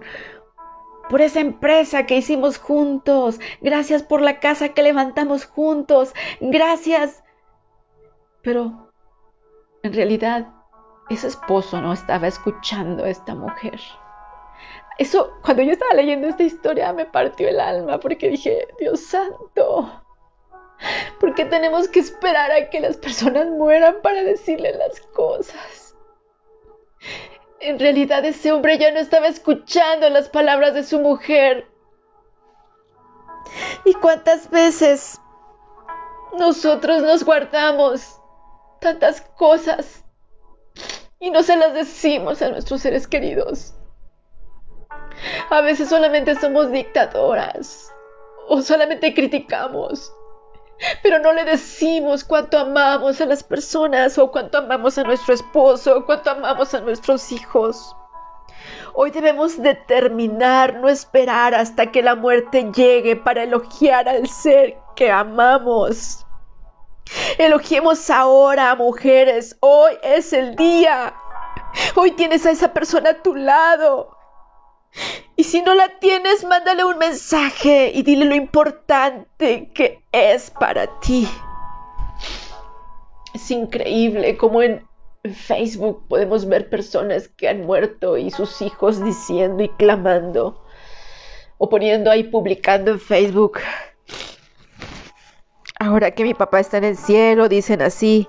por 1.08 1.22
esa 1.22 1.40
empresa 1.40 2.04
que 2.04 2.16
hicimos 2.16 2.58
juntos, 2.58 3.40
gracias 3.62 4.02
por 4.02 4.20
la 4.20 4.40
casa 4.40 4.70
que 4.70 4.82
levantamos 4.82 5.46
juntos, 5.46 6.12
gracias. 6.40 7.22
Pero 8.42 8.92
en 9.82 9.92
realidad 9.92 10.48
ese 11.08 11.28
esposo 11.28 11.80
no 11.80 11.92
estaba 11.92 12.26
escuchando 12.26 13.04
a 13.04 13.08
esta 13.08 13.34
mujer. 13.34 13.80
Eso, 14.98 15.38
cuando 15.44 15.62
yo 15.62 15.72
estaba 15.72 15.94
leyendo 15.94 16.26
esta 16.26 16.42
historia, 16.42 16.92
me 16.92 17.06
partió 17.06 17.48
el 17.48 17.60
alma 17.60 18.00
porque 18.00 18.28
dije, 18.28 18.66
Dios 18.78 19.00
santo, 19.00 20.02
¿por 21.20 21.34
qué 21.34 21.44
tenemos 21.44 21.88
que 21.88 22.00
esperar 22.00 22.50
a 22.50 22.68
que 22.68 22.80
las 22.80 22.96
personas 22.96 23.46
mueran 23.46 24.02
para 24.02 24.24
decirle 24.24 24.72
las 24.72 25.00
cosas? 25.00 25.96
En 27.60 27.78
realidad 27.78 28.24
ese 28.24 28.52
hombre 28.52 28.78
ya 28.78 28.90
no 28.90 28.98
estaba 28.98 29.28
escuchando 29.28 30.10
las 30.10 30.28
palabras 30.28 30.74
de 30.74 30.82
su 30.82 30.98
mujer. 30.98 31.66
¿Y 33.84 33.94
cuántas 33.94 34.50
veces 34.50 35.20
nosotros 36.36 37.02
nos 37.02 37.24
guardamos 37.24 38.20
tantas 38.80 39.20
cosas 39.20 40.04
y 41.20 41.30
no 41.30 41.42
se 41.42 41.56
las 41.56 41.74
decimos 41.74 42.42
a 42.42 42.50
nuestros 42.50 42.82
seres 42.82 43.06
queridos. 43.06 43.74
A 45.50 45.60
veces 45.60 45.88
solamente 45.88 46.34
somos 46.36 46.70
dictadoras 46.70 47.92
o 48.48 48.62
solamente 48.62 49.14
criticamos, 49.14 50.12
pero 51.02 51.18
no 51.18 51.32
le 51.32 51.44
decimos 51.44 52.24
cuánto 52.24 52.58
amamos 52.58 53.20
a 53.20 53.26
las 53.26 53.42
personas 53.42 54.16
o 54.18 54.30
cuánto 54.30 54.58
amamos 54.58 54.96
a 54.98 55.04
nuestro 55.04 55.34
esposo 55.34 55.98
o 55.98 56.06
cuánto 56.06 56.30
amamos 56.30 56.74
a 56.74 56.80
nuestros 56.80 57.32
hijos. 57.32 57.94
Hoy 58.94 59.10
debemos 59.10 59.60
determinar 59.62 60.76
no 60.76 60.88
esperar 60.88 61.54
hasta 61.54 61.92
que 61.92 62.02
la 62.02 62.14
muerte 62.14 62.70
llegue 62.74 63.16
para 63.16 63.44
elogiar 63.44 64.08
al 64.08 64.28
ser 64.28 64.76
que 64.96 65.10
amamos. 65.10 66.26
Elogiemos 67.38 68.10
ahora, 68.10 68.74
mujeres. 68.74 69.56
Hoy 69.60 69.92
es 70.02 70.32
el 70.32 70.56
día. 70.56 71.14
Hoy 71.94 72.12
tienes 72.12 72.44
a 72.46 72.50
esa 72.50 72.72
persona 72.72 73.10
a 73.10 73.22
tu 73.22 73.34
lado. 73.34 74.17
Y 75.36 75.44
si 75.44 75.62
no 75.62 75.74
la 75.74 75.98
tienes, 75.98 76.44
mándale 76.44 76.84
un 76.84 76.98
mensaje 76.98 77.92
y 77.94 78.02
dile 78.02 78.24
lo 78.24 78.34
importante 78.34 79.70
que 79.72 80.02
es 80.12 80.50
para 80.50 80.98
ti. 81.00 81.28
Es 83.34 83.50
increíble 83.50 84.36
como 84.36 84.62
en 84.62 84.86
Facebook 85.34 86.06
podemos 86.08 86.46
ver 86.46 86.70
personas 86.70 87.28
que 87.28 87.48
han 87.48 87.66
muerto 87.66 88.16
y 88.16 88.30
sus 88.30 88.62
hijos 88.62 89.04
diciendo 89.04 89.62
y 89.62 89.68
clamando 89.68 90.64
o 91.58 91.68
poniendo 91.68 92.10
ahí 92.10 92.24
publicando 92.24 92.92
en 92.92 93.00
Facebook 93.00 93.58
Ahora 95.80 96.10
que 96.10 96.24
mi 96.24 96.34
papá 96.34 96.58
está 96.58 96.78
en 96.78 96.84
el 96.84 96.96
cielo, 96.96 97.48
dicen 97.48 97.82
así, 97.82 98.28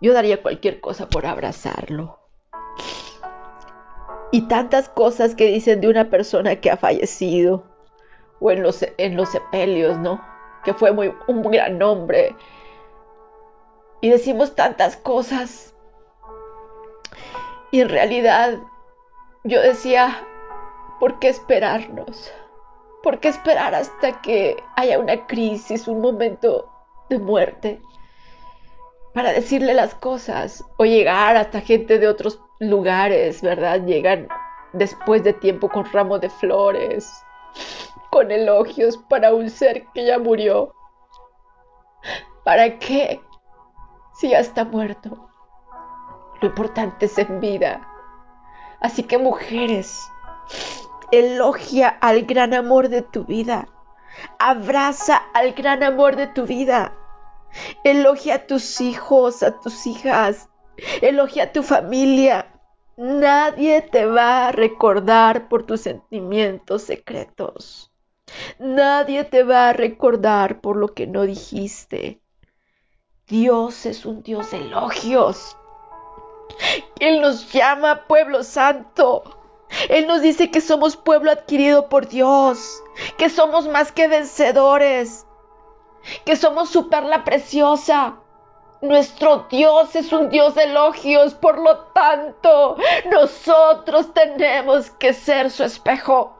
yo 0.00 0.12
daría 0.12 0.42
cualquier 0.42 0.80
cosa 0.80 1.08
por 1.08 1.24
abrazarlo. 1.24 2.18
Y 4.34 4.48
tantas 4.48 4.88
cosas 4.88 5.36
que 5.36 5.46
dicen 5.46 5.80
de 5.80 5.86
una 5.86 6.10
persona 6.10 6.56
que 6.56 6.68
ha 6.68 6.76
fallecido, 6.76 7.62
o 8.40 8.50
en 8.50 8.64
los, 8.64 8.84
en 8.98 9.16
los 9.16 9.28
sepelios, 9.28 9.96
¿no? 9.98 10.20
Que 10.64 10.74
fue 10.74 10.90
muy, 10.90 11.14
un 11.28 11.42
gran 11.42 11.80
hombre. 11.80 12.34
Y 14.00 14.08
decimos 14.08 14.56
tantas 14.56 14.96
cosas. 14.96 15.72
Y 17.70 17.80
en 17.80 17.88
realidad 17.88 18.58
yo 19.44 19.62
decía, 19.62 20.26
¿por 20.98 21.20
qué 21.20 21.28
esperarnos? 21.28 22.32
¿Por 23.04 23.20
qué 23.20 23.28
esperar 23.28 23.72
hasta 23.76 24.20
que 24.20 24.56
haya 24.74 24.98
una 24.98 25.28
crisis, 25.28 25.86
un 25.86 26.00
momento 26.00 26.72
de 27.08 27.20
muerte? 27.20 27.80
Para 29.12 29.32
decirle 29.32 29.74
las 29.74 29.94
cosas 29.94 30.64
o 30.76 30.84
llegar 30.86 31.36
hasta 31.36 31.60
gente 31.60 32.00
de 32.00 32.08
otros 32.08 32.40
lugares, 32.70 33.42
¿verdad? 33.42 33.84
Llegan 33.84 34.28
después 34.72 35.22
de 35.24 35.32
tiempo 35.32 35.68
con 35.68 35.90
ramos 35.92 36.20
de 36.20 36.30
flores, 36.30 37.10
con 38.10 38.30
elogios 38.30 38.96
para 38.96 39.34
un 39.34 39.50
ser 39.50 39.86
que 39.94 40.06
ya 40.06 40.18
murió. 40.18 40.74
¿Para 42.44 42.78
qué? 42.78 43.20
Si 44.14 44.30
ya 44.30 44.40
está 44.40 44.64
muerto. 44.64 45.28
Lo 46.40 46.48
importante 46.48 47.06
es 47.06 47.18
en 47.18 47.40
vida. 47.40 47.88
Así 48.80 49.04
que 49.04 49.16
mujeres, 49.18 49.98
elogia 51.10 51.88
al 51.88 52.22
gran 52.22 52.52
amor 52.52 52.88
de 52.88 53.02
tu 53.02 53.24
vida. 53.24 53.68
Abraza 54.38 55.16
al 55.32 55.52
gran 55.52 55.82
amor 55.82 56.16
de 56.16 56.26
tu 56.26 56.44
vida. 56.44 56.92
Elogia 57.84 58.34
a 58.34 58.46
tus 58.46 58.80
hijos, 58.80 59.42
a 59.42 59.58
tus 59.60 59.86
hijas. 59.86 60.48
Elogia 61.00 61.44
a 61.44 61.52
tu 61.52 61.62
familia. 61.62 62.53
Nadie 62.96 63.82
te 63.82 64.06
va 64.06 64.48
a 64.48 64.52
recordar 64.52 65.48
por 65.48 65.64
tus 65.64 65.80
sentimientos 65.80 66.82
secretos. 66.82 67.90
Nadie 68.58 69.24
te 69.24 69.42
va 69.42 69.70
a 69.70 69.72
recordar 69.72 70.60
por 70.60 70.76
lo 70.76 70.94
que 70.94 71.06
no 71.06 71.22
dijiste. 71.22 72.20
Dios 73.26 73.86
es 73.86 74.06
un 74.06 74.22
Dios 74.22 74.50
de 74.52 74.58
elogios. 74.58 75.56
Él 77.00 77.20
nos 77.20 77.52
llama 77.52 78.06
pueblo 78.06 78.44
santo. 78.44 79.40
Él 79.88 80.06
nos 80.06 80.22
dice 80.22 80.50
que 80.50 80.60
somos 80.60 80.96
pueblo 80.96 81.30
adquirido 81.30 81.88
por 81.88 82.06
Dios, 82.06 82.82
que 83.18 83.28
somos 83.28 83.66
más 83.66 83.90
que 83.90 84.06
vencedores, 84.06 85.26
que 86.24 86.36
somos 86.36 86.68
su 86.70 86.88
perla 86.88 87.24
preciosa. 87.24 88.20
Nuestro 88.80 89.46
Dios 89.50 89.96
es 89.96 90.12
un 90.12 90.28
Dios 90.28 90.54
de 90.54 90.64
elogios, 90.64 91.34
por 91.34 91.58
lo 91.58 91.78
tanto, 91.94 92.76
nosotros 93.10 94.12
tenemos 94.12 94.90
que 94.90 95.14
ser 95.14 95.50
su 95.50 95.64
espejo. 95.64 96.36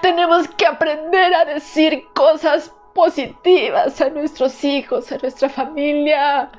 Tenemos 0.00 0.48
que 0.48 0.66
aprender 0.66 1.34
a 1.34 1.44
decir 1.44 2.06
cosas 2.14 2.72
positivas 2.94 4.00
a 4.00 4.08
nuestros 4.08 4.64
hijos, 4.64 5.10
a 5.12 5.18
nuestra 5.18 5.48
familia. 5.48 6.50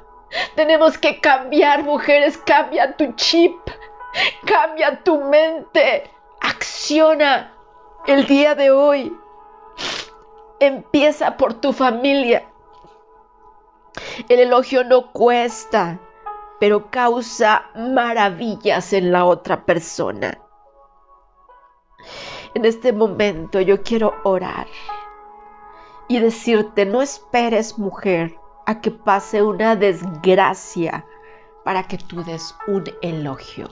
Tenemos 0.56 0.98
que 0.98 1.20
cambiar, 1.20 1.84
mujeres, 1.84 2.38
cambia 2.38 2.96
tu 2.96 3.14
chip, 3.14 3.56
cambia 4.46 5.02
tu 5.04 5.20
mente, 5.22 6.12
acciona 6.42 7.54
el 8.06 8.26
día 8.28 8.54
de 8.54 8.72
hoy. 8.72 9.14
Empieza 10.60 11.38
por 11.38 11.56
tu 11.56 11.74
familia. 11.74 12.46
El 14.30 14.40
elogio 14.40 14.84
no 14.84 15.12
cuesta, 15.12 16.00
pero 16.60 16.90
causa 16.90 17.70
maravillas 17.76 18.94
en 18.94 19.12
la 19.12 19.26
otra 19.26 19.66
persona. 19.66 20.40
En 22.54 22.66
este 22.66 22.94
momento 22.94 23.62
yo 23.62 23.84
quiero 23.84 24.16
orar 24.24 24.68
y 26.08 26.20
decirte, 26.20 26.86
no 26.86 27.02
esperes 27.02 27.78
mujer 27.78 28.36
a 28.66 28.82
que 28.82 28.92
pase 28.92 29.44
una 29.44 29.76
desgracia 29.76 31.06
para 31.64 31.84
que 31.84 31.98
tú 31.98 32.24
des 32.24 32.56
un 32.68 32.86
elogio. 33.02 33.68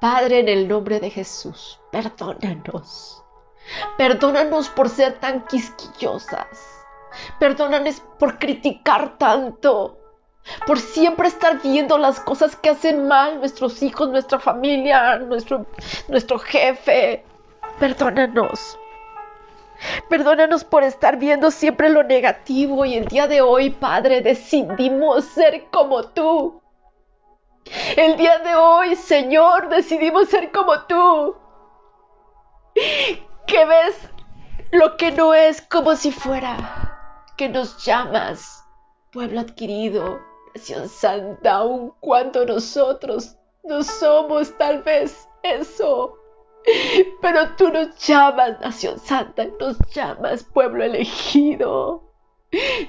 Padre, 0.00 0.40
en 0.40 0.48
el 0.48 0.68
nombre 0.68 1.00
de 1.00 1.10
Jesús, 1.10 1.80
perdónanos. 1.90 3.24
Perdónanos 3.96 4.68
por 4.68 4.88
ser 4.88 5.18
tan 5.18 5.46
quisquillosas. 5.46 6.77
Perdónanos 7.38 8.00
por 8.18 8.38
criticar 8.38 9.18
tanto. 9.18 9.98
Por 10.66 10.78
siempre 10.78 11.28
estar 11.28 11.60
viendo 11.60 11.98
las 11.98 12.20
cosas 12.20 12.56
que 12.56 12.70
hacen 12.70 13.06
mal 13.06 13.38
nuestros 13.38 13.82
hijos, 13.82 14.08
nuestra 14.08 14.38
familia, 14.38 15.18
nuestro, 15.18 15.66
nuestro 16.08 16.38
jefe. 16.38 17.24
Perdónanos. 17.78 18.78
Perdónanos 20.08 20.64
por 20.64 20.82
estar 20.82 21.18
viendo 21.18 21.50
siempre 21.50 21.88
lo 21.88 22.02
negativo 22.02 22.84
y 22.84 22.94
el 22.94 23.06
día 23.06 23.28
de 23.28 23.40
hoy, 23.40 23.70
Padre, 23.70 24.22
decidimos 24.22 25.24
ser 25.26 25.66
como 25.70 26.02
tú. 26.04 26.60
El 27.96 28.16
día 28.16 28.38
de 28.38 28.54
hoy, 28.54 28.96
Señor, 28.96 29.68
decidimos 29.68 30.28
ser 30.28 30.50
como 30.50 30.80
tú. 30.82 31.36
Que 33.46 33.64
ves 33.64 33.96
lo 34.72 34.96
que 34.96 35.12
no 35.12 35.34
es 35.34 35.62
como 35.62 35.94
si 35.94 36.10
fuera. 36.10 36.97
Que 37.38 37.48
nos 37.48 37.84
llamas, 37.84 38.64
pueblo 39.12 39.40
adquirido, 39.40 40.20
nación 40.54 40.88
santa, 40.88 41.52
aun 41.52 41.94
cuando 42.00 42.44
nosotros 42.44 43.36
no 43.62 43.82
somos 43.84 44.58
tal 44.58 44.82
vez 44.82 45.28
eso. 45.42 46.18
Pero 47.22 47.54
tú 47.56 47.70
nos 47.70 47.96
llamas, 48.06 48.60
nación 48.60 48.98
santa, 48.98 49.46
nos 49.60 49.78
llamas, 49.94 50.42
pueblo 50.42 50.82
elegido. 50.82 52.02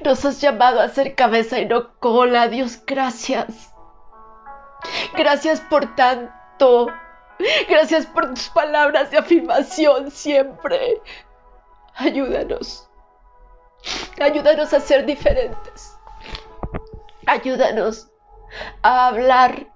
Nos 0.04 0.26
has 0.26 0.41
llamado 0.41 0.80
a 0.80 0.89
ser 0.89 1.14
cabeza 1.14 1.60
y 1.60 1.66
no 1.66 2.00
cola. 2.00 2.47
Dios, 2.47 2.82
gracias. 2.88 3.72
Gracias 5.16 5.62
por 5.62 5.95
tanto. 5.95 6.88
Gracias 7.70 8.08
por 8.08 8.30
tus 8.30 8.50
palabras 8.50 9.12
de 9.12 9.18
afirmación 9.20 10.10
siempre. 10.10 11.02
Ayúdanos. 11.93 12.89
Ayúdanos 14.20 14.74
a 14.74 14.80
ser 14.80 15.06
diferentes. 15.06 15.98
Ayúdanos 17.26 18.10
a 18.82 19.08
hablar 19.08 19.68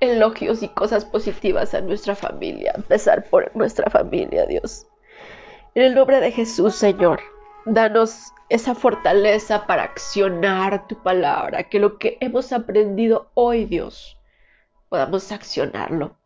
elogios 0.00 0.62
y 0.62 0.68
cosas 0.68 1.04
positivas 1.04 1.74
a 1.74 1.80
nuestra 1.80 2.14
familia, 2.14 2.72
empezar 2.74 3.24
por 3.28 3.54
nuestra 3.56 3.90
familia, 3.90 4.46
Dios. 4.46 4.86
En 5.74 5.82
el 5.82 5.94
nombre 5.94 6.20
de 6.20 6.30
Jesús, 6.30 6.74
Señor, 6.74 7.20
danos 7.64 8.32
esa 8.48 8.74
fortaleza 8.74 9.66
para 9.66 9.84
accionar 9.84 10.86
tu 10.86 11.02
palabra, 11.02 11.64
que 11.64 11.80
lo 11.80 11.98
que 11.98 12.18
hemos 12.20 12.52
aprendido 12.52 13.30
hoy, 13.34 13.64
Dios, 13.64 14.16
podamos 14.88 15.32
accionarlo, 15.32 16.16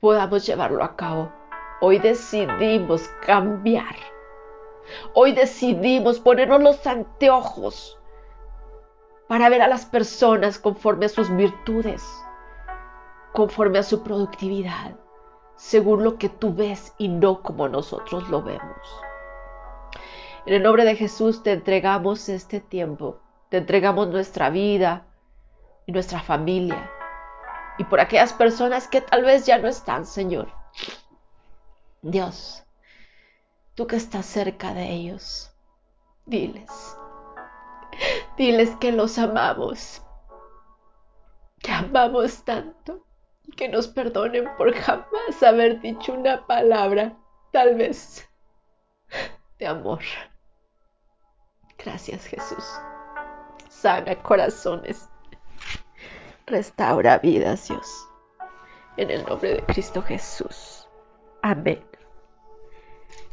podamos 0.00 0.46
llevarlo 0.46 0.82
a 0.82 0.96
cabo. 0.96 1.32
Hoy 1.80 1.98
decidimos 1.98 3.08
cambiar. 3.24 3.94
Hoy 5.14 5.32
decidimos 5.32 6.20
ponernos 6.20 6.62
los 6.62 6.86
anteojos 6.86 7.98
para 9.28 9.48
ver 9.48 9.62
a 9.62 9.68
las 9.68 9.86
personas 9.86 10.58
conforme 10.58 11.06
a 11.06 11.08
sus 11.08 11.34
virtudes 11.34 12.02
conforme 13.32 13.78
a 13.78 13.82
su 13.82 14.02
productividad, 14.02 14.94
según 15.56 16.04
lo 16.04 16.18
que 16.18 16.28
tú 16.28 16.54
ves 16.54 16.94
y 16.98 17.08
no 17.08 17.42
como 17.42 17.68
nosotros 17.68 18.28
lo 18.28 18.42
vemos. 18.42 19.02
En 20.44 20.54
el 20.54 20.62
nombre 20.62 20.84
de 20.84 20.96
Jesús 20.96 21.42
te 21.42 21.52
entregamos 21.52 22.28
este 22.28 22.60
tiempo, 22.60 23.20
te 23.48 23.58
entregamos 23.58 24.08
nuestra 24.08 24.50
vida 24.50 25.06
y 25.86 25.92
nuestra 25.92 26.20
familia 26.20 26.90
y 27.78 27.84
por 27.84 28.00
aquellas 28.00 28.32
personas 28.32 28.86
que 28.86 29.00
tal 29.00 29.24
vez 29.24 29.46
ya 29.46 29.58
no 29.58 29.68
están, 29.68 30.04
Señor. 30.04 30.48
Dios, 32.02 32.61
tú 33.74 33.86
que 33.86 33.96
estás 33.96 34.26
cerca 34.26 34.74
de 34.74 34.90
ellos, 34.90 35.52
diles, 36.26 36.70
diles 38.36 38.70
que 38.76 38.92
los 38.92 39.18
amamos, 39.18 40.02
que 41.60 41.72
amamos 41.72 42.44
tanto 42.44 43.06
que 43.56 43.68
nos 43.68 43.88
perdonen 43.88 44.48
por 44.56 44.72
jamás 44.74 45.42
haber 45.42 45.80
dicho 45.80 46.12
una 46.12 46.46
palabra, 46.46 47.16
tal 47.52 47.74
vez, 47.74 48.28
de 49.58 49.66
amor. 49.66 50.00
Gracias 51.78 52.26
Jesús. 52.26 52.64
Sana 53.68 54.14
corazones. 54.22 55.08
Restaura 56.46 57.18
vidas, 57.18 57.68
Dios. 57.68 58.08
En 58.96 59.10
el 59.10 59.24
nombre 59.24 59.54
de 59.54 59.62
Cristo 59.64 60.02
Jesús. 60.02 60.86
Amén. 61.42 61.91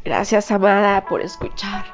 Gracias, 0.04 0.52
amada, 0.52 1.06
por 1.06 1.22
escuchar. 1.22 1.86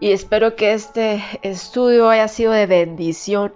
Y 0.00 0.12
espero 0.12 0.54
que 0.54 0.72
este 0.72 1.22
estudio 1.42 2.08
haya 2.08 2.28
sido 2.28 2.52
de 2.52 2.66
bendición 2.66 3.54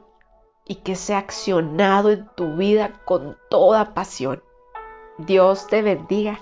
y 0.66 0.76
que 0.76 0.96
sea 0.96 1.18
accionado 1.18 2.10
en 2.10 2.28
tu 2.36 2.56
vida 2.56 3.00
con 3.04 3.38
toda 3.48 3.94
pasión. 3.94 4.42
Dios 5.18 5.66
te 5.68 5.82
bendiga 5.82 6.40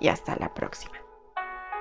y 0.00 0.08
hasta 0.08 0.36
la 0.36 0.52
próxima. 0.52 0.95